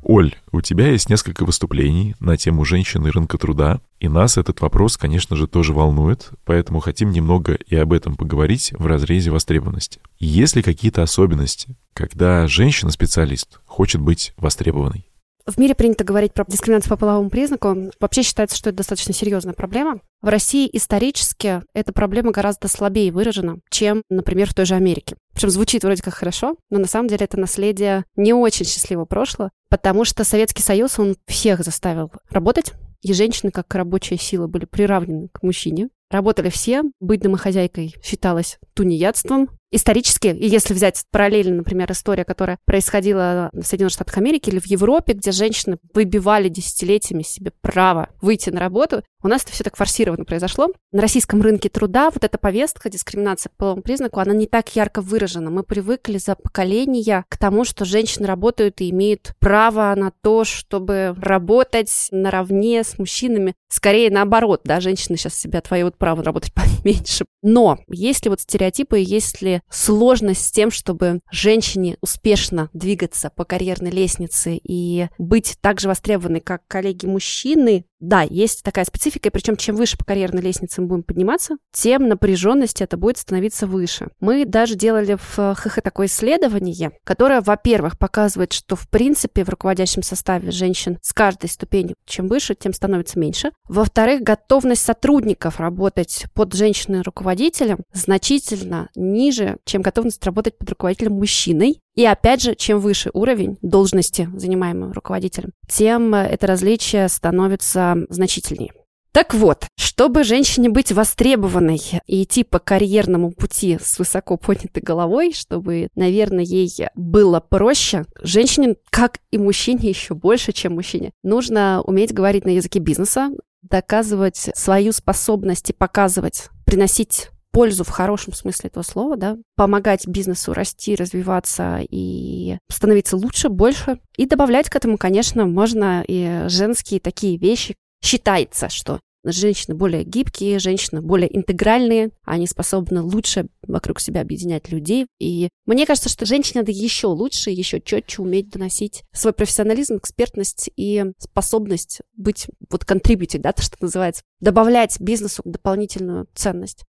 Оль, 0.03 0.35
у 0.53 0.63
тебя 0.63 0.89
есть 0.89 1.11
несколько 1.11 1.45
выступлений 1.45 2.15
на 2.19 2.39
тему 2.39 2.65
женщин 2.65 3.07
и 3.07 3.11
рынка 3.11 3.37
труда, 3.37 3.81
и 4.01 4.09
нас 4.09 4.39
этот 4.39 4.63
вопрос, 4.63 4.97
конечно 4.97 5.37
же, 5.37 5.47
тоже 5.47 5.75
волнует, 5.75 6.31
поэтому 6.47 6.81
хотим 6.81 7.11
немного 7.11 7.53
и 7.53 7.77
об 7.77 7.93
этом 7.93 8.17
поговорить 8.17 8.73
в 8.73 8.87
разрезе 8.87 9.31
востребованности. 9.31 10.01
Есть 10.19 10.57
ли 10.57 10.63
какие-то 10.63 11.03
особенности, 11.03 11.77
когда 11.93 12.47
женщина-специалист 12.47 13.61
хочет 13.67 14.01
быть 14.01 14.33
востребованной? 14.39 15.07
В 15.47 15.59
мире 15.59 15.77
принято 15.77 16.03
говорить 16.03 16.35
про 16.35 16.45
дискриминацию 16.49 16.91
по 16.91 16.97
половому 16.97 17.31
признаку. 17.31 17.93
Вообще 18.01 18.23
считается, 18.23 18.57
что 18.57 18.71
это 18.71 18.79
достаточно 18.79 19.15
серьезная 19.15 19.55
проблема. 19.55 20.01
В 20.21 20.27
России 20.27 20.69
исторически 20.73 21.63
эта 21.73 21.93
проблема 21.93 22.33
гораздо 22.33 22.67
слабее 22.67 23.13
выражена, 23.13 23.61
чем, 23.71 24.03
например, 24.11 24.51
в 24.51 24.55
той 24.55 24.67
же 24.67 24.75
Америке. 24.75 25.15
Причем 25.33 25.51
звучит 25.51 25.85
вроде 25.85 26.03
как 26.03 26.15
хорошо, 26.15 26.57
но 26.69 26.81
на 26.81 26.89
самом 26.89 27.07
деле 27.07 27.27
это 27.27 27.39
наследие 27.39 28.05
не 28.17 28.33
очень 28.33 28.67
счастливого 28.67 29.05
прошлого, 29.05 29.51
потому 29.69 30.05
что 30.05 30.25
Советский 30.25 30.65
Союз, 30.65 30.99
он 30.99 31.15
всех 31.29 31.63
заставил 31.63 32.11
работать, 32.29 32.73
и 33.03 33.13
женщины, 33.13 33.53
как 33.53 33.73
рабочая 33.73 34.17
сила, 34.17 34.49
были 34.49 34.65
приравнены 34.65 35.29
к 35.33 35.45
мужчине. 35.45 35.91
Работали 36.11 36.51
все, 36.51 36.83
быть 36.99 37.21
домохозяйкой 37.21 37.95
считалось 38.03 38.59
тунеядством, 38.75 39.51
исторически, 39.77 40.29
и 40.29 40.49
если 40.49 40.75
взять 40.75 41.05
параллельно, 41.11 41.57
например, 41.57 41.91
история, 41.93 42.25
которая 42.25 42.59
происходила 42.65 43.51
в 43.53 43.63
Соединенных 43.63 43.93
Штатах 43.93 44.19
Америки 44.19 44.51
или 44.51 44.59
в 44.59 44.67
Европе, 44.67 45.13
где 45.13 45.31
женщины 45.31 45.79
выбивали 45.95 46.49
десятилетиями 46.49 47.23
себе 47.23 47.53
право 47.61 48.09
выйти 48.21 48.51
на 48.51 48.61
работу, 48.61 49.03
у 49.23 49.29
нас 49.29 49.43
это 49.43 49.53
все 49.53 49.65
так 49.65 49.77
форсированно 49.77 50.25
произошло. 50.25 50.69
На 50.93 51.03
российском 51.03 51.43
рынке 51.43 51.69
труда 51.69 52.11
вот 52.11 52.23
эта 52.23 52.39
повестка 52.39 52.89
дискриминации 52.89 53.49
по 53.49 53.57
половому 53.57 53.83
признаку, 53.83 54.21
она 54.21 54.33
не 54.33 54.47
так 54.47 54.77
ярко 54.77 55.01
выражена. 55.01 55.51
Мы 55.51 55.65
привыкли 55.65 56.19
за 56.19 56.37
поколения 56.37 57.25
к 57.29 57.37
тому, 57.37 57.65
что 57.65 57.85
женщины 57.85 58.27
работают 58.27 58.81
и 58.81 58.91
имеют 58.91 59.33
право 59.41 59.93
на 59.97 60.13
то, 60.23 60.45
чтобы 60.45 61.17
работать 61.21 61.91
наравне 62.13 62.85
с 62.85 62.99
мужчинами. 62.99 63.55
Скорее 63.69 64.11
наоборот, 64.11 64.61
да, 64.65 64.81
женщины 64.81 65.17
сейчас 65.17 65.35
себя 65.35 65.59
отвоюют 65.59 65.97
право 65.97 66.23
работать 66.23 66.53
поменьше. 66.85 67.25
Но 67.43 67.79
есть 67.89 68.25
ли 68.25 68.31
вот 68.31 68.41
стереотипы, 68.41 68.99
есть 68.99 69.43
ли 69.43 69.61
сложность 69.71 70.47
с 70.47 70.53
тем, 70.53 70.71
чтобы 70.71 71.21
женщине 71.31 71.97
успешно 72.01 72.71
двигаться 72.73 73.31
по 73.35 73.45
карьерной 73.45 73.91
лестнице 73.91 74.59
и 74.63 75.09
быть 75.19 75.57
так 75.61 75.81
же 75.81 75.89
востребованной, 75.89 76.41
как 76.41 76.63
коллеги-мужчины, 76.67 77.85
да, 77.99 78.23
есть 78.23 78.63
такая 78.63 78.85
специфика, 78.85 79.29
и 79.29 79.33
причем 79.33 79.57
чем 79.57 79.75
выше 79.77 79.97
по 79.97 80.05
карьерной 80.05 80.43
лестнице 80.43 80.81
мы 80.81 80.89
будем 80.89 81.03
подниматься, 81.03 81.57
тем 81.73 82.09
напряженность 82.09 82.83
это 82.83 82.97
будет 82.97 83.17
становиться 83.17 83.67
выше. 83.67 84.09
Мы 84.21 84.45
даже 84.45 84.75
делали 84.75 85.17
в 85.19 85.55
ХХ 85.55 85.81
такое 85.83 86.07
исследование, 86.07 86.93
которое, 87.05 87.41
во-первых, 87.41 87.99
показывает, 87.99 88.53
что 88.53 88.77
в 88.77 88.89
принципе 88.89 89.45
в 89.45 89.49
руководящем 89.49 90.03
составе 90.03 90.51
женщин 90.51 90.99
с 91.03 91.13
каждой 91.13 91.49
ступенью 91.49 91.97
чем 92.07 92.29
выше, 92.29 92.55
тем 92.55 92.73
становится 92.73 93.19
меньше. 93.19 93.51
Во-вторых, 93.69 94.23
готовность 94.23 94.83
сотрудников 94.83 95.59
работать 95.59 96.27
под 96.35 96.53
женщиной-руководителем 96.53 97.79
значительно 97.93 98.89
ниже, 98.95 99.46
чем 99.65 99.83
готовность 99.83 100.25
работать 100.25 100.57
под 100.59 100.71
руководителем 100.71 101.13
мужчиной. 101.13 101.81
И 101.95 102.05
опять 102.05 102.43
же, 102.43 102.55
чем 102.55 102.81
выше 102.81 103.11
уровень 103.13 103.59
должности, 103.63 104.29
занимаемого 104.37 104.93
руководителем, 104.93 105.53
тем 105.69 106.15
это 106.15 106.47
различие 106.47 107.09
становится 107.09 107.97
значительнее. 108.09 108.73
Так 109.17 109.33
вот, 109.33 109.65
чтобы 109.79 110.25
женщине 110.25 110.69
быть 110.69 110.93
востребованной 110.93 111.81
и 112.07 112.23
идти 112.23 112.45
по 112.45 112.59
карьерному 112.59 113.31
пути 113.31 113.79
с 113.83 113.99
высоко 113.99 114.37
поднятой 114.37 114.83
головой, 114.83 115.33
чтобы, 115.33 115.89
наверное, 115.95 116.45
ей 116.45 116.71
было 116.95 117.41
проще, 117.41 118.05
женщине, 118.21 118.77
как 118.91 119.21
и 119.31 119.39
мужчине, 119.39 119.89
еще 119.89 120.13
больше, 120.13 120.53
чем 120.53 120.75
мужчине, 120.75 121.13
нужно 121.23 121.81
уметь 121.81 122.13
говорить 122.13 122.45
на 122.45 122.51
языке 122.51 122.79
бизнеса, 122.79 123.31
доказывать 123.63 124.51
свою 124.55 124.93
способность 124.93 125.71
и 125.71 125.73
показывать, 125.73 126.51
приносить 126.67 127.31
пользу 127.57 127.85
в 127.85 127.89
хорошем 127.89 128.35
смысле 128.35 128.69
этого 128.69 128.83
слова, 128.83 129.17
да, 129.17 129.39
помогать 129.55 130.07
бизнесу 130.07 130.53
расти, 130.53 130.95
развиваться 130.95 131.81
и 131.89 132.59
становиться 132.71 133.17
лучше, 133.17 133.49
больше. 133.49 133.99
И 134.19 134.27
добавлять 134.27 134.69
к 134.69 134.77
этому, 134.77 134.99
конечно, 134.99 135.47
можно 135.47 136.05
и 136.07 136.49
женские 136.49 137.01
такие 137.01 137.39
вещи. 137.39 137.75
Считается, 138.05 138.69
что 138.69 139.01
женщины 139.25 139.75
более 139.75 140.05
гибкие, 140.05 140.59
женщины 140.59 141.01
более 141.01 141.35
интегральные, 141.35 142.11
они 142.27 142.47
способны 142.47 143.01
лучше 143.01 143.47
вокруг 143.67 144.01
себя 144.01 144.21
объединять 144.21 144.71
людей. 144.71 145.07
И 145.19 145.49
мне 145.65 145.87
кажется, 145.87 146.11
что 146.11 146.27
женщине 146.27 146.61
надо 146.61 146.73
еще 146.73 147.07
лучше, 147.07 147.49
еще 147.49 147.81
четче 147.81 148.21
уметь 148.21 148.51
доносить 148.51 149.03
свой 149.15 149.33
профессионализм, 149.33 149.97
экспертность 149.97 150.69
и 150.77 151.07
способность 151.19 152.03
быть 152.17 152.49
вот 152.69 152.85
контрибьютить, 152.85 153.41
да, 153.41 153.53
то, 153.53 153.63
что 153.63 153.79
называется, 153.81 154.25
добавлять 154.41 155.01
бизнесу 155.01 155.41
дополнительную 155.47 156.27
ценность. 156.35 156.85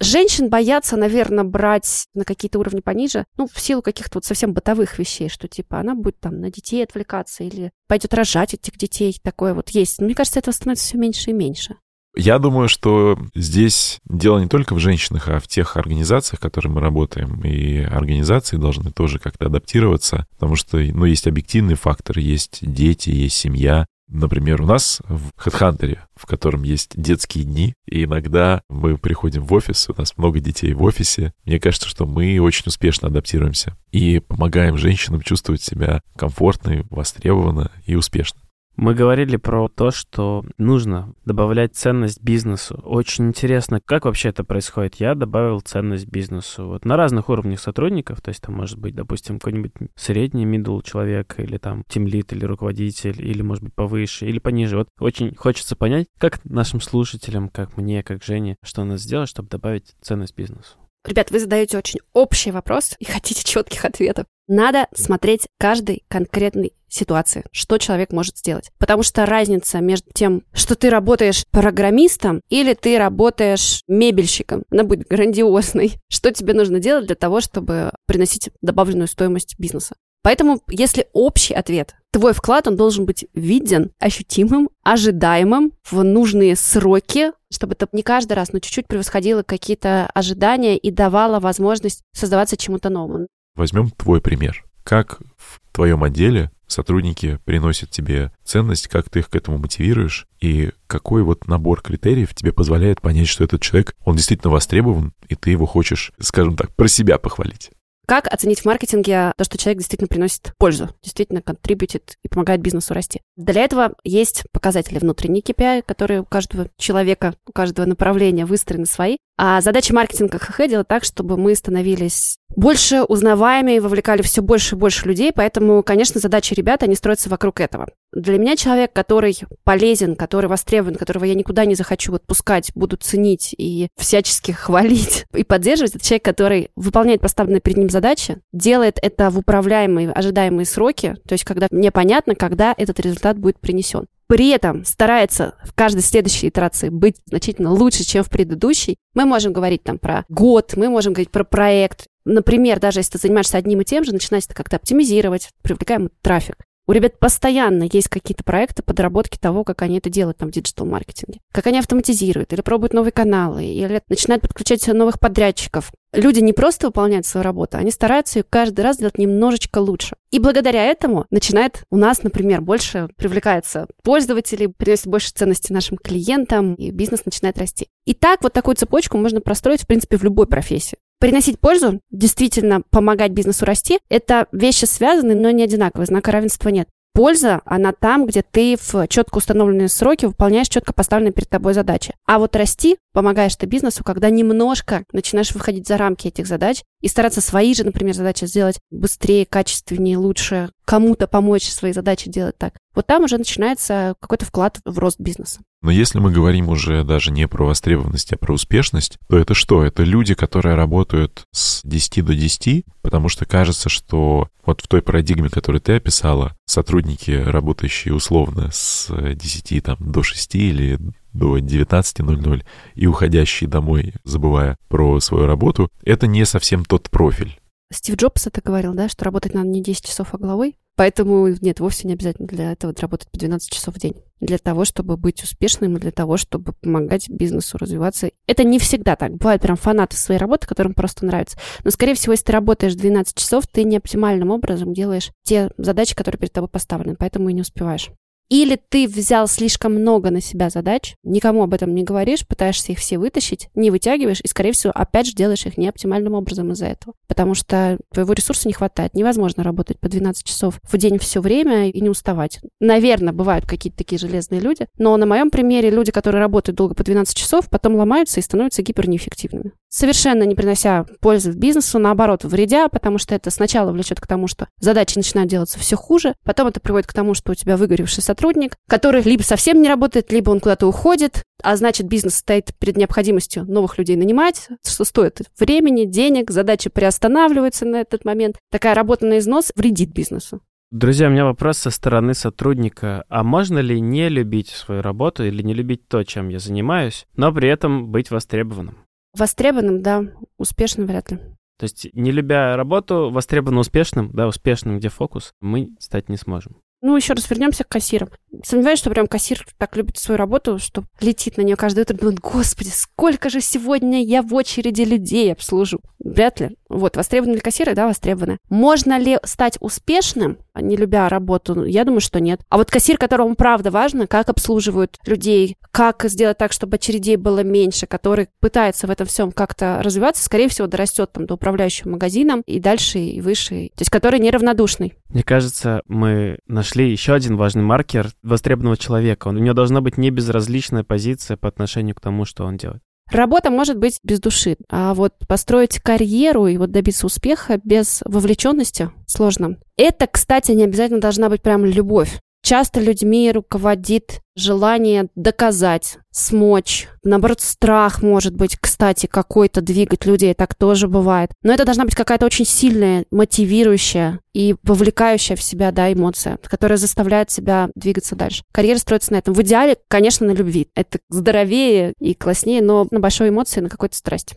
Женщин 0.00 0.48
боятся, 0.48 0.96
наверное, 0.96 1.44
брать 1.44 2.06
на 2.14 2.24
какие-то 2.24 2.58
уровни 2.58 2.80
пониже, 2.80 3.24
ну, 3.36 3.48
в 3.52 3.60
силу 3.60 3.82
каких-то 3.82 4.18
вот 4.18 4.24
совсем 4.24 4.52
бытовых 4.52 4.98
вещей, 4.98 5.28
что 5.28 5.46
типа 5.46 5.78
она 5.78 5.94
будет 5.94 6.18
там 6.18 6.40
на 6.40 6.50
детей 6.50 6.82
отвлекаться 6.82 7.44
или 7.44 7.70
пойдет 7.86 8.12
рожать 8.14 8.54
этих 8.54 8.76
детей, 8.76 9.16
такое 9.22 9.54
вот 9.54 9.70
есть. 9.70 10.00
Но 10.00 10.06
мне 10.06 10.14
кажется, 10.14 10.40
этого 10.40 10.54
становится 10.54 10.86
все 10.86 10.98
меньше 10.98 11.30
и 11.30 11.34
меньше. 11.34 11.76
Я 12.14 12.38
думаю, 12.38 12.68
что 12.68 13.18
здесь 13.34 14.00
дело 14.04 14.38
не 14.38 14.48
только 14.48 14.74
в 14.74 14.78
женщинах, 14.78 15.28
а 15.28 15.40
в 15.40 15.48
тех 15.48 15.78
организациях, 15.78 16.40
в 16.40 16.42
которых 16.42 16.74
мы 16.74 16.80
работаем. 16.82 17.40
И 17.40 17.78
организации 17.78 18.58
должны 18.58 18.90
тоже 18.90 19.18
как-то 19.18 19.46
адаптироваться, 19.46 20.26
потому 20.32 20.54
что, 20.54 20.76
ну, 20.76 21.06
есть 21.06 21.26
объективный 21.26 21.74
фактор, 21.74 22.18
есть 22.18 22.58
дети, 22.60 23.08
есть 23.08 23.36
семья, 23.36 23.86
Например, 24.12 24.60
у 24.60 24.66
нас 24.66 25.00
в 25.08 25.30
HeadHunter, 25.38 25.98
в 26.14 26.26
котором 26.26 26.64
есть 26.64 27.00
детские 27.00 27.44
дни, 27.44 27.74
и 27.86 28.04
иногда 28.04 28.62
мы 28.68 28.98
приходим 28.98 29.42
в 29.42 29.52
офис, 29.54 29.88
у 29.88 29.94
нас 29.98 30.18
много 30.18 30.38
детей 30.38 30.74
в 30.74 30.82
офисе. 30.82 31.32
Мне 31.46 31.58
кажется, 31.58 31.88
что 31.88 32.04
мы 32.04 32.38
очень 32.38 32.64
успешно 32.66 33.08
адаптируемся 33.08 33.74
и 33.90 34.18
помогаем 34.18 34.76
женщинам 34.76 35.22
чувствовать 35.22 35.62
себя 35.62 36.02
комфортно, 36.14 36.84
востребованно 36.90 37.70
и 37.86 37.94
успешно. 37.94 38.41
Мы 38.76 38.94
говорили 38.94 39.36
про 39.36 39.68
то, 39.68 39.90
что 39.90 40.44
нужно 40.56 41.14
добавлять 41.26 41.76
ценность 41.76 42.22
бизнесу. 42.22 42.80
Очень 42.84 43.28
интересно, 43.28 43.80
как 43.84 44.06
вообще 44.06 44.30
это 44.30 44.44
происходит. 44.44 44.94
Я 44.94 45.14
добавил 45.14 45.60
ценность 45.60 46.06
бизнесу 46.06 46.66
вот 46.66 46.84
на 46.86 46.96
разных 46.96 47.28
уровнях 47.28 47.60
сотрудников, 47.60 48.22
то 48.22 48.30
есть 48.30 48.42
там 48.42 48.54
может 48.54 48.78
быть, 48.78 48.94
допустим, 48.94 49.38
какой-нибудь 49.38 49.72
средний 49.94 50.46
мидл 50.46 50.80
человек 50.80 51.34
или 51.38 51.58
там 51.58 51.84
тимлит 51.86 52.32
или 52.32 52.46
руководитель, 52.46 53.20
или 53.20 53.42
может 53.42 53.64
быть 53.64 53.74
повыше, 53.74 54.26
или 54.26 54.38
пониже. 54.38 54.78
Вот 54.78 54.88
очень 54.98 55.34
хочется 55.34 55.76
понять, 55.76 56.06
как 56.18 56.42
нашим 56.44 56.80
слушателям, 56.80 57.50
как 57.50 57.76
мне, 57.76 58.02
как 58.02 58.24
Жене, 58.24 58.56
что 58.62 58.84
надо 58.84 58.98
сделать, 58.98 59.28
чтобы 59.28 59.48
добавить 59.50 59.94
ценность 60.00 60.36
бизнесу. 60.36 60.78
Ребят, 61.04 61.30
вы 61.30 61.40
задаете 61.40 61.78
очень 61.78 62.00
общий 62.12 62.50
вопрос 62.50 62.94
и 62.98 63.04
хотите 63.10 63.42
четких 63.44 63.84
ответов. 63.84 64.26
Надо 64.48 64.88
смотреть 64.94 65.46
каждой 65.58 66.04
конкретной 66.08 66.72
ситуации, 66.88 67.44
что 67.52 67.78
человек 67.78 68.12
может 68.12 68.36
сделать. 68.36 68.70
Потому 68.78 69.02
что 69.02 69.24
разница 69.24 69.80
между 69.80 70.10
тем, 70.12 70.44
что 70.52 70.74
ты 70.74 70.90
работаешь 70.90 71.44
программистом 71.50 72.42
или 72.50 72.74
ты 72.74 72.98
работаешь 72.98 73.82
мебельщиком, 73.88 74.64
она 74.70 74.84
будет 74.84 75.06
грандиозной. 75.10 75.94
Что 76.08 76.32
тебе 76.32 76.54
нужно 76.54 76.80
делать 76.80 77.06
для 77.06 77.16
того, 77.16 77.40
чтобы 77.40 77.92
приносить 78.06 78.50
добавленную 78.60 79.08
стоимость 79.08 79.58
бизнеса? 79.58 79.94
Поэтому, 80.22 80.60
если 80.68 81.08
общий 81.12 81.54
ответ, 81.54 81.96
твой 82.12 82.32
вклад, 82.32 82.68
он 82.68 82.76
должен 82.76 83.04
быть 83.06 83.26
виден, 83.34 83.90
ощутимым, 83.98 84.70
ожидаемым 84.84 85.72
в 85.90 86.02
нужные 86.04 86.54
сроки, 86.56 87.32
чтобы 87.52 87.72
это 87.72 87.88
не 87.92 88.02
каждый 88.02 88.34
раз, 88.34 88.52
но 88.52 88.60
чуть-чуть 88.60 88.86
превосходило 88.86 89.42
какие-то 89.42 90.06
ожидания 90.14 90.76
и 90.76 90.90
давало 90.90 91.40
возможность 91.40 92.02
создаваться 92.14 92.56
чему-то 92.56 92.88
новому. 92.88 93.26
Возьмем 93.56 93.90
твой 93.90 94.20
пример. 94.20 94.64
Как 94.84 95.20
в 95.36 95.60
твоем 95.72 96.02
отделе 96.04 96.50
сотрудники 96.66 97.38
приносят 97.44 97.90
тебе 97.90 98.32
ценность, 98.44 98.88
как 98.88 99.10
ты 99.10 99.20
их 99.20 99.28
к 99.28 99.36
этому 99.36 99.58
мотивируешь, 99.58 100.26
и 100.40 100.70
какой 100.86 101.22
вот 101.22 101.46
набор 101.46 101.82
критериев 101.82 102.34
тебе 102.34 102.52
позволяет 102.52 103.00
понять, 103.00 103.28
что 103.28 103.44
этот 103.44 103.60
человек, 103.60 103.94
он 104.04 104.16
действительно 104.16 104.50
востребован, 104.50 105.12
и 105.28 105.34
ты 105.34 105.50
его 105.50 105.66
хочешь, 105.66 106.12
скажем 106.18 106.56
так, 106.56 106.74
про 106.74 106.88
себя 106.88 107.18
похвалить. 107.18 107.70
Как 108.06 108.26
оценить 108.26 108.60
в 108.60 108.64
маркетинге 108.64 109.32
то, 109.36 109.44
что 109.44 109.58
человек 109.58 109.78
действительно 109.78 110.08
приносит 110.08 110.52
пользу, 110.58 110.90
действительно 111.02 111.40
контрибьютит 111.40 112.16
и 112.24 112.28
помогает 112.28 112.60
бизнесу 112.60 112.94
расти? 112.94 113.20
Для 113.36 113.62
этого 113.62 113.94
есть 114.02 114.42
показатели 114.52 114.98
внутренние 114.98 115.42
KPI, 115.42 115.82
которые 115.86 116.22
у 116.22 116.24
каждого 116.24 116.68
человека, 116.76 117.34
у 117.46 117.52
каждого 117.52 117.86
направления 117.86 118.44
выстроены 118.44 118.86
свои. 118.86 119.16
А 119.38 119.60
задача 119.60 119.94
маркетинга 119.94 120.38
ХХ 120.38 120.68
делать 120.68 120.88
так, 120.88 121.04
чтобы 121.04 121.36
мы 121.36 121.54
становились 121.54 122.36
больше 122.54 123.02
узнаваемыми, 123.02 123.78
вовлекали 123.78 124.22
все 124.22 124.42
больше 124.42 124.74
и 124.74 124.78
больше 124.78 125.06
людей, 125.06 125.32
поэтому, 125.34 125.82
конечно, 125.82 126.20
задачи 126.20 126.54
ребят, 126.54 126.82
они 126.82 126.94
строятся 126.94 127.30
вокруг 127.30 127.60
этого. 127.60 127.88
Для 128.12 128.38
меня 128.38 128.56
человек, 128.56 128.92
который 128.92 129.38
полезен, 129.64 130.16
который 130.16 130.46
востребован, 130.46 130.96
которого 130.96 131.24
я 131.24 131.34
никуда 131.34 131.64
не 131.64 131.74
захочу 131.74 132.14
отпускать, 132.14 132.70
буду 132.74 132.96
ценить 132.96 133.54
и 133.56 133.88
всячески 133.98 134.52
хвалить 134.52 135.24
и 135.34 135.44
поддерживать, 135.44 135.96
это 135.96 136.04
человек, 136.04 136.24
который 136.24 136.70
выполняет 136.76 137.20
поставленные 137.20 137.60
перед 137.60 137.78
ним 137.78 137.90
задачи, 137.90 138.38
делает 138.52 138.98
это 139.00 139.30
в 139.30 139.38
управляемые, 139.38 140.12
ожидаемые 140.12 140.66
сроки, 140.66 141.16
то 141.26 141.32
есть 141.32 141.44
когда 141.44 141.68
мне 141.70 141.90
понятно, 141.90 142.34
когда 142.34 142.74
этот 142.76 143.00
результат 143.00 143.38
будет 143.38 143.58
принесен 143.58 144.06
при 144.32 144.48
этом 144.48 144.86
старается 144.86 145.56
в 145.62 145.74
каждой 145.74 146.00
следующей 146.00 146.48
итерации 146.48 146.88
быть 146.88 147.16
значительно 147.26 147.70
лучше, 147.70 148.02
чем 148.02 148.24
в 148.24 148.30
предыдущей, 148.30 148.96
мы 149.12 149.26
можем 149.26 149.52
говорить 149.52 149.82
там 149.82 149.98
про 149.98 150.24
год, 150.30 150.72
мы 150.74 150.88
можем 150.88 151.12
говорить 151.12 151.30
про 151.30 151.44
проект. 151.44 152.06
Например, 152.24 152.80
даже 152.80 153.00
если 153.00 153.12
ты 153.12 153.18
занимаешься 153.18 153.58
одним 153.58 153.82
и 153.82 153.84
тем 153.84 154.04
же, 154.04 154.14
начинаешь 154.14 154.44
это 154.46 154.54
как-то 154.54 154.76
оптимизировать, 154.76 155.50
привлекаем 155.60 156.08
трафик. 156.22 156.56
У 156.88 156.92
ребят 156.92 157.20
постоянно 157.20 157.88
есть 157.90 158.08
какие-то 158.08 158.42
проекты 158.42 158.82
подработки 158.82 159.38
того, 159.38 159.62
как 159.62 159.82
они 159.82 159.98
это 159.98 160.10
делают 160.10 160.38
там 160.38 160.48
в 160.48 160.52
диджитал-маркетинге. 160.52 161.40
Как 161.52 161.68
они 161.68 161.78
автоматизируют 161.78 162.52
или 162.52 162.60
пробуют 162.60 162.92
новые 162.92 163.12
каналы, 163.12 163.64
или 163.64 164.02
начинают 164.08 164.42
подключать 164.42 164.84
новых 164.88 165.20
подрядчиков. 165.20 165.92
Люди 166.12 166.40
не 166.40 166.52
просто 166.52 166.88
выполняют 166.88 167.24
свою 167.24 167.44
работу, 167.44 167.78
они 167.78 167.92
стараются 167.92 168.40
ее 168.40 168.44
каждый 168.48 168.80
раз 168.80 168.98
делать 168.98 169.16
немножечко 169.16 169.78
лучше. 169.78 170.16
И 170.32 170.40
благодаря 170.40 170.84
этому 170.84 171.26
начинает 171.30 171.84
у 171.90 171.96
нас, 171.96 172.24
например, 172.24 172.60
больше 172.60 173.08
привлекается 173.16 173.86
пользователей, 174.02 174.66
приносит 174.66 175.06
больше 175.06 175.30
ценности 175.32 175.72
нашим 175.72 175.96
клиентам, 175.96 176.74
и 176.74 176.90
бизнес 176.90 177.24
начинает 177.24 177.58
расти. 177.58 177.88
И 178.06 178.14
так 178.14 178.42
вот 178.42 178.52
такую 178.52 178.74
цепочку 178.74 179.16
можно 179.18 179.40
простроить, 179.40 179.82
в 179.82 179.86
принципе, 179.86 180.16
в 180.16 180.24
любой 180.24 180.48
профессии. 180.48 180.98
Приносить 181.22 181.60
пользу, 181.60 182.00
действительно 182.10 182.82
помогать 182.90 183.30
бизнесу 183.30 183.64
расти, 183.64 184.00
это 184.08 184.48
вещи 184.50 184.86
связаны, 184.86 185.36
но 185.36 185.52
не 185.52 185.62
одинаковые, 185.62 186.06
знака 186.06 186.32
равенства 186.32 186.68
нет. 186.70 186.88
Польза, 187.14 187.60
она 187.64 187.92
там, 187.92 188.26
где 188.26 188.42
ты 188.42 188.76
в 188.76 189.06
четко 189.06 189.36
установленные 189.36 189.88
сроки 189.88 190.24
выполняешь 190.24 190.68
четко 190.68 190.92
поставленные 190.92 191.32
перед 191.32 191.48
тобой 191.48 191.74
задачи. 191.74 192.12
А 192.26 192.40
вот 192.40 192.56
расти 192.56 192.96
помогаешь 193.12 193.54
ты 193.54 193.66
бизнесу, 193.66 194.02
когда 194.02 194.30
немножко 194.30 195.04
начинаешь 195.12 195.52
выходить 195.52 195.86
за 195.86 195.96
рамки 195.96 196.26
этих 196.26 196.48
задач 196.48 196.82
и 197.00 197.06
стараться 197.06 197.40
свои 197.40 197.72
же, 197.72 197.84
например, 197.84 198.14
задачи 198.16 198.46
сделать 198.46 198.80
быстрее, 198.90 199.46
качественнее, 199.46 200.18
лучше, 200.18 200.70
кому-то 200.84 201.26
помочь 201.26 201.68
свои 201.68 201.92
задачи 201.92 202.30
делать 202.30 202.58
так. 202.58 202.74
Вот 202.94 203.06
там 203.06 203.24
уже 203.24 203.38
начинается 203.38 204.14
какой-то 204.20 204.44
вклад 204.44 204.80
в 204.84 204.98
рост 204.98 205.18
бизнеса. 205.18 205.60
Но 205.80 205.90
если 205.90 206.20
мы 206.20 206.30
говорим 206.30 206.68
уже 206.68 207.02
даже 207.02 207.32
не 207.32 207.48
про 207.48 207.66
востребованность, 207.66 208.32
а 208.32 208.36
про 208.36 208.54
успешность, 208.54 209.18
то 209.28 209.36
это 209.36 209.54
что? 209.54 209.82
Это 209.84 210.04
люди, 210.04 210.34
которые 210.34 210.76
работают 210.76 211.44
с 211.52 211.80
10 211.82 212.24
до 212.24 212.34
10, 212.34 212.84
потому 213.00 213.28
что 213.28 213.46
кажется, 213.46 213.88
что 213.88 214.48
вот 214.64 214.80
в 214.80 214.86
той 214.86 215.02
парадигме, 215.02 215.48
которую 215.48 215.80
ты 215.80 215.96
описала, 215.96 216.54
сотрудники, 216.66 217.30
работающие 217.30 218.14
условно 218.14 218.70
с 218.72 219.10
10 219.10 219.82
там, 219.82 219.96
до 219.98 220.22
6 220.22 220.54
или 220.54 221.00
до 221.32 221.58
19.00 221.58 222.62
и 222.94 223.06
уходящие 223.06 223.68
домой, 223.68 224.14
забывая 224.24 224.76
про 224.88 225.18
свою 225.20 225.46
работу, 225.46 225.90
это 226.04 226.26
не 226.26 226.44
совсем 226.44 226.84
тот 226.84 227.10
профиль. 227.10 227.58
Стив 227.92 228.16
Джобс 228.16 228.46
это 228.46 228.60
говорил, 228.62 228.94
да, 228.94 229.08
что 229.08 229.24
работать 229.24 229.54
надо 229.54 229.68
не 229.68 229.82
10 229.82 230.04
часов, 230.04 230.28
а 230.32 230.38
головой. 230.38 230.76
Поэтому 230.94 231.48
нет, 231.48 231.80
вовсе 231.80 232.06
не 232.06 232.14
обязательно 232.14 232.46
для 232.46 232.72
этого 232.72 232.94
работать 232.98 233.30
по 233.30 233.38
12 233.38 233.72
часов 233.72 233.94
в 233.94 233.98
день. 233.98 234.14
Для 234.40 234.58
того, 234.58 234.84
чтобы 234.84 235.16
быть 235.16 235.42
успешным 235.42 235.96
и 235.96 236.00
для 236.00 236.10
того, 236.10 236.36
чтобы 236.36 236.72
помогать 236.72 237.30
бизнесу 237.30 237.78
развиваться. 237.78 238.30
Это 238.46 238.64
не 238.64 238.78
всегда 238.78 239.16
так. 239.16 239.32
Бывают 239.32 239.62
прям 239.62 239.76
фанаты 239.76 240.16
своей 240.16 240.38
работы, 240.38 240.66
которым 240.66 240.94
просто 240.94 241.24
нравится. 241.24 241.56
Но, 241.84 241.90
скорее 241.90 242.14
всего, 242.14 242.32
если 242.32 242.46
ты 242.46 242.52
работаешь 242.52 242.94
12 242.94 243.34
часов, 243.36 243.66
ты 243.66 243.84
не 243.84 243.96
оптимальным 243.96 244.50
образом 244.50 244.92
делаешь 244.92 245.30
те 245.44 245.70
задачи, 245.78 246.14
которые 246.14 246.38
перед 246.38 246.52
тобой 246.52 246.68
поставлены, 246.68 247.16
поэтому 247.18 247.48
и 247.48 247.54
не 247.54 247.62
успеваешь. 247.62 248.10
Или 248.52 248.76
ты 248.76 249.08
взял 249.08 249.48
слишком 249.48 249.94
много 249.94 250.30
на 250.30 250.42
себя 250.42 250.68
задач, 250.68 251.14
никому 251.22 251.62
об 251.62 251.72
этом 251.72 251.94
не 251.94 252.02
говоришь, 252.02 252.46
пытаешься 252.46 252.92
их 252.92 252.98
все 252.98 253.16
вытащить, 253.16 253.70
не 253.74 253.90
вытягиваешь, 253.90 254.42
и, 254.42 254.46
скорее 254.46 254.72
всего, 254.72 254.92
опять 254.94 255.28
же 255.28 255.32
делаешь 255.32 255.64
их 255.64 255.78
неоптимальным 255.78 256.34
образом 256.34 256.70
из-за 256.72 256.84
этого. 256.84 257.14
Потому 257.28 257.54
что 257.54 257.96
твоего 258.12 258.34
ресурса 258.34 258.68
не 258.68 258.74
хватает. 258.74 259.14
Невозможно 259.14 259.62
работать 259.62 259.98
по 259.98 260.10
12 260.10 260.44
часов 260.44 260.80
в 260.82 260.98
день 260.98 261.18
все 261.18 261.40
время 261.40 261.88
и 261.88 261.98
не 262.02 262.10
уставать. 262.10 262.60
Наверное, 262.78 263.32
бывают 263.32 263.64
какие-то 263.64 263.96
такие 263.96 264.18
железные 264.18 264.60
люди, 264.60 264.86
но 264.98 265.16
на 265.16 265.24
моем 265.24 265.48
примере 265.48 265.88
люди, 265.88 266.12
которые 266.12 266.40
работают 266.40 266.76
долго 266.76 266.94
по 266.94 267.04
12 267.04 267.34
часов, 267.34 267.70
потом 267.70 267.94
ломаются 267.94 268.38
и 268.38 268.42
становятся 268.42 268.82
гипернеэффективными. 268.82 269.72
Совершенно 269.88 270.44
не 270.44 270.54
принося 270.54 271.06
пользы 271.20 271.52
бизнесу, 271.52 271.98
наоборот, 271.98 272.44
вредя, 272.44 272.88
потому 272.88 273.18
что 273.18 273.34
это 273.34 273.50
сначала 273.50 273.92
влечет 273.92 274.20
к 274.20 274.26
тому, 274.26 274.46
что 274.46 274.68
задачи 274.80 275.16
начинают 275.16 275.50
делаться 275.50 275.78
все 275.78 275.96
хуже, 275.96 276.34
потом 276.44 276.68
это 276.68 276.80
приводит 276.80 277.06
к 277.06 277.12
тому, 277.12 277.34
что 277.34 277.52
у 277.52 277.54
тебя 277.54 277.76
выгоревший 277.76 278.22
сотрудник, 278.22 278.41
сотрудник, 278.42 278.74
который 278.88 279.22
либо 279.22 279.42
совсем 279.42 279.80
не 279.80 279.88
работает, 279.88 280.32
либо 280.32 280.50
он 280.50 280.58
куда-то 280.58 280.88
уходит, 280.88 281.44
а 281.62 281.76
значит, 281.76 282.08
бизнес 282.08 282.34
стоит 282.34 282.74
перед 282.80 282.96
необходимостью 282.96 283.64
новых 283.64 283.98
людей 283.98 284.16
нанимать, 284.16 284.68
что 284.84 285.04
стоит 285.04 285.42
времени, 285.58 286.06
денег, 286.06 286.50
задачи 286.50 286.90
приостанавливаются 286.90 287.84
на 287.84 288.00
этот 288.00 288.24
момент. 288.24 288.56
Такая 288.72 288.94
работа 288.94 289.26
на 289.26 289.38
износ 289.38 289.70
вредит 289.76 290.12
бизнесу. 290.12 290.60
Друзья, 290.90 291.28
у 291.28 291.30
меня 291.30 291.44
вопрос 291.44 291.78
со 291.78 291.90
стороны 291.90 292.34
сотрудника. 292.34 293.24
А 293.28 293.44
можно 293.44 293.78
ли 293.78 294.00
не 294.00 294.28
любить 294.28 294.68
свою 294.70 295.02
работу 295.02 295.44
или 295.44 295.62
не 295.62 295.72
любить 295.72 296.08
то, 296.08 296.24
чем 296.24 296.48
я 296.48 296.58
занимаюсь, 296.58 297.26
но 297.36 297.52
при 297.52 297.68
этом 297.68 298.08
быть 298.08 298.30
востребованным? 298.30 298.98
Востребованным, 299.38 300.02
да. 300.02 300.24
Успешным 300.58 301.06
вряд 301.06 301.30
ли. 301.30 301.38
То 301.78 301.84
есть, 301.84 302.08
не 302.12 302.32
любя 302.32 302.76
работу, 302.76 303.30
востребованно 303.30 303.80
успешным, 303.80 304.30
да, 304.32 304.48
успешным, 304.48 304.98
где 304.98 305.08
фокус, 305.08 305.52
мы 305.60 305.90
стать 305.98 306.28
не 306.28 306.36
сможем. 306.36 306.76
Ну, 307.02 307.16
еще 307.16 307.32
раз 307.34 307.50
вернемся 307.50 307.82
к 307.82 307.88
кассирам. 307.88 308.30
Сомневаюсь, 308.62 309.00
что 309.00 309.10
прям 309.10 309.26
кассир 309.26 309.66
так 309.76 309.96
любит 309.96 310.18
свою 310.18 310.38
работу, 310.38 310.78
что 310.78 311.02
летит 311.20 311.56
на 311.56 311.62
нее 311.62 311.74
каждое 311.74 312.02
утро 312.02 312.16
и 312.16 312.20
думает, 312.20 312.38
господи, 312.38 312.90
сколько 312.94 313.50
же 313.50 313.60
сегодня 313.60 314.22
я 314.24 314.40
в 314.40 314.54
очереди 314.54 315.02
людей 315.02 315.52
обслужу. 315.52 316.00
Вряд 316.20 316.60
ли. 316.60 316.76
Вот, 316.92 317.16
востребованы 317.16 317.54
ли 317.54 317.60
кассиры? 317.60 317.94
Да, 317.94 318.06
востребованы. 318.06 318.58
Можно 318.68 319.18
ли 319.18 319.38
стать 319.44 319.78
успешным, 319.80 320.58
не 320.74 320.96
любя 320.96 321.28
работу? 321.28 321.84
Я 321.84 322.04
думаю, 322.04 322.20
что 322.20 322.38
нет. 322.38 322.60
А 322.68 322.76
вот 322.76 322.90
кассир, 322.90 323.16
которому 323.16 323.54
правда 323.54 323.90
важно, 323.90 324.26
как 324.26 324.48
обслуживают 324.48 325.18
людей, 325.26 325.76
как 325.90 326.24
сделать 326.24 326.58
так, 326.58 326.72
чтобы 326.72 326.96
очередей 326.96 327.36
было 327.36 327.62
меньше, 327.62 328.06
который 328.06 328.48
пытается 328.60 329.06
в 329.06 329.10
этом 329.10 329.26
всем 329.26 329.52
как-то 329.52 330.00
развиваться, 330.02 330.44
скорее 330.44 330.68
всего, 330.68 330.86
дорастет 330.86 331.32
там 331.32 331.46
до 331.46 331.54
управляющего 331.54 332.10
магазином 332.10 332.62
и 332.66 332.78
дальше, 332.78 333.18
и 333.18 333.40
выше. 333.40 333.88
То 333.94 334.02
есть, 334.02 334.10
который 334.10 334.38
неравнодушный. 334.40 335.14
Мне 335.30 335.42
кажется, 335.42 336.02
мы 336.06 336.58
нашли 336.66 337.10
еще 337.10 337.32
один 337.32 337.56
важный 337.56 337.82
маркер 337.82 338.28
востребованного 338.42 338.98
человека. 338.98 339.48
У 339.48 339.52
него 339.52 339.74
должна 339.74 340.00
быть 340.02 340.18
не 340.18 340.30
безразличная 340.30 341.04
позиция 341.04 341.56
по 341.56 341.68
отношению 341.68 342.14
к 342.14 342.20
тому, 342.20 342.44
что 342.44 342.64
он 342.64 342.76
делает. 342.76 343.02
Работа 343.30 343.70
может 343.70 343.96
быть 343.96 344.20
без 344.22 344.40
души, 344.40 344.76
а 344.90 345.14
вот 345.14 345.34
построить 345.48 346.00
карьеру 346.00 346.66
и 346.66 346.76
вот 346.76 346.90
добиться 346.90 347.26
успеха 347.26 347.80
без 347.82 348.20
вовлеченности 348.26 349.10
сложно. 349.26 349.78
Это, 349.96 350.26
кстати, 350.26 350.72
не 350.72 350.84
обязательно 350.84 351.20
должна 351.20 351.48
быть 351.48 351.62
прям 351.62 351.84
любовь. 351.84 352.40
Часто 352.62 353.00
людьми 353.00 353.50
руководит 353.52 354.40
желание 354.56 355.28
доказать, 355.34 356.18
смочь. 356.30 357.08
Наоборот, 357.24 357.60
страх 357.60 358.22
может 358.22 358.54
быть, 358.54 358.76
кстати, 358.78 359.26
какой-то 359.26 359.80
двигать 359.80 360.24
людей, 360.26 360.54
так 360.54 360.74
тоже 360.74 361.08
бывает. 361.08 361.50
Но 361.62 361.72
это 361.72 361.84
должна 361.84 362.04
быть 362.04 362.14
какая-то 362.14 362.46
очень 362.46 362.64
сильная, 362.64 363.24
мотивирующая 363.30 364.40
и 364.54 364.76
вовлекающая 364.82 365.56
в 365.56 365.62
себя, 365.62 365.90
да, 365.90 366.12
эмоция, 366.12 366.58
которая 366.62 366.98
заставляет 366.98 367.50
себя 367.50 367.90
двигаться 367.94 368.36
дальше. 368.36 368.62
Карьера 368.72 368.98
строится 368.98 369.32
на 369.32 369.36
этом. 369.36 369.54
В 369.54 369.62
идеале, 369.62 369.96
конечно, 370.08 370.46
на 370.46 370.52
любви. 370.52 370.88
Это 370.94 371.18
здоровее 371.28 372.14
и 372.20 372.34
класснее, 372.34 372.82
но 372.82 373.06
на 373.10 373.20
большой 373.20 373.48
эмоции, 373.48 373.80
на 373.80 373.88
какой-то 373.88 374.16
страсти. 374.16 374.56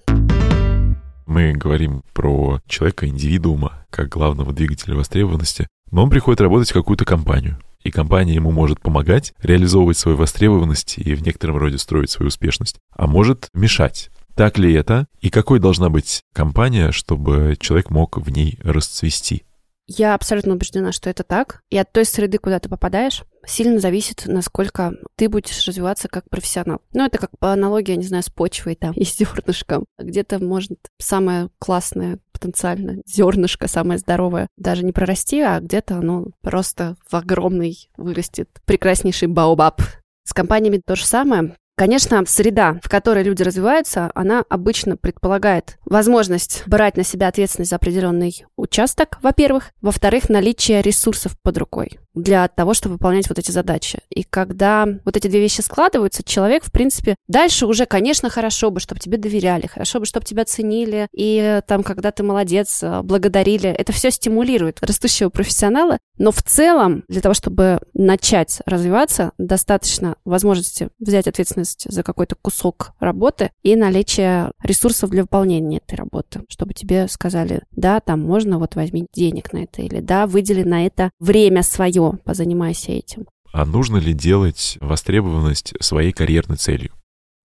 Мы 1.26 1.54
говорим 1.54 2.04
про 2.14 2.60
человека, 2.68 3.08
индивидуума, 3.08 3.86
как 3.90 4.10
главного 4.10 4.54
двигателя 4.54 4.96
востребованности, 4.96 5.68
но 5.92 6.04
он 6.04 6.10
приходит 6.10 6.42
работать 6.42 6.70
в 6.70 6.74
какую-то 6.74 7.04
компанию. 7.06 7.58
И 7.86 7.92
компания 7.92 8.34
ему 8.34 8.52
может 8.52 8.82
помогать 8.82 9.34
реализовывать 9.44 10.00
свою 10.00 10.18
востребованность 10.18 10.98
и 10.98 11.14
в 11.14 11.22
некотором 11.22 11.58
роде 11.58 11.78
строить 11.78 12.10
свою 12.10 12.30
успешность, 12.30 12.80
а 12.90 13.06
может 13.06 13.50
мешать. 13.54 14.10
Так 14.34 14.58
ли 14.58 14.74
это? 14.74 15.06
И 15.22 15.30
какой 15.30 15.60
должна 15.60 15.90
быть 15.90 16.24
компания, 16.34 16.92
чтобы 16.92 17.56
человек 17.60 17.92
мог 17.92 18.18
в 18.18 18.28
ней 18.32 18.58
расцвести? 18.64 19.44
Я 19.88 20.16
абсолютно 20.16 20.54
убеждена, 20.54 20.92
что 20.92 21.10
это 21.10 21.24
так. 21.24 21.62
И 21.70 21.78
от 21.78 21.92
той 21.92 22.06
среды, 22.06 22.38
куда 22.38 22.60
ты 22.60 22.70
попадаешь, 22.70 23.24
сильно 23.46 23.80
зависит, 23.80 24.24
насколько 24.26 24.94
ты 25.16 25.30
будешь 25.30 25.66
развиваться 25.68 26.08
как 26.08 26.30
профессионал. 26.30 26.82
Ну, 26.94 27.06
это 27.06 27.18
как 27.18 27.38
по 27.38 27.52
аналогии, 27.54 27.94
не 27.94 28.06
знаю, 28.06 28.24
с 28.24 28.30
почвой 28.30 28.76
там 28.76 28.92
и 28.96 29.04
зернышком. 29.04 29.86
Где-то 30.00 30.44
может 30.44 30.80
самое 31.00 31.50
классное 31.60 32.20
потенциально 32.32 33.02
зернышко, 33.06 33.68
самое 33.68 34.00
здоровое, 34.00 34.48
даже 34.58 34.84
не 34.84 34.92
прорасти, 34.92 35.42
а 35.42 35.60
где-то 35.60 35.98
оно 35.98 36.28
просто 36.42 36.96
в 37.08 37.14
огромный 37.16 37.90
вырастет 37.98 38.50
прекраснейший 38.66 39.28
баобаб. 39.28 39.82
С 40.26 40.34
компаниями 40.34 40.82
то 40.84 40.96
же 40.96 41.06
самое. 41.06 41.56
Конечно, 41.78 42.24
среда, 42.26 42.80
в 42.82 42.88
которой 42.88 43.24
люди 43.24 43.44
развиваются, 43.44 44.10
она 44.16 44.46
обычно 44.48 44.96
предполагает 44.96 45.78
возможность 45.86 46.64
брать 46.68 46.96
на 46.96 47.04
себя 47.04 47.28
ответственность 47.28 47.70
за 47.70 47.76
определенный 47.76 48.46
участок, 48.56 49.18
во-первых. 49.22 49.72
Во-вторых, 49.82 50.30
наличие 50.30 50.82
ресурсов 50.82 51.38
под 51.42 51.58
рукой 51.58 52.00
для 52.14 52.48
того, 52.48 52.74
чтобы 52.74 52.94
выполнять 52.94 53.28
вот 53.28 53.40
эти 53.40 53.52
задачи. 53.52 54.00
И 54.10 54.24
когда 54.24 54.88
вот 55.04 55.18
эти 55.18 55.28
две 55.28 55.42
вещи 55.42 55.60
складываются, 55.60 56.24
человек, 56.24 56.64
в 56.64 56.72
принципе, 56.72 57.16
дальше 57.28 57.66
уже, 57.66 57.86
конечно, 57.86 58.30
хорошо 58.30 58.72
бы, 58.72 58.80
чтобы 58.80 59.02
тебе 59.02 59.18
доверяли, 59.18 59.68
хорошо 59.68 60.00
бы, 60.00 60.06
чтобы 60.06 60.26
тебя 60.26 60.46
ценили, 60.46 61.10
и 61.12 61.60
там, 61.68 61.84
когда 61.84 62.12
ты 62.12 62.24
молодец, 62.24 62.82
благодарили. 63.04 63.70
Это 63.70 63.92
все 63.92 64.12
стимулирует 64.12 64.82
растущего 64.82 65.28
профессионала, 65.28 65.98
но 66.18 66.32
в 66.32 66.42
целом 66.42 67.04
для 67.10 67.20
того, 67.20 67.34
чтобы 67.34 67.80
начать 67.94 68.62
развиваться, 68.66 69.34
достаточно 69.38 70.16
возможности 70.24 70.88
взять 71.00 71.28
ответственность 71.28 71.65
за 71.66 72.04
какой-то 72.04 72.36
кусок 72.42 72.94
работы 73.00 73.52
и 73.64 73.76
наличие 73.76 74.52
ресурсов 74.64 75.10
для 75.10 75.24
выполнения 75.24 75.78
этой 75.78 75.96
работы, 75.96 76.42
чтобы 76.50 76.74
тебе 76.74 77.08
сказали, 77.08 77.62
да, 77.72 78.00
там 78.00 78.22
можно, 78.22 78.60
вот 78.60 78.76
возьми 78.76 79.08
денег 79.14 79.54
на 79.54 79.64
это, 79.64 79.82
или 79.82 80.00
да, 80.00 80.28
выдели 80.28 80.64
на 80.64 80.86
это 80.86 81.12
время 81.20 81.64
свое, 81.64 82.20
позанимайся 82.24 82.92
этим. 82.92 83.26
А 83.52 83.66
нужно 83.66 83.98
ли 83.98 84.14
делать 84.14 84.78
востребованность 84.82 85.74
своей 85.80 86.12
карьерной 86.12 86.58
целью? 86.58 86.92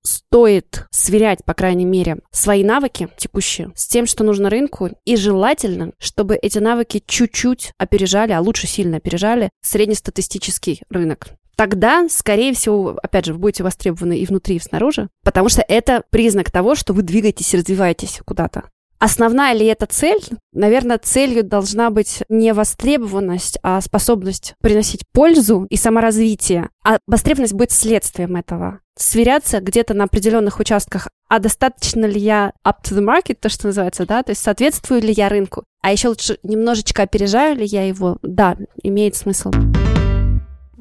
Стоит 0.03 0.87
сверять, 0.91 1.45
по 1.45 1.55
крайней 1.55 1.85
мере, 1.85 2.19
свои 2.31 2.65
навыки 2.65 3.09
текущие 3.17 3.73
с 3.75 3.87
тем, 3.89 4.07
что 4.07 4.25
нужно 4.25 4.51
рынку, 4.51 4.91
и 5.05 5.17
желательно, 5.17 5.93
чтобы 5.99 6.37
эти 6.37 6.59
навыки 6.59 7.03
чуть-чуть 7.07 7.73
опережали, 7.79 8.33
а 8.33 8.41
лучше 8.41 8.67
сильно 8.67 8.99
опережали 8.99 9.51
среднестатистический 9.63 10.83
рынок. 10.89 11.29
Тогда, 11.57 12.09
скорее 12.09 12.55
всего, 12.55 12.99
опять 13.03 13.27
же, 13.27 13.35
вы 13.35 13.41
будете 13.41 13.63
востребованы 13.63 14.19
и 14.19 14.25
внутри, 14.25 14.57
и 14.57 14.61
снаружи, 14.61 15.11
потому 15.23 15.51
что 15.51 15.63
это 15.69 16.05
признак 16.11 16.51
того, 16.51 16.75
что 16.75 16.95
вы 16.95 17.03
двигаетесь 17.03 17.53
и 17.53 17.59
развиваетесь 17.59 18.21
куда-то. 18.25 18.71
Основная 19.01 19.55
ли 19.55 19.65
это 19.65 19.87
цель? 19.87 20.21
Наверное, 20.53 20.99
целью 20.99 21.43
должна 21.43 21.89
быть 21.89 22.23
не 22.29 22.53
востребованность, 22.53 23.59
а 23.63 23.81
способность 23.81 24.55
приносить 24.61 25.05
пользу 25.11 25.67
и 25.71 25.77
саморазвитие. 25.77 26.69
А 26.85 26.99
востребованность 27.07 27.55
будет 27.55 27.73
следствием 27.73 28.37
этого. 28.37 28.81
Сверяться 28.99 29.61
где-то 29.61 29.95
на 29.95 30.05
определенных 30.05 30.61
участках, 30.61 31.09
а 31.31 31.39
достаточно 31.39 32.05
ли 32.05 32.21
я 32.21 32.53
up 32.67 32.85
to 32.85 32.95
the 32.95 33.03
market, 33.03 33.39
то, 33.41 33.49
что 33.49 33.69
называется, 33.69 34.05
да, 34.05 34.23
то 34.23 34.33
есть 34.33 34.43
соответствую 34.43 35.01
ли 35.01 35.13
я 35.13 35.31
рынку. 35.31 35.65
А 35.81 35.93
еще 35.93 36.09
лучше 36.09 36.39
немножечко 36.43 37.03
опережаю 37.03 37.57
ли 37.57 37.65
я 37.65 37.89
его? 37.89 38.19
Да, 38.21 38.59
имеет 38.83 39.17
смысл. 39.17 39.51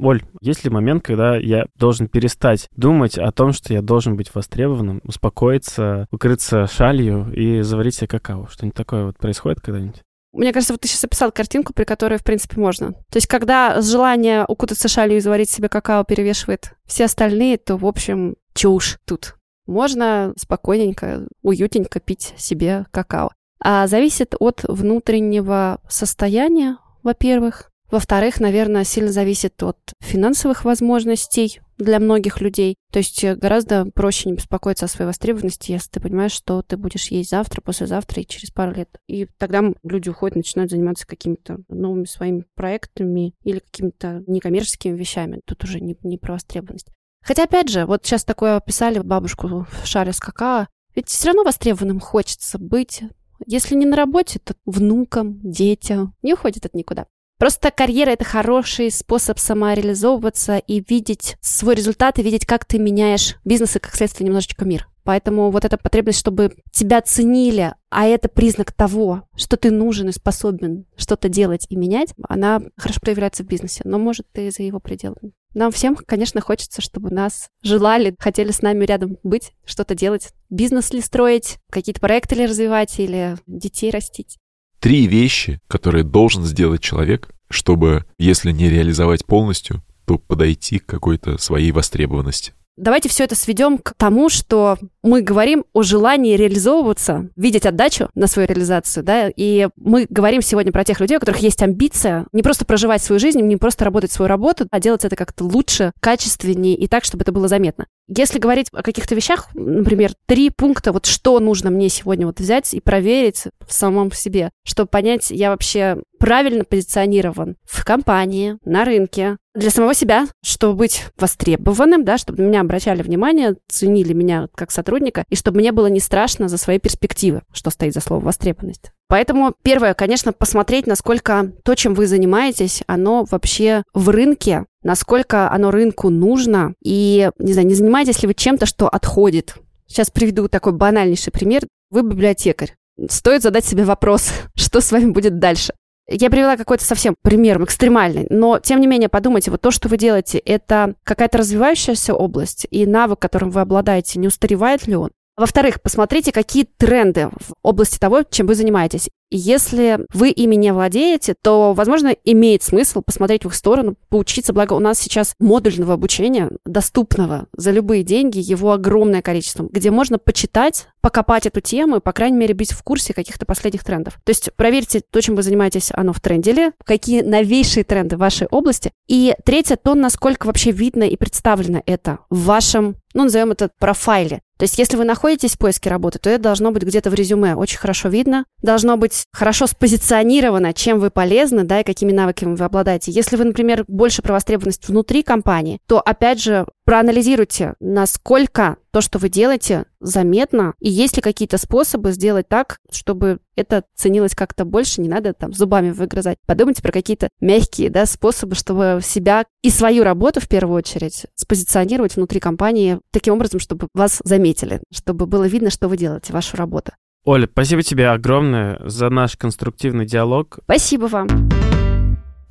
Оль, 0.01 0.23
есть 0.41 0.63
ли 0.63 0.69
момент, 0.69 1.03
когда 1.03 1.35
я 1.35 1.65
должен 1.75 2.07
перестать 2.07 2.69
думать 2.75 3.17
о 3.17 3.31
том, 3.31 3.51
что 3.51 3.73
я 3.73 3.81
должен 3.81 4.15
быть 4.15 4.33
востребованным, 4.33 5.01
успокоиться, 5.03 6.07
укрыться 6.11 6.67
шалью 6.67 7.31
и 7.33 7.61
заварить 7.61 7.95
себе 7.95 8.07
какао? 8.07 8.47
Что-нибудь 8.47 8.77
такое 8.77 9.05
вот 9.05 9.17
происходит 9.17 9.59
когда-нибудь? 9.59 10.01
Мне 10.31 10.53
кажется, 10.53 10.73
вот 10.73 10.81
ты 10.81 10.87
сейчас 10.87 11.03
описал 11.03 11.31
картинку, 11.31 11.73
при 11.73 11.85
которой, 11.85 12.17
в 12.19 12.23
принципе, 12.23 12.59
можно. 12.59 12.93
То 12.93 13.15
есть, 13.15 13.27
когда 13.27 13.81
желание 13.81 14.45
укутаться 14.47 14.87
шалью 14.87 15.17
и 15.17 15.21
заварить 15.21 15.49
себе 15.49 15.69
какао 15.69 16.03
перевешивает 16.03 16.73
все 16.85 17.05
остальные, 17.05 17.57
то, 17.57 17.77
в 17.77 17.85
общем, 17.85 18.35
чушь 18.53 18.99
тут. 19.05 19.35
Можно 19.65 20.33
спокойненько, 20.37 21.27
уютненько 21.41 21.99
пить 21.99 22.33
себе 22.37 22.85
какао. 22.91 23.31
А 23.61 23.87
зависит 23.87 24.35
от 24.39 24.63
внутреннего 24.67 25.79
состояния, 25.89 26.77
во-первых, 27.03 27.68
во-вторых, 27.91 28.39
наверное, 28.39 28.83
сильно 28.83 29.11
зависит 29.11 29.61
от 29.63 29.77
финансовых 30.01 30.63
возможностей 30.65 31.59
для 31.77 31.99
многих 31.99 32.41
людей. 32.41 32.75
То 32.91 32.99
есть 32.99 33.23
э, 33.23 33.35
гораздо 33.35 33.85
проще 33.85 34.29
не 34.29 34.35
беспокоиться 34.35 34.85
о 34.85 34.89
своей 34.89 35.07
востребованности, 35.07 35.71
если 35.71 35.89
ты 35.89 35.99
понимаешь, 35.99 36.33
что 36.33 36.61
ты 36.61 36.77
будешь 36.77 37.09
есть 37.09 37.29
завтра, 37.29 37.61
послезавтра 37.61 38.21
и 38.21 38.27
через 38.27 38.51
пару 38.51 38.73
лет. 38.73 38.89
И 39.07 39.27
тогда 39.37 39.63
люди 39.83 40.09
уходят, 40.09 40.35
начинают 40.35 40.71
заниматься 40.71 41.07
какими-то 41.07 41.59
новыми 41.69 42.05
своими 42.05 42.45
проектами 42.55 43.33
или 43.43 43.59
какими-то 43.59 44.23
некоммерческими 44.27 44.97
вещами. 44.97 45.41
Тут 45.45 45.63
уже 45.63 45.79
не, 45.79 45.97
не 46.03 46.17
про 46.17 46.33
востребованность. 46.33 46.87
Хотя, 47.23 47.43
опять 47.43 47.69
же, 47.69 47.85
вот 47.85 48.05
сейчас 48.05 48.23
такое 48.23 48.55
описали 48.57 48.99
бабушку 48.99 49.65
в 49.67 49.85
шаре 49.85 50.13
с 50.13 50.19
какао. 50.19 50.67
Ведь 50.95 51.07
все 51.07 51.27
равно 51.27 51.43
востребованным 51.43 51.99
хочется 51.99 52.57
быть. 52.57 53.01
Если 53.45 53.75
не 53.75 53.85
на 53.85 53.95
работе, 53.95 54.39
то 54.39 54.53
внукам, 54.65 55.39
детям. 55.41 56.13
Не 56.21 56.33
уходит 56.33 56.65
это 56.65 56.77
никуда. 56.77 57.07
Просто 57.39 57.71
карьера— 57.71 58.09
это 58.11 58.25
хороший 58.25 58.91
способ 58.91 59.39
самореализовываться 59.39 60.57
и 60.57 60.83
видеть 60.85 61.37
свой 61.39 61.75
результат, 61.75 62.19
и 62.19 62.21
видеть, 62.21 62.45
как 62.45 62.65
ты 62.65 62.77
меняешь 62.79 63.37
бизнес 63.45 63.77
и, 63.77 63.79
как 63.79 63.95
следствие, 63.95 64.27
немножечко 64.27 64.65
мир. 64.65 64.89
Поэтому 65.05 65.49
вот 65.49 65.63
эта 65.63 65.77
потребность, 65.77 66.19
чтобы 66.19 66.57
тебя 66.73 67.01
ценили, 67.01 67.73
а 67.89 68.05
это 68.05 68.27
признак 68.27 68.73
того, 68.73 69.23
что 69.37 69.55
ты 69.55 69.71
нужен 69.71 70.09
и 70.09 70.11
способен 70.11 70.85
что-то 70.97 71.29
делать 71.29 71.65
и 71.69 71.77
менять, 71.77 72.13
она 72.27 72.61
хорошо 72.75 72.99
проявляется 72.99 73.43
в 73.43 73.47
бизнесе, 73.47 73.83
но 73.85 73.97
может 73.97 74.27
и 74.33 74.51
за 74.51 74.63
его 74.63 74.81
пределами. 74.81 75.31
Нам 75.53 75.71
всем, 75.71 75.95
конечно, 75.95 76.41
хочется, 76.41 76.81
чтобы 76.81 77.09
нас 77.09 77.47
желали, 77.63 78.15
хотели 78.19 78.51
с 78.51 78.61
нами 78.61 78.83
рядом 78.83 79.17
быть, 79.23 79.53
что-то 79.65 79.95
делать, 79.95 80.33
бизнес 80.49 80.91
ли 80.91 80.99
строить, 80.99 81.57
какие-то 81.71 82.01
проекты 82.01 82.35
ли 82.35 82.45
развивать 82.45 82.99
или 82.99 83.37
детей 83.47 83.91
растить 83.91 84.37
три 84.79 85.07
вещи, 85.07 85.59
которые 85.67 86.03
должен 86.03 86.43
сделать 86.43 86.81
человек, 86.81 87.29
чтобы, 87.49 88.05
если 88.17 88.51
не 88.51 88.69
реализовать 88.69 89.25
полностью, 89.25 89.83
то 90.05 90.17
подойти 90.17 90.79
к 90.79 90.85
какой-то 90.85 91.37
своей 91.37 91.71
востребованности. 91.71 92.53
Давайте 92.79 93.09
все 93.09 93.25
это 93.25 93.35
сведем 93.35 93.77
к 93.77 93.93
тому, 93.97 94.29
что 94.29 94.77
мы 95.03 95.21
говорим 95.21 95.65
о 95.73 95.83
желании 95.83 96.37
реализовываться, 96.37 97.29
видеть 97.35 97.65
отдачу 97.65 98.07
на 98.15 98.25
свою 98.27 98.47
реализацию, 98.47 99.03
да, 99.03 99.29
и 99.35 99.67
мы 99.75 100.07
говорим 100.09 100.41
сегодня 100.41 100.71
про 100.71 100.85
тех 100.85 101.01
людей, 101.01 101.17
у 101.17 101.19
которых 101.19 101.41
есть 101.41 101.61
амбиция 101.61 102.25
не 102.31 102.41
просто 102.41 102.63
проживать 102.63 103.03
свою 103.03 103.19
жизнь, 103.19 103.41
не 103.41 103.57
просто 103.57 103.83
работать 103.83 104.13
свою 104.13 104.29
работу, 104.29 104.65
а 104.71 104.79
делать 104.79 105.03
это 105.03 105.17
как-то 105.17 105.43
лучше, 105.43 105.91
качественнее 105.99 106.75
и 106.75 106.87
так, 106.87 107.03
чтобы 107.03 107.23
это 107.23 107.33
было 107.33 107.49
заметно. 107.49 107.85
Если 108.09 108.39
говорить 108.39 108.67
о 108.73 108.81
каких-то 108.81 109.13
вещах, 109.13 109.49
например, 109.53 110.13
три 110.25 110.49
пункта, 110.49 110.91
вот 110.91 111.05
что 111.05 111.39
нужно 111.39 111.69
мне 111.69 111.89
сегодня 111.89 112.25
вот 112.25 112.39
взять 112.39 112.73
и 112.73 112.81
проверить 112.81 113.43
в 113.65 113.71
самом 113.71 114.11
себе, 114.11 114.49
чтобы 114.65 114.89
понять, 114.89 115.29
я 115.29 115.51
вообще 115.51 116.01
правильно 116.19 116.63
позиционирован 116.63 117.55
в 117.63 117.85
компании, 117.85 118.57
на 118.65 118.83
рынке, 118.83 119.37
для 119.53 119.69
самого 119.69 119.93
себя, 119.93 120.27
чтобы 120.43 120.75
быть 120.75 121.05
востребованным, 121.17 122.03
да, 122.03 122.17
чтобы 122.17 122.41
на 122.41 122.47
меня 122.47 122.61
обращали 122.61 123.03
внимание, 123.03 123.55
ценили 123.67 124.13
меня 124.13 124.47
как 124.55 124.71
сотрудника, 124.71 125.23
и 125.29 125.35
чтобы 125.35 125.59
мне 125.59 125.71
было 125.71 125.87
не 125.87 125.99
страшно 125.99 126.47
за 126.49 126.57
свои 126.57 126.79
перспективы, 126.79 127.43
что 127.51 127.69
стоит 127.69 127.93
за 127.93 128.01
слово 128.01 128.21
востребованность. 128.21 128.91
Поэтому 129.07 129.55
первое, 129.63 129.95
конечно, 129.95 130.33
посмотреть, 130.33 130.85
насколько 130.85 131.51
то, 131.63 131.75
чем 131.75 131.95
вы 131.95 132.05
занимаетесь, 132.05 132.83
оно 132.85 133.25
вообще 133.29 133.83
в 133.93 134.09
рынке, 134.09 134.65
насколько 134.83 135.51
оно 135.51 135.71
рынку 135.71 136.09
нужно, 136.09 136.73
и, 136.83 137.29
не 137.37 137.53
знаю, 137.53 137.67
не 137.67 137.75
занимаетесь 137.75 138.21
ли 138.21 138.27
вы 138.27 138.33
чем-то, 138.33 138.65
что 138.65 138.87
отходит. 138.87 139.55
Сейчас 139.87 140.11
приведу 140.11 140.47
такой 140.47 140.73
банальнейший 140.73 141.33
пример. 141.33 141.63
Вы 141.89 142.03
библиотекарь. 142.03 142.75
Стоит 143.09 143.41
задать 143.41 143.65
себе 143.65 143.83
вопрос, 143.83 144.31
что 144.55 144.81
с 144.81 144.91
вами 144.91 145.11
будет 145.11 145.39
дальше. 145.39 145.73
Я 146.11 146.31
привела 146.31 146.57
какой-то 146.57 146.83
совсем 146.83 147.15
пример 147.21 147.63
экстремальный, 147.63 148.25
но 148.31 148.59
тем 148.59 148.81
не 148.81 148.87
менее 148.87 149.09
подумайте, 149.09 149.51
вот 149.51 149.61
то, 149.61 149.69
что 149.69 149.89
вы 149.89 149.97
делаете, 149.97 150.39
это 150.39 150.95
какая-то 151.03 151.37
развивающаяся 151.37 152.15
область, 152.15 152.65
и 152.71 152.87
навык, 152.87 153.19
которым 153.19 153.51
вы 153.51 153.61
обладаете, 153.61 154.17
не 154.17 154.27
устаревает 154.27 154.87
ли 154.87 154.95
он? 154.95 155.11
Во-вторых, 155.39 155.81
посмотрите, 155.81 156.33
какие 156.33 156.65
тренды 156.65 157.29
в 157.39 157.53
области 157.63 157.97
того, 157.97 158.23
чем 158.29 158.45
вы 158.45 158.55
занимаетесь. 158.55 159.09
Если 159.31 160.05
вы 160.13 160.31
ими 160.31 160.55
не 160.55 160.73
владеете, 160.73 161.33
то, 161.41 161.73
возможно, 161.73 162.13
имеет 162.25 162.61
смысл 162.61 163.01
посмотреть 163.01 163.45
в 163.45 163.47
их 163.47 163.55
сторону, 163.55 163.95
поучиться. 164.09 164.51
Благо, 164.51 164.73
у 164.73 164.79
нас 164.79 164.99
сейчас 164.99 165.35
модульного 165.39 165.93
обучения, 165.93 166.51
доступного 166.65 167.45
за 167.55 167.71
любые 167.71 168.03
деньги, 168.03 168.39
его 168.39 168.73
огромное 168.73 169.21
количество, 169.21 169.63
где 169.63 169.91
можно 169.91 170.19
почитать, 170.19 170.87
покопать 170.99 171.45
эту 171.45 171.61
тему 171.61 171.97
и, 171.97 172.01
по 172.01 172.11
крайней 172.11 172.37
мере, 172.37 172.53
быть 172.53 172.73
в 172.73 172.83
курсе 172.83 173.13
каких-то 173.13 173.45
последних 173.45 173.85
трендов. 173.85 174.15
То 174.25 174.31
есть 174.31 174.49
проверьте 174.57 174.99
то, 175.09 175.21
чем 175.21 175.35
вы 175.35 175.43
занимаетесь, 175.43 175.89
оно 175.93 176.11
в 176.11 176.19
тренде 176.19 176.51
ли, 176.51 176.71
какие 176.83 177.21
новейшие 177.21 177.85
тренды 177.85 178.17
в 178.17 178.19
вашей 178.19 178.47
области. 178.47 178.91
И 179.07 179.33
третье, 179.45 179.77
то, 179.77 179.95
насколько 179.95 180.47
вообще 180.47 180.71
видно 180.71 181.03
и 181.03 181.15
представлено 181.15 181.81
это 181.85 182.19
в 182.29 182.43
вашем, 182.43 182.97
ну, 183.13 183.23
назовем 183.23 183.51
это 183.51 183.69
профайле. 183.79 184.41
То 184.59 184.63
есть, 184.63 184.77
если 184.77 184.97
вы 184.97 185.05
находитесь 185.05 185.53
в 185.53 185.57
поиске 185.57 185.89
работы, 185.89 186.19
то 186.19 186.29
это 186.29 186.43
должно 186.43 186.71
быть 186.71 186.83
где-то 186.83 187.09
в 187.09 187.13
резюме 187.13 187.55
очень 187.55 187.77
хорошо 187.77 188.09
видно, 188.09 188.43
должно 188.61 188.97
быть 188.97 189.23
хорошо 189.31 189.67
спозиционировано, 189.67 190.73
чем 190.73 190.99
вы 190.99 191.11
полезны, 191.11 191.63
да, 191.63 191.79
и 191.79 191.85
какими 191.85 192.11
навыками 192.11 192.55
вы 192.55 192.65
обладаете. 192.65 193.09
Если 193.13 193.37
вы, 193.37 193.45
например, 193.45 193.85
больше 193.87 194.21
про 194.21 194.33
востребованность 194.33 194.85
внутри 194.89 195.23
компании, 195.23 195.79
то, 195.87 196.01
опять 196.01 196.41
же, 196.41 196.67
проанализируйте, 196.89 197.75
насколько 197.79 198.77
то, 198.89 199.01
что 199.01 199.19
вы 199.19 199.29
делаете, 199.29 199.85
заметно, 199.99 200.73
и 200.79 200.89
есть 200.89 201.17
ли 201.17 201.21
какие-то 201.21 201.59
способы 201.59 202.13
сделать 202.13 202.49
так, 202.49 202.77
чтобы 202.91 203.37
это 203.55 203.83
ценилось 203.95 204.33
как-то 204.33 204.65
больше, 204.65 204.99
не 204.99 205.07
надо 205.07 205.33
там 205.33 205.53
зубами 205.53 205.91
выгрызать. 205.91 206.39
Подумайте 206.47 206.81
про 206.81 206.91
какие-то 206.91 207.29
мягкие 207.41 207.91
да, 207.91 208.07
способы, 208.07 208.55
чтобы 208.55 209.01
себя 209.03 209.45
и 209.61 209.69
свою 209.69 210.03
работу 210.03 210.39
в 210.41 210.49
первую 210.49 210.77
очередь 210.77 211.27
спозиционировать 211.35 212.15
внутри 212.15 212.39
компании 212.39 212.99
таким 213.11 213.35
образом, 213.35 213.59
чтобы 213.59 213.87
вас 213.93 214.19
заметили, 214.23 214.81
чтобы 214.91 215.27
было 215.27 215.43
видно, 215.43 215.69
что 215.69 215.89
вы 215.89 215.95
делаете, 215.95 216.33
вашу 216.33 216.57
работу. 216.57 216.91
Оля, 217.23 217.47
спасибо 217.51 217.83
тебе 217.83 218.09
огромное 218.09 218.81
за 218.83 219.11
наш 219.11 219.37
конструктивный 219.37 220.07
диалог. 220.07 220.57
Спасибо 220.63 221.05
вам. 221.05 221.27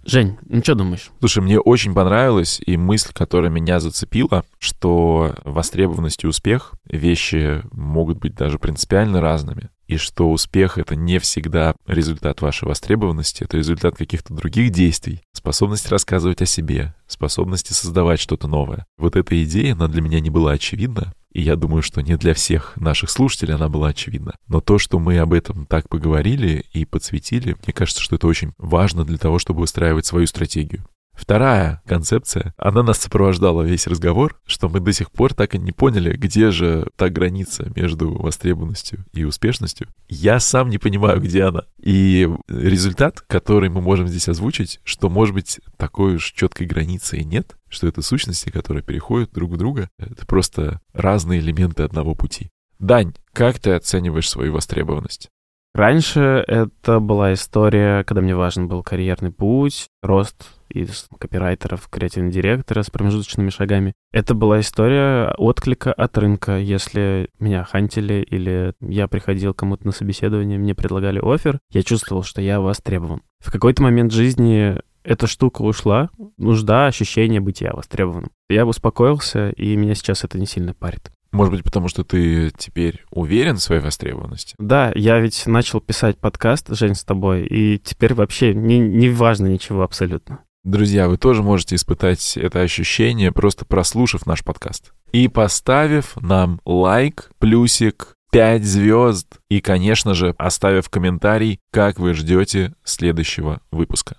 Жень, 0.09 0.39
ну 0.47 0.63
что 0.63 0.75
думаешь? 0.75 1.11
Слушай, 1.19 1.43
мне 1.43 1.61
очень 1.61 1.93
понравилось, 1.93 2.63
и 2.65 2.79
мысль, 2.79 3.11
которая 3.13 3.51
меня 3.51 3.79
зацепила, 3.79 4.43
что 4.59 5.35
востребованность 5.45 6.25
и 6.25 6.27
успех— 6.27 6.73
вещи 6.87 7.63
могут 7.73 8.19
быть 8.19 8.35
даже 8.35 8.59
принципиально 8.59 9.21
разными 9.21 9.69
и 9.89 9.97
что 9.97 10.31
успех— 10.31 10.77
это 10.79 10.95
не 10.95 11.19
всегда 11.19 11.75
результат 11.87 12.43
вашей 12.43 12.69
востребованности, 12.69 13.43
это 13.43 13.57
результат 13.57 13.97
каких-то 13.97 14.35
других 14.35 14.71
действий, 14.71 15.23
способность 15.33 15.89
рассказывать 15.89 16.43
о 16.43 16.47
себе, 16.47 16.95
способности 17.07 17.73
создавать 17.73 18.21
что-то 18.21 18.47
новое. 18.47 18.87
Вот 18.99 19.17
эта 19.17 19.43
идея, 19.43 19.73
она 19.73 19.89
для 19.89 20.03
меня 20.03 20.21
не 20.21 20.31
была 20.31 20.53
очевидна, 20.53 21.15
и 21.33 21.43
я 21.43 21.57
думаю, 21.57 21.83
что 21.83 22.01
не 22.01 22.17
для 22.17 22.35
всех 22.35 22.77
наших 22.77 23.11
слушателей 23.11 23.55
она 23.55 23.69
была 23.69 23.89
очевидна. 23.89 24.35
Но 24.47 24.61
то, 24.61 24.79
что 24.79 24.99
мы 24.99 25.19
об 25.19 25.33
этом 25.33 25.67
так 25.67 25.89
поговорили 25.89 26.65
и 26.73 26.85
подсветили, 26.85 27.57
мне 27.65 27.73
кажется, 27.73 28.03
что 28.03 28.17
это 28.17 28.27
очень 28.27 28.53
важно 28.59 29.05
для 29.05 29.19
того, 29.19 29.39
чтобы 29.39 29.61
выстраивать 29.61 30.07
свою 30.07 30.27
стратегию. 30.27 30.87
Вторая 31.19 31.83
концепция, 31.85 32.55
она 32.57 32.85
нас 32.85 32.99
сопровождала 32.99 33.63
весь 33.63 33.89
разговор, 33.89 34.41
что 34.47 34.69
мы 34.69 34.79
до 34.79 34.93
сих 34.93 35.11
пор 35.11 35.35
так 35.35 35.57
и 35.57 35.59
не 35.59 35.73
поняли, 35.73 36.17
где 36.17 36.53
же 36.53 36.87
та 36.95 37.09
граница 37.09 37.73
между 37.75 38.13
востребованностью 38.13 39.05
и 39.13 39.25
успешностью. 39.25 39.89
Я 40.09 40.39
сам 40.39 40.71
не 40.71 40.79
понимаю, 40.79 41.21
где 41.21 41.43
она. 41.43 41.65
И 41.83 42.31
результат, 42.47 43.21
который 43.21 43.69
мы 43.69 43.81
можем 43.81 44.07
здесь 44.07 44.29
озвучить, 44.29 44.81
что, 44.85 45.11
может 45.11 45.35
быть, 45.35 45.61
такой 45.77 46.15
уж 46.15 46.33
четкой 46.33 46.69
границы 46.69 47.19
и 47.19 47.25
нет, 47.25 47.57
что 47.69 47.89
это 47.89 48.01
сущности, 48.01 48.51
которые 48.51 48.85
переходят 48.85 49.33
друг 49.33 49.51
в 49.51 49.57
друга. 49.57 49.91
Это 49.99 50.25
просто 50.25 50.81
разные 50.93 51.41
элементы 51.41 51.83
одного 51.83 52.15
пути. 52.15 52.51
Дань, 52.79 53.13
как 53.33 53.59
ты 53.59 53.73
оцениваешь 53.73 54.31
свою 54.31 54.53
востребованность? 54.53 55.31
Раньше 55.79 56.45
это 56.49 56.99
была 56.99 57.35
история, 57.35 58.03
когда 58.03 58.21
мне 58.21 58.35
важен 58.35 58.67
был 58.67 58.83
карьерный 58.83 59.31
путь, 59.31 59.87
рост 60.03 60.51
из 60.69 61.07
копирайтеров, 61.21 61.87
креативного 61.87 62.33
директора 62.33 62.83
с 62.83 62.91
промежуточными 62.91 63.51
шагами. 63.51 63.93
Это 64.13 64.35
была 64.35 64.59
история 64.59 65.33
отклика 65.39 65.93
от 65.93 66.19
рынка. 66.19 66.59
Если 66.59 67.29
меня 67.39 67.63
хантили 67.63 68.27
или 68.29 68.75
я 68.81 69.07
приходил 69.07 69.55
кому-то 69.55 69.87
на 69.87 69.93
собеседование, 69.93 70.59
мне 70.59 70.75
предлагали 70.75 71.21
офер, 71.23 71.61
я 71.71 71.85
чувствовал, 71.85 72.25
что 72.25 72.41
я 72.41 72.61
востребован. 72.61 73.23
В 73.39 73.53
какой-то 73.53 73.81
момент 73.81 74.11
жизни 74.11 74.81
эта 75.05 75.29
штука 75.29 75.63
ушла, 75.63 76.11
нужда, 76.39 76.87
ощущение 76.87 77.41
бытия 77.41 77.73
востребованным. 77.73 78.33
Я 78.49 78.67
успокоился, 78.67 79.51
и 79.51 79.77
меня 79.77 79.95
сейчас 79.95 80.25
это 80.25 80.41
не 80.41 80.47
сильно 80.47 80.75
парит. 80.75 81.13
Может 81.33 81.53
быть, 81.53 81.65
потому 81.65 81.89
что 81.89 82.05
ты 82.05 82.51
теперь 82.57 83.05
уверен 83.11 83.57
в 83.57 83.63
своей 83.63 83.83
востребованности? 83.83 84.55
Да, 84.59 84.93
я 84.95 85.19
ведь 85.19 85.47
начал 85.47 85.81
писать 85.81 86.19
подкаст, 86.19 86.69
Жень, 86.71 86.95
с 86.95 87.05
тобой, 87.05 87.47
и 87.47 87.79
теперь 87.79 88.15
вообще 88.15 88.55
не, 88.55 88.79
не 88.79 89.11
важно 89.11 89.47
ничего 89.47 89.83
абсолютно. 89.83 90.41
Друзья, 90.65 91.09
вы 91.09 91.17
тоже 91.17 91.43
можете 91.43 91.77
испытать 91.77 92.37
это 92.37 92.61
ощущение, 92.61 93.33
просто 93.33 93.65
прослушав 93.65 94.27
наш 94.27 94.43
подкаст. 94.43 94.93
И 95.13 95.29
поставив 95.29 96.17
нам 96.21 96.61
лайк, 96.65 97.31
плюсик, 97.39 98.15
5 98.31 98.65
звезд 98.65 99.39
и, 99.49 99.61
конечно 99.61 100.15
же, 100.15 100.35
оставив 100.37 100.91
комментарий, 100.91 101.61
как 101.71 101.99
вы 101.99 102.13
ждете 102.13 102.75
следующего 102.85 103.61
выпуска. 103.71 104.19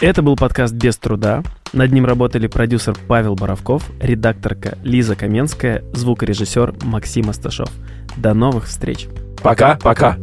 Это 0.00 0.22
был 0.22 0.36
подкаст 0.36 0.74
«Без 0.74 0.96
труда». 0.96 1.42
Над 1.72 1.90
ним 1.90 2.06
работали 2.06 2.46
продюсер 2.46 2.96
Павел 3.08 3.34
Боровков, 3.34 3.82
редакторка 4.00 4.78
Лиза 4.84 5.16
Каменская, 5.16 5.82
звукорежиссер 5.92 6.76
Максим 6.84 7.30
Асташов. 7.30 7.68
До 8.16 8.32
новых 8.32 8.66
встреч. 8.66 9.08
Пока-пока. 9.42 10.16